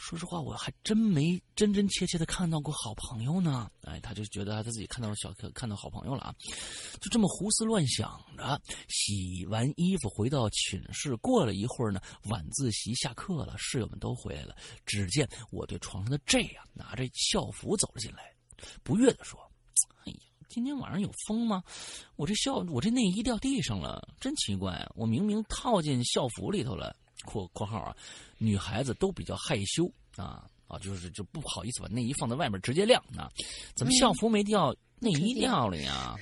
[0.00, 3.68] 说实话，我还真没真真切切的看到过好朋友呢。
[3.82, 6.34] 哎，他就觉得他自己看到了小看到好朋友了啊，
[7.00, 8.58] 就这么胡思乱想着。
[8.88, 14.56] 洗完衣服回到寝室，过了一会儿呢，晚自习下课了，室友们都回来了。
[14.86, 18.32] 只见我对床上的 J 啊，拿着校服走了进来，
[18.82, 19.38] 不悦的说
[20.06, 20.18] ：“哎呀，
[20.48, 21.62] 今天晚上有风吗？
[22.16, 24.88] 我这校我这内衣掉地上了，真奇怪。
[24.94, 26.96] 我明明套进校服里头了。
[27.24, 27.96] 括括号啊，
[28.38, 33.30] 女孩子都比较害羞啊啊，就是就不好意思把内衣放在外面直接晾啊。
[33.74, 36.16] 怎么校服没掉，内衣掉了呀？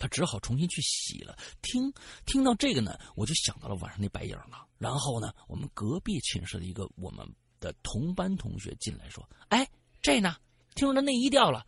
[0.00, 1.36] 他只好重新去洗了。
[1.60, 1.92] 听
[2.24, 4.64] 听到这个呢，我就想到了晚上那白影了。
[4.78, 7.26] 然后呢，我们隔壁寝室的一个我们
[7.58, 9.68] 的同班同学进来说：“哎，
[10.00, 10.36] 这呢？
[10.76, 11.66] 听说他内衣掉了。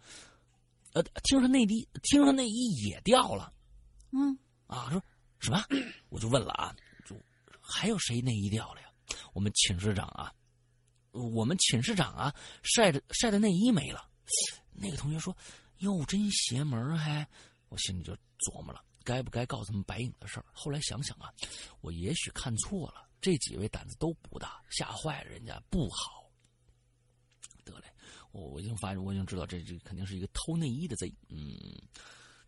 [0.93, 3.53] 呃，听说内衣，听说内衣也掉了。
[4.13, 4.39] 嗯，
[4.69, 5.03] 啊，说
[5.41, 5.65] 什么？
[6.09, 6.81] 我就问了啊，就
[7.71, 8.89] 还有谁内衣掉了呀？
[9.33, 10.35] 我们寝室长啊，
[11.13, 14.09] 我们寝室长啊，晒的晒的内衣没了。
[14.73, 15.37] 那个同学说：
[15.79, 17.27] 哟，真邪门还。”
[17.71, 20.47] 我心里就琢磨了，该不该告诉他们白影的事儿？
[20.53, 21.33] 后来想想啊，
[21.81, 23.09] 我也许看错了。
[23.21, 26.29] 这几位胆子都不大，吓坏了人家不好。
[27.65, 27.87] 得嘞，
[28.33, 31.15] 我我已经发现，我已经知道这这肯定是一个偷内衣的贼。
[31.29, 31.49] 嗯，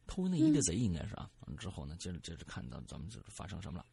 [0.09, 1.31] 偷内衣的贼应该是啊。
[1.47, 3.87] 完之后呢，接着接着看到咱们就是发生什么了。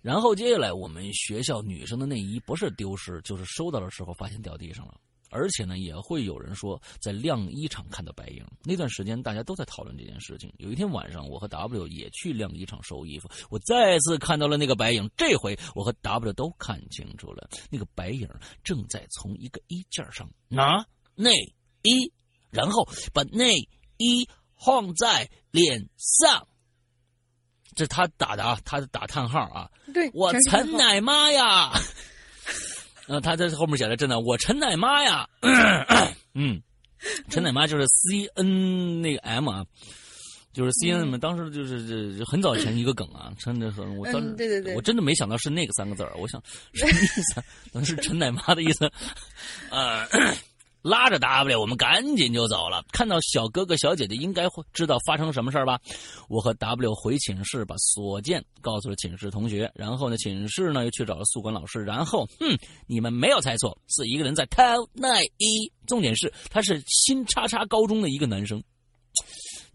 [0.00, 4.94] 然后接下来我们学校女生的内衣不是丢失，就是收到的时候发现掉地上了。
[5.30, 8.42] 而且呢，也会有人说在晾衣场看到白影。
[8.64, 10.50] 那段时间大家都在讨论这件事情。
[10.56, 15.10] 有一天晚上，我和 W 也去晾衣场收衣服，我再次看到了那个白影。
[15.18, 18.26] 这回我和 W 都看清楚了，那个白影
[18.64, 21.30] 正在从一个衣架上拿内
[21.82, 22.10] 衣，
[22.50, 23.68] 然后把内
[23.98, 24.26] 衣
[24.56, 26.48] 放在脸上。
[27.78, 29.70] 这他打的啊，他打叹号啊。
[29.94, 31.70] 对，我陈奶妈呀！
[33.06, 35.26] 呃，他在后面写的真的，我陈奶妈呀，
[36.34, 36.60] 嗯，
[37.30, 39.64] 陈奶妈就是 C N 那个 M 啊，
[40.52, 46.42] 就是 C N 嘛，当时就是这很早前一个梗啊，真的时候，我当时对对对，我真的没想到是那个三个字儿，我想
[46.74, 47.42] 什么意思？
[47.72, 48.90] 能是陈奶妈的意思？
[49.70, 50.04] 呃。
[50.82, 52.84] 拉着 W，我们赶紧就走了。
[52.92, 55.80] 看到小哥哥小姐姐，应该会知道发生什么事吧？
[56.28, 59.70] 我和 W 回寝室，把所见告诉了寝室同学。
[59.74, 61.82] 然后呢，寝室呢又去找了宿管老师。
[61.82, 62.56] 然后，哼，
[62.86, 65.70] 你们没有猜错，是一个人在偷内衣。
[65.86, 68.62] 重点是，他是新叉叉高中的一个男生。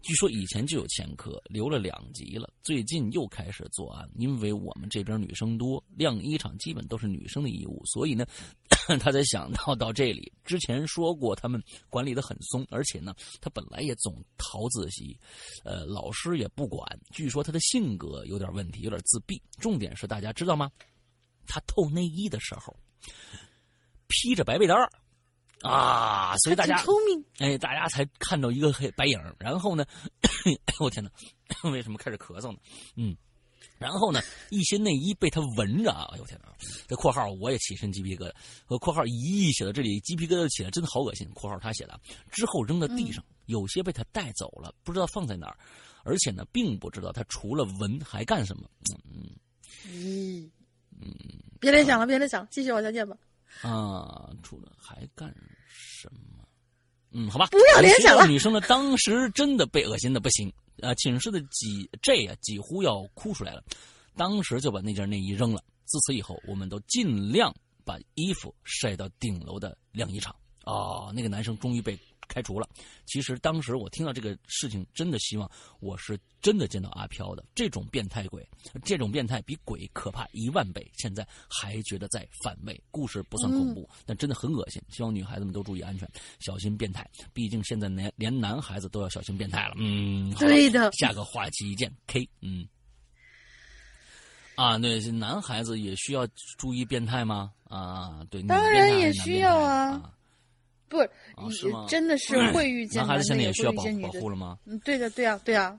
[0.00, 2.46] 据说以前就有前科，留了两级了。
[2.62, 8.26] 最近又开始作案，因为我们这边女生多，晾衣场基本都是女生的衣物，所以呢，
[8.98, 10.32] 他才想到到这里。
[10.44, 15.18] 之前说过他们管理的很松，而且呢，他本来也总逃自习，
[15.64, 16.86] 呃，老师也不管。
[17.10, 19.40] 据说他的性格有点问题，有点自闭。
[19.58, 20.70] 重点是大家知道吗？
[21.46, 22.74] 他透内衣的时候
[24.08, 24.90] 披着白被单儿。
[25.62, 29.18] 啊，所以大家聪明，哎，大家才看到一个黑白影。
[29.38, 29.86] 然后呢，
[30.78, 31.10] 我天哪，
[31.70, 32.58] 为什么开始咳嗽呢？
[32.96, 33.16] 嗯，
[33.84, 36.50] 然后呢，一些内衣被他闻着啊，哎呦天哪！
[36.88, 38.32] 这括号我也起身鸡皮疙瘩，
[38.64, 41.28] 和括号一写到这里，鸡皮疙瘩起来，真的好恶心。
[41.34, 42.00] 括号他写的，
[42.32, 45.58] 之后扔在地上，有些被他带走了，不知道放在哪儿，
[46.02, 48.62] 而且呢，并不知道他除了闻还干什么。
[49.12, 49.36] 嗯
[49.86, 50.50] 嗯
[50.98, 51.14] 嗯，
[51.60, 53.14] 别联想了，别联想，继续往下念吧。
[53.60, 55.28] 啊，除了还干
[55.68, 56.42] 什么？
[57.10, 58.26] 嗯，好吧，不要联想了。
[58.26, 60.50] 女生呢，当时真的被恶心的不行
[60.82, 63.62] 啊，寝室的几 J 啊，几乎要哭出来了。
[64.16, 65.62] 当时就把那件内衣扔了。
[65.84, 70.34] 自此以后，我们都尽量把衣服晒到顶楼的晾衣场。
[70.64, 71.98] 啊，那个男生终于被。
[72.28, 72.68] 开除了。
[73.06, 77.44] 其实当时我听到这个事情，真的希望我是真的见到阿飘的。
[77.54, 78.46] 这种变态鬼，
[78.84, 80.90] 这种变态比鬼可怕一万倍。
[80.94, 82.80] 现在还觉得在反胃。
[82.90, 84.82] 故事不算恐怖，但真的很恶心。
[84.88, 86.08] 希望女孩子们都注意安全，
[86.40, 87.08] 小心变态。
[87.32, 89.74] 毕竟现在连连男孩子都要小心变态了。
[89.78, 90.90] 嗯，对的。
[90.92, 92.28] 下个话题见，K。
[92.40, 92.66] 嗯，
[94.56, 96.26] 啊，对，男孩子也需要
[96.58, 97.52] 注意变态吗？
[97.64, 100.12] 啊，对，当然也需要啊。
[101.36, 104.58] 不是，真的是会遇见男孩子现在也需要保保护了吗？
[104.66, 105.78] 嗯，对的，对啊，对啊。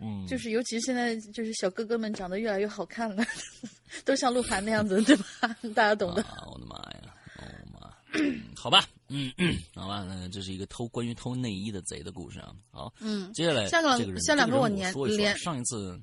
[0.00, 3.24] 嗯，就是尤其现在，就是小哥哥们长得越来越好看了，
[4.04, 5.56] 都像鹿晗那样子，对吧？
[5.74, 6.24] 大家懂的。
[6.52, 7.14] 我的妈呀！
[7.38, 7.90] 哦妈，
[8.56, 12.52] 好吧，嗯嗯， 好吧，那这是一个偷关于偷内衣的贼的故事啊。
[12.72, 16.00] 好，嗯，接下来下两个下两个我连连上一次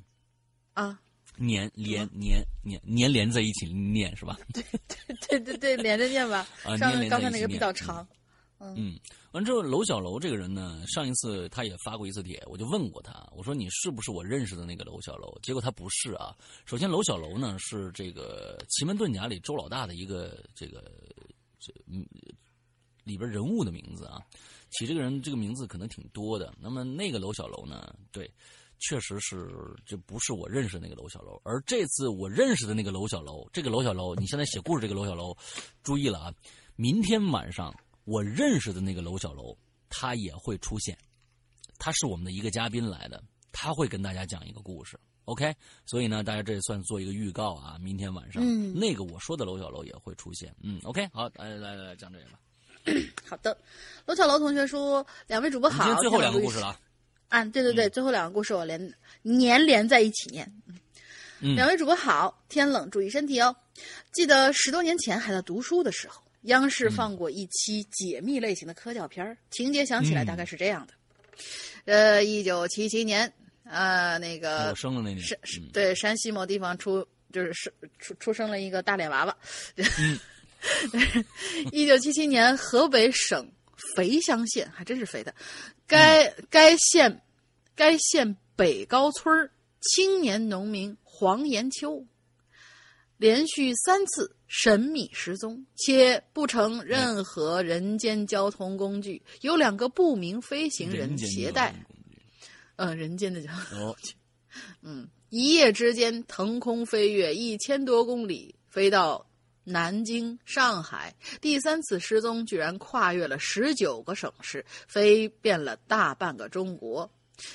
[0.73, 0.98] 啊，
[1.41, 4.38] 连连连连连连在一起念是吧？
[4.53, 6.47] 对对对对对，连着念吧。
[6.63, 8.07] 啊，上刚才那个比较长。
[8.63, 8.95] 嗯，
[9.31, 15.35] 完之后，楼小楼这个人呢，上一次他也发过一次帖，我就问过他，我说你是不是我认识的那个楼小楼？
[15.41, 16.35] 结果他不是啊。
[16.63, 20.84] 首先，楼小楼呢是这个《奇门遁甲》里周老大的一个这个
[21.59, 22.05] 这嗯
[23.03, 24.22] 里边人物的名字啊。
[24.77, 26.53] 起这个人这个名字可能挺多的。
[26.59, 28.31] 那么那个楼小楼呢，对，
[28.81, 29.47] 确实是
[29.85, 31.39] 这不是我认识的那个楼小楼。
[31.45, 35.33] 而这次我认识的那个楼小楼，这个楼小楼，你现在写故事这个楼小楼，
[35.81, 36.33] 注意了啊，
[36.75, 37.73] 明天晚上。
[38.03, 39.55] 我认识的那个楼小楼，
[39.87, 40.97] 他也会出现，
[41.77, 44.99] 他是我们的一个嘉宾来的，他会跟大家讲一个故事。
[45.25, 45.55] OK，
[45.85, 50.53] 所以呢，大家这也算做一个预告啊，明天晚上，嗯那个我说的楼小楼也会出现。
[50.63, 52.39] 嗯，OK，好，来来来来讲这个吧。
[53.29, 53.55] 好的，
[54.07, 56.77] 楼小楼同学说：“两位主播好。”今天最后两个故事了
[57.31, 57.39] 啊。
[57.39, 58.79] 啊，对对对，最后两个故事我连
[59.23, 60.45] 粘连在一起念。
[61.43, 63.55] 嗯两位主播好，天冷注意身体哦。
[64.11, 70.93] 记得十多年前还在读书的时候，央视放过一期解密类型的科教片儿，情节想起来大概是这样的：
[71.85, 73.31] 呃，一九七七年，
[73.63, 79.35] 啊、那个我生了那年山嗯对山西某地方出就是生出出生了一个大脸娃娃。
[79.97, 80.19] 嗯
[81.71, 83.51] 一九七七年，河北省
[83.95, 85.33] 肥乡县还真是肥的，
[85.91, 87.22] 该、该县
[87.76, 89.51] 该县北高村
[89.81, 92.05] 青年农民黄延秋，
[93.18, 101.84] 连续三次神秘失踪，且不乘任何人间交通工具，有两个不明飞行人携带交通。
[101.84, 102.22] 工具。
[102.77, 109.30] 呃，人间的交通哦， 一夜之间腾空飞跃一千多公里，飞到
[109.63, 111.15] 南京、上海。
[111.39, 117.11] 第三次失踪居然跨越了十九个省市，飞遍了大半个中国。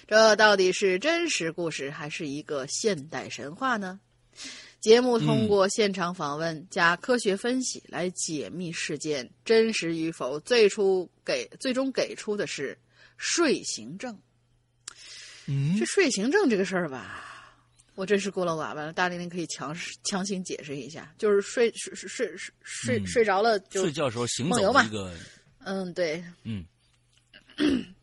[0.07, 4.01] 这到底是真实故事还是一个现代神话呢？
[4.81, 12.79] 节目通过现场访问加科学分析来解密事件真实与否，最初给最终给出的是
[13.17, 14.17] 睡行症。
[15.47, 17.26] 嗯这睡行症这个事儿吧，
[17.97, 18.93] 我真是孤陋寡闻了。
[18.93, 25.13] 大玲玲可以强势强行解释一下，就是睡睡睡睡睡睡着了就睡觉时候行走梦游嘛的一个，
[25.65, 26.23] 嗯对。
[26.45, 26.65] 嗯，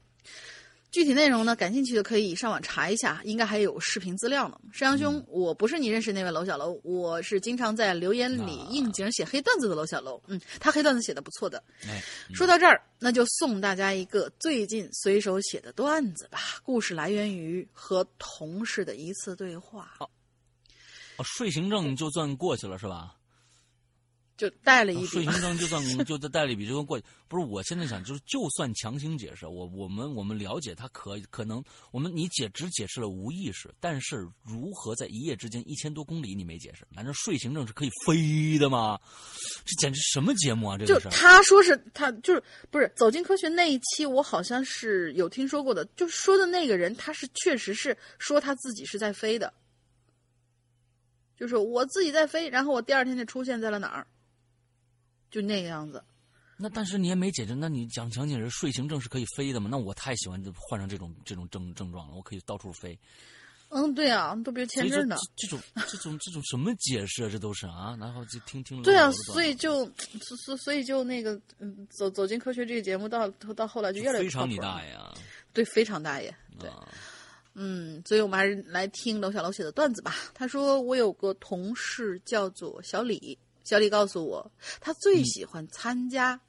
[0.93, 4.59] 具体内容呢，感兴趣的可以上网查一下，应该还有视频资料呢。
[4.71, 10.21] 山羊嗯兄，我不是你认识那位楼小楼，我是经常在留言里啊应景写黑段子的楼小楼。
[10.27, 11.63] 嗯，他黑段子写的不错的。
[11.87, 11.99] 哎，
[12.35, 16.37] 说到这儿，那就送大家一个最近随手写的段子吧。
[16.61, 19.89] 故事来源于和同事的一次对话。
[19.97, 20.07] 哦，
[21.23, 23.15] 睡行症就算过去了是吧？
[24.35, 27.45] 就带了一笔睡行症就算就带了一笔这个过去， 不是？
[27.45, 36.85] 我现在想就是，就算强行解释，我我们我们了解他可可能，我们你解只解释了无意识，但是如何在一夜之间一千多公里你没解释？
[36.89, 38.99] 难道睡行症是可以飞的吗？
[39.63, 40.77] 这简直什么节目啊！
[40.77, 49.53] 这个事儿他说是他就是不是走进科学那一期，我好像是有听说过的，就说的那个人他是确实是说他自己是在飞的，
[51.37, 54.07] 就是我自己在飞，然后我第二天就出现在了哪儿，
[55.33, 56.01] 就那个样子。
[56.55, 59.67] 那但是你也没解释，那你讲讲解是睡行症是可以飞的吗？
[59.71, 62.97] 那我太喜欢患上这种这种症症状了，我可以到处飞。
[63.69, 65.15] 嗯，对啊，都别签证呢。
[65.35, 67.29] 这种这种这种什么解释啊？
[67.29, 69.83] 这都是啊，然后就听听了对啊，所以就
[70.21, 75.11] 所所所以就那个嗯，走走进科学这个节目到到后来就越来越非常你大爷啊！
[75.53, 76.33] 对，非常大爷。
[76.59, 76.87] 对，啊
[77.55, 80.13] 嗯，所以我们还是来听楼小楼写的段子吧。
[80.35, 86.39] 他说：“我有个同事叫做小李，小李告诉我，他最喜欢参加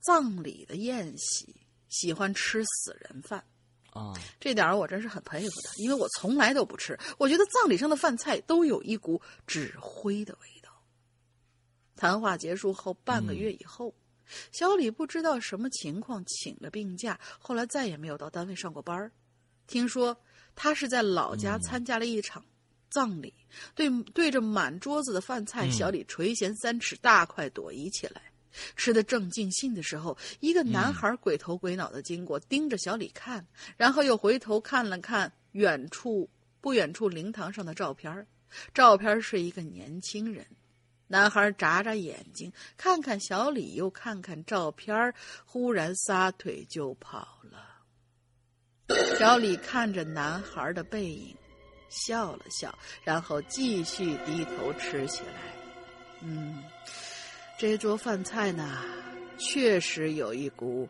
[0.00, 1.54] 葬礼的宴席，
[1.88, 3.44] 喜欢吃死人饭。
[3.90, 6.98] 啊，这点儿我真是很佩服他，因为我从来都不吃。
[7.18, 10.70] 我觉得葬礼上的饭菜都有一股纸灰的味道。”
[11.94, 13.94] 谈话结束后半个月以后，
[14.50, 19.12] 小李不知道什么情况请了病假，后来再也没有到单位上过班儿。
[19.66, 20.16] 听说
[20.56, 22.42] 他是在老家参加了一场
[22.92, 23.34] 葬礼，
[23.74, 28.22] 对对着满桌子的饭菜，嗯小李垂涎三尺，大快朵颐起来。
[28.76, 33.46] 吃的正尽兴的时候，一个男孩鬼头鬼脑的经过，盯着小李看，
[33.78, 36.28] 然后又回头看了看远处
[36.60, 38.26] 不远处灵堂上的照片
[38.74, 40.46] 照片是一个年轻人。
[41.08, 45.14] 男孩眨眨眼睛，看看小李，又看看照片
[45.46, 47.82] 忽然撒腿就跑了。
[49.18, 51.34] 小李看着男孩的背影，
[51.92, 55.54] 笑了笑，然后继续低头吃起来。
[56.20, 56.64] 嗯，
[57.58, 58.82] 这桌饭菜呢，
[59.38, 60.88] 确实有一股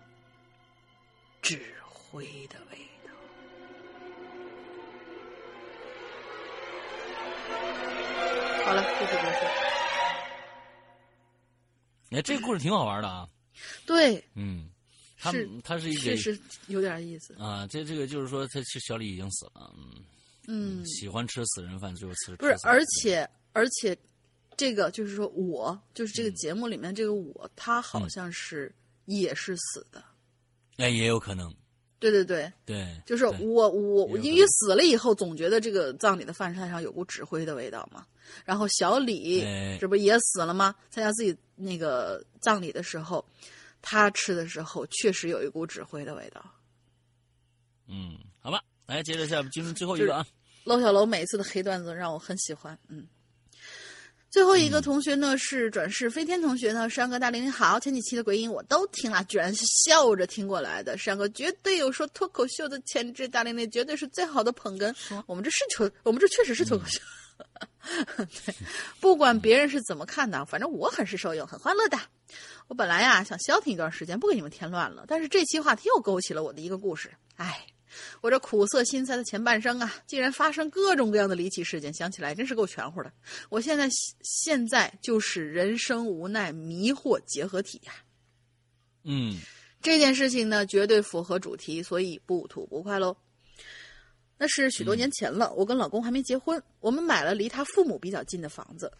[1.42, 3.10] 纸灰的味道。
[8.64, 9.44] 好了，故事结束。
[12.10, 13.26] 哎，这个故事挺好玩的啊。
[13.86, 14.70] 对，嗯，
[15.18, 17.34] 他是他是一个确实有点意思。
[17.38, 20.04] 啊，这这个就是说，他是小李已经死了，嗯，
[20.46, 23.96] 嗯，喜欢吃死人饭，就是吃不是而且而且，
[24.56, 28.74] 这个就是说我就是这个节目里面这个我，他嗯好像是
[29.04, 30.02] 也是死的。
[30.78, 31.54] 哎也有可能，
[31.98, 38.06] 对对对，对，就是我我因为死了以后，总觉得这个葬礼的饭菜上有股纸灰的味道嘛。
[38.44, 40.74] 然后小李哎这不也死了吗？
[40.90, 43.24] 参加自己那个葬礼的时候，
[43.82, 46.42] 他吃的时候确实有一股纸灰的味道。
[47.86, 48.62] 嗯，好吧，
[48.92, 50.26] 来接着下进入最后一个啊。
[50.64, 53.06] 娄小楼每一次的黑段子让我很喜欢，嗯。
[54.30, 60.96] 最后一个同学呢是转世飞天同学呢，山哥大玲玲好，前几期的鬼影我都听了，居然是笑着听过来的。
[60.96, 64.94] 山哥绝对有说脱口秀的潜质，大玲玲绝对是最好的捧哏。
[65.26, 67.00] 我们这是脱，我们这确实是脱口秀。
[68.16, 68.54] 对，
[69.00, 71.98] 不管别人是怎么看的，反正我很是受用，很欢乐的。
[72.68, 77.66] 我本来呀想消停一段时间，不给你们添乱了，但是这期话题又勾起了我的一个故事，唉。
[78.20, 83.12] 我这苦涩心塞的前半生啊，竟然发生各种各样的离奇事件，想起来真是够全乎的。
[83.48, 83.88] 我现在
[84.22, 87.92] 现在就是人生无奈迷惑结合体呀。
[89.04, 89.38] 嗯，
[89.80, 93.16] 这件事情呢，绝对符合主题，所以不吐不快喽。
[94.38, 98.90] 那是许多年前了，我跟老公还没结婚，我们买了离他父母比较近的房子。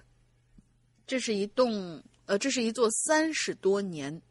[1.07, 4.23] 这是一栋呃，这是一座三十多年，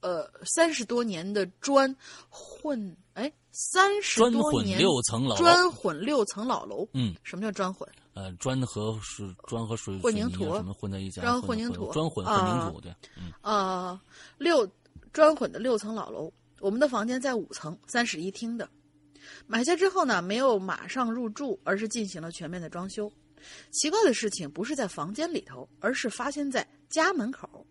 [0.00, 1.94] 呃，三十多年的砖
[2.28, 2.96] 混。
[3.50, 6.88] 哎，三十多年六层楼，砖混六层老楼。
[6.94, 7.88] 嗯，什么叫砖混？
[8.14, 11.20] 呃，砖和水，砖和水混凝土什么混在一起？
[11.20, 12.92] 砖混凝土，砖混混凝土，对。
[13.40, 14.00] 啊，
[14.38, 14.68] 六
[15.12, 18.68] 砖混的六层老楼，我们的房间在五层，三室一厅的。
[19.46, 23.10] 买下之后呢，没有马上入住，而是进行了全面的装修。
[23.70, 27.66] 奇怪的事情不是在房间里头，而是发生在家门口。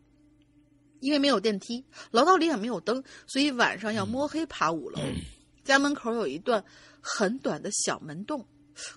[1.00, 5.00] 因为没有电梯，楼道里也没有灯，所以晚上要摸黑爬五楼。
[5.70, 6.66] 家门口有一段
[7.00, 8.44] 很短的小门洞，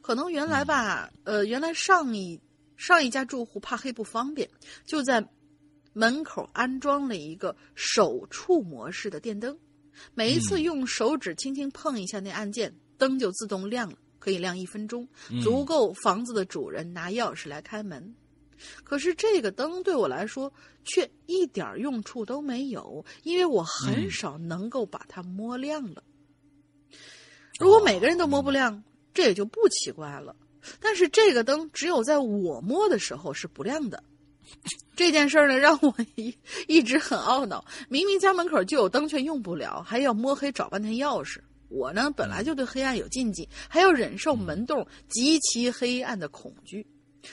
[0.01, 2.41] 可能原来吧，呃，原来上一
[2.79, 4.49] 上一家住户怕黑不方便，
[4.87, 5.23] 就在
[5.93, 9.57] 门口安装了一个手触模式的电灯。
[10.15, 15.07] 每一次用手指轻轻碰一下那按键，灯就自动亮了，可以亮一分钟，
[15.43, 18.15] 足够房子的主人拿钥匙来开门。
[18.83, 20.51] 可是这个灯对我来说
[20.85, 26.03] 却一点用处都没有，因为我很少能够把它摸亮了。
[27.63, 28.83] 如果每个人都摸不亮，
[29.15, 30.35] 这也就不奇怪了。
[30.81, 34.03] 但是这个灯只有在我摸的时候是不亮的。
[34.97, 36.37] 这件事儿呢，让我一
[36.67, 37.65] 一直很懊恼。
[37.89, 41.39] 明明家门口就有灯，却用不了，还要摸黑找半天钥匙。
[41.69, 46.85] 我呢，本来就对黑暗有禁忌，还要忍受门洞极其黑暗的恐惧。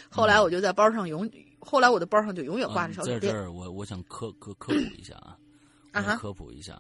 [0.10, 1.28] 后来我就在包上永，
[1.58, 3.20] 后来我的包上就永远挂着小手电。
[3.20, 5.36] 在这儿，我我想科科科普一下啊，
[5.92, 6.80] 啊科普一下，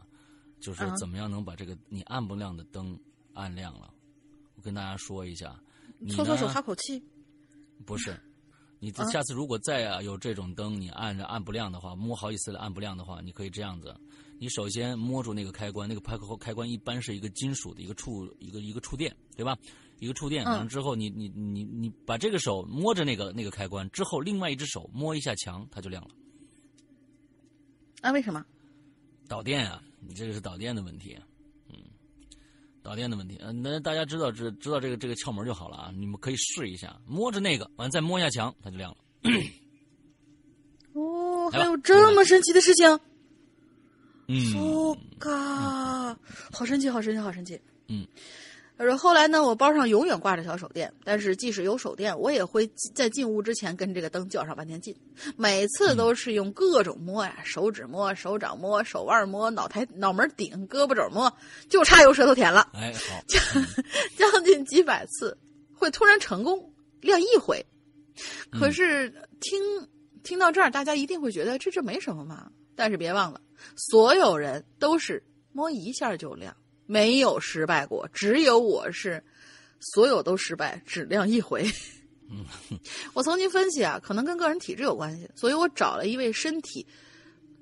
[0.62, 2.98] 就是怎么样能把这个你按不亮的灯
[3.40, 3.94] 按亮了。
[4.56, 5.58] 我跟大家说一下，
[6.10, 7.02] 搓搓手，哈口气。
[7.86, 8.20] 不是，
[8.80, 13.96] 你下次如果再啊有这种灯，你按着按不亮的话，摸好几次了按不亮的话，你可以这样子：
[14.38, 19.58] 你首先摸住那个开关，那个开开关一般是一个金属的一个触一个一个触电，对吧？
[20.00, 26.12] 一个触电，完了之后，你你你你把这个手摸着那个那个开关之后，另外一只手摸一下墙，它就亮了。
[28.02, 28.12] 啊？
[28.12, 28.46] 为什么？
[29.28, 29.84] 导电啊！
[30.00, 31.24] 你这个是导电的问题，嗯，
[32.90, 33.38] 导电的问题。
[33.40, 35.92] 嗯，那大家知道知知道这个这个窍门就好了啊！
[35.96, 38.98] 你们可以试一下，摸着那个，完再摸一下墙，它就亮了。
[40.94, 43.00] 哦，还有这么神奇的事情？
[44.28, 45.30] 嗯，我靠，
[46.52, 47.62] 好神奇，好神奇，好神奇！
[47.90, 48.08] 嗯。
[48.80, 52.66] 他说：“后来呢，我包上永远挂着小手电，但是即使有手电，我也会
[52.96, 54.96] 在进屋之前跟这个灯较上半天劲。
[55.36, 61.30] 每次都是用各种摸呀，手指摸、手掌摸、手腕摸、脑台、脑门顶、胳膊肘摸，
[61.68, 62.70] 就差用舌头舔了。
[62.74, 63.22] 哎，好，
[64.16, 65.38] 将 近几百次，
[65.76, 67.66] 会突然成功亮一回。
[68.50, 69.10] 可是
[69.42, 69.62] 听
[70.24, 72.50] 听到这儿，大家一定会觉得这这没什么嘛。
[72.78, 73.42] 但是别忘了，
[73.76, 76.56] 所有人都是摸一下就亮。”
[76.90, 79.24] 没有失败过，只有我是，
[79.80, 81.64] 所有都失败，只亮一回。
[82.32, 82.44] 嗯，
[83.14, 86.84] 我曾经分析啊，可能跟个人体质有关系，所以我找了一位身体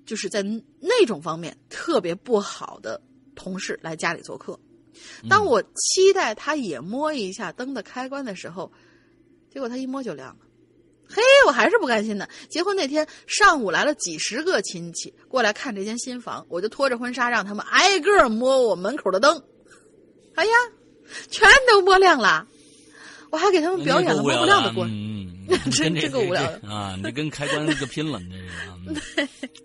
[0.05, 0.41] 就是在
[0.79, 3.01] 那种方面特别不好的
[3.35, 4.57] 同事来家里做客。
[5.29, 8.71] 当我期待他也摸一下灯的开关的时候，
[9.51, 10.46] 结果他一摸就亮了。
[11.09, 12.27] 嘿，我还是不甘心呢。
[12.49, 19.41] 结婚那天上午来了几十个亲戚过来看这间新房，我就拖着婚纱让他们挨个摸我门口的灯。
[20.35, 20.51] 哎呀，
[21.29, 22.47] 全都摸亮了，
[23.31, 25.27] 我还给他们表演了摸不亮的过程，
[25.71, 26.95] 真真够无聊的啊！
[27.01, 29.49] 你跟开关那个拼了，你这是。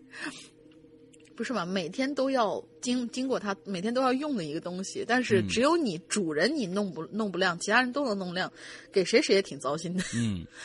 [1.35, 1.66] 不是嘛？
[1.66, 8.52] 每天都要经经过它，每天都要用的一个东西，但是只有你主人你弄不弄不亮，其他人都能弄亮，
[8.93, 10.05] 给谁谁也挺糟心的。
[10.14, 10.47] 嗯。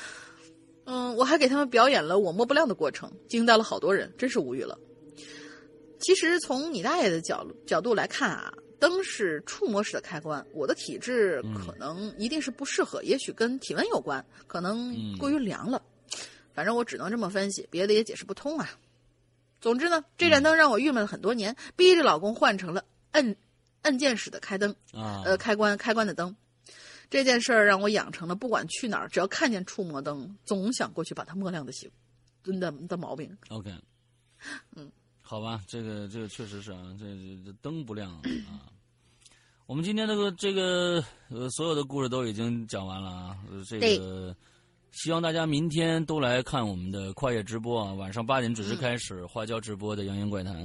[0.90, 4.80] 嗯，我还给他们表演了我摸不亮的过程，惊呆了好多人，真是无语了。
[6.00, 15.82] 其实从你大爷的角角度来看啊，灯是触摸式的开关，我的体质可能一定是不适合，也许跟体温有关，可能过于凉了。
[16.54, 18.70] 反正我只能这么分析，别的也解释不通啊。
[19.60, 23.36] 总之呢，这盏灯让我郁闷了很多年，逼着老公换成了摁
[23.82, 26.34] 按键式的开灯啊，呃，开关开关的灯。
[27.10, 31.90] 这件事儿让我养成了不管去哪儿，只要看见触摸灯，总想过去把它摸亮的习
[32.44, 33.38] 的的毛病。
[33.50, 33.74] OK，
[34.76, 37.06] 嗯，好吧，这个这个确实是啊，这
[37.46, 38.22] 这灯不亮啊。
[39.66, 44.36] 我们今天这个这个呃所有的故事都已经讲完了啊，呃这个
[44.92, 50.56] 希望大家明天都来看我们的跨越直播啊，晚上八点准时开始花椒直播的《扬言怪谈》。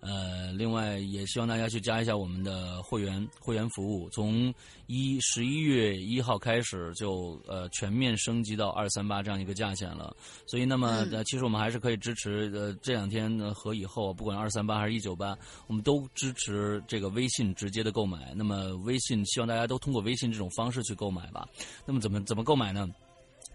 [0.00, 4.54] 呃，另外也希望大家去加一下我们的会员会员服务，从
[4.86, 10.16] 一十一月一号开始就呃全面升级到二三八这样一个价钱了。
[10.46, 18.32] 所以那么呃，其实我们还是可以支持呃这两天呢和以后，不管二三八还是一九八，我们都支持这个微信直接的购买。
[18.36, 21.48] 那么微信希望大家都通过微信这种方式去购买吧。
[21.84, 22.88] 那么怎么怎么购买呢？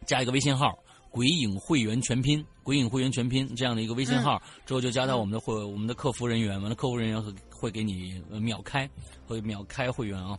[0.06, 0.78] 加一个微信号。
[1.14, 7.32] 鬼影会员全拼，鬼影会员全拼这样的一个微信号、嗯、之后，就加到我们的会、嗯、我们的客服人员，完了客服人员会
[7.64, 8.90] 会给你秒开，
[9.26, 10.38] 会秒开会员啊。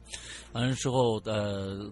[0.52, 1.90] 完了之后，呃，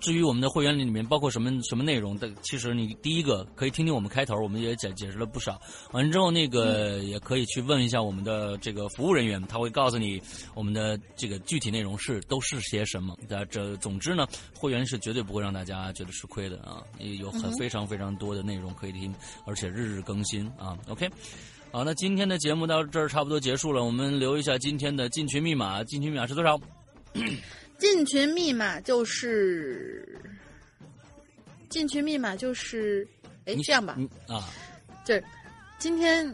[0.00, 5.60] 至于我们的会员里面包括什么什么内容的，其实你第一个可以听听我们开头，我们也解解释了不少。
[5.92, 10.20] 完了之后，那个、嗯、也可以去问一下我们的这个服务人员，他会告诉你
[10.54, 13.16] 我们的这个具体内容是都是些什么。
[13.28, 14.26] 的这总之呢，
[14.58, 16.82] 会员是绝对不会让大家觉得吃亏的啊，
[17.20, 18.12] 有很非常非常。
[18.22, 19.12] 多的内容可以听，
[19.46, 20.78] 而且日日更新啊。
[20.86, 21.08] OK，
[21.72, 23.82] 好，那今天的节目到这儿差不多结束了。
[23.82, 26.60] 我们留一下今天的进群密码，进群密码是多少？
[27.78, 30.20] 进群密码就是
[31.70, 33.08] 进群密码就是，
[33.46, 33.96] 哎，这样吧，
[34.28, 34.52] 啊，
[35.02, 35.24] 就是
[35.78, 36.30] 今天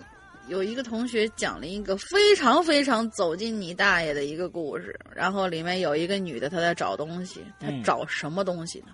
[0.48, 8.88] 有一个同学讲了一个非常非常走进你大爷的一个故事，然后里面有一个女的，她在找东西，她找什么东西呢？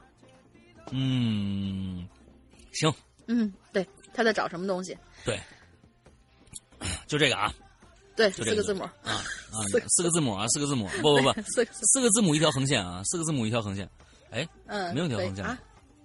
[0.91, 2.07] 嗯。
[2.73, 2.93] 行，
[3.29, 4.95] 嗯，对，她在找什么东西？
[5.25, 5.41] 对，
[7.07, 7.53] 就这个啊，
[8.17, 8.83] 对，四个字母。
[8.83, 9.21] 啊啊，
[9.89, 10.33] 四个字母。
[10.35, 13.89] 啊，四个字母，不不不， 四四个字母一条横线啊，四个字母一条横线，
[14.31, 15.59] 哎，嗯，没有一条横线啊，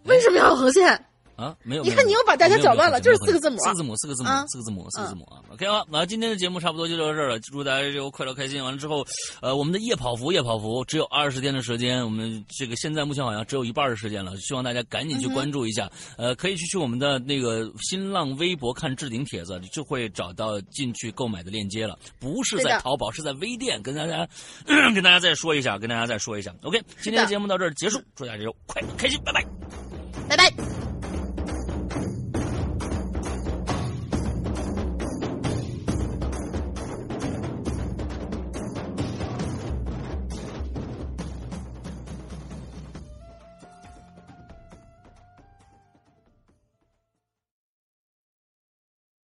[0.04, 1.06] 为什么要横线？
[1.40, 5.42] 啊，没有，你看你又把大家搅乱了，就是四个字母，四个字母，四个字母，四个字母，四个字母啊。
[5.54, 8.62] OK 好，那今天的节目差不多就到这儿了，祝大家就快乐开心。
[8.62, 9.06] 完了之后，
[9.42, 15.90] 呃，我们的夜跑服，夜跑服只有二十天的时间，我们这个现在目前好像只有一半的时间了，希望大家赶紧去关注一下。
[16.18, 21.98] 呃，可以去去我们的那个新浪微博看置顶帖子，就会找到进去购买的链接了。
[22.20, 23.82] 不是在淘宝，是在微店。
[23.82, 24.28] 跟大家
[24.66, 26.54] 跟大家再说一下，跟大家再说一下。
[26.64, 29.46] OK，今天的节目到这儿结束，祝大家就快乐开心，拜拜，
[30.28, 30.89] 拜拜。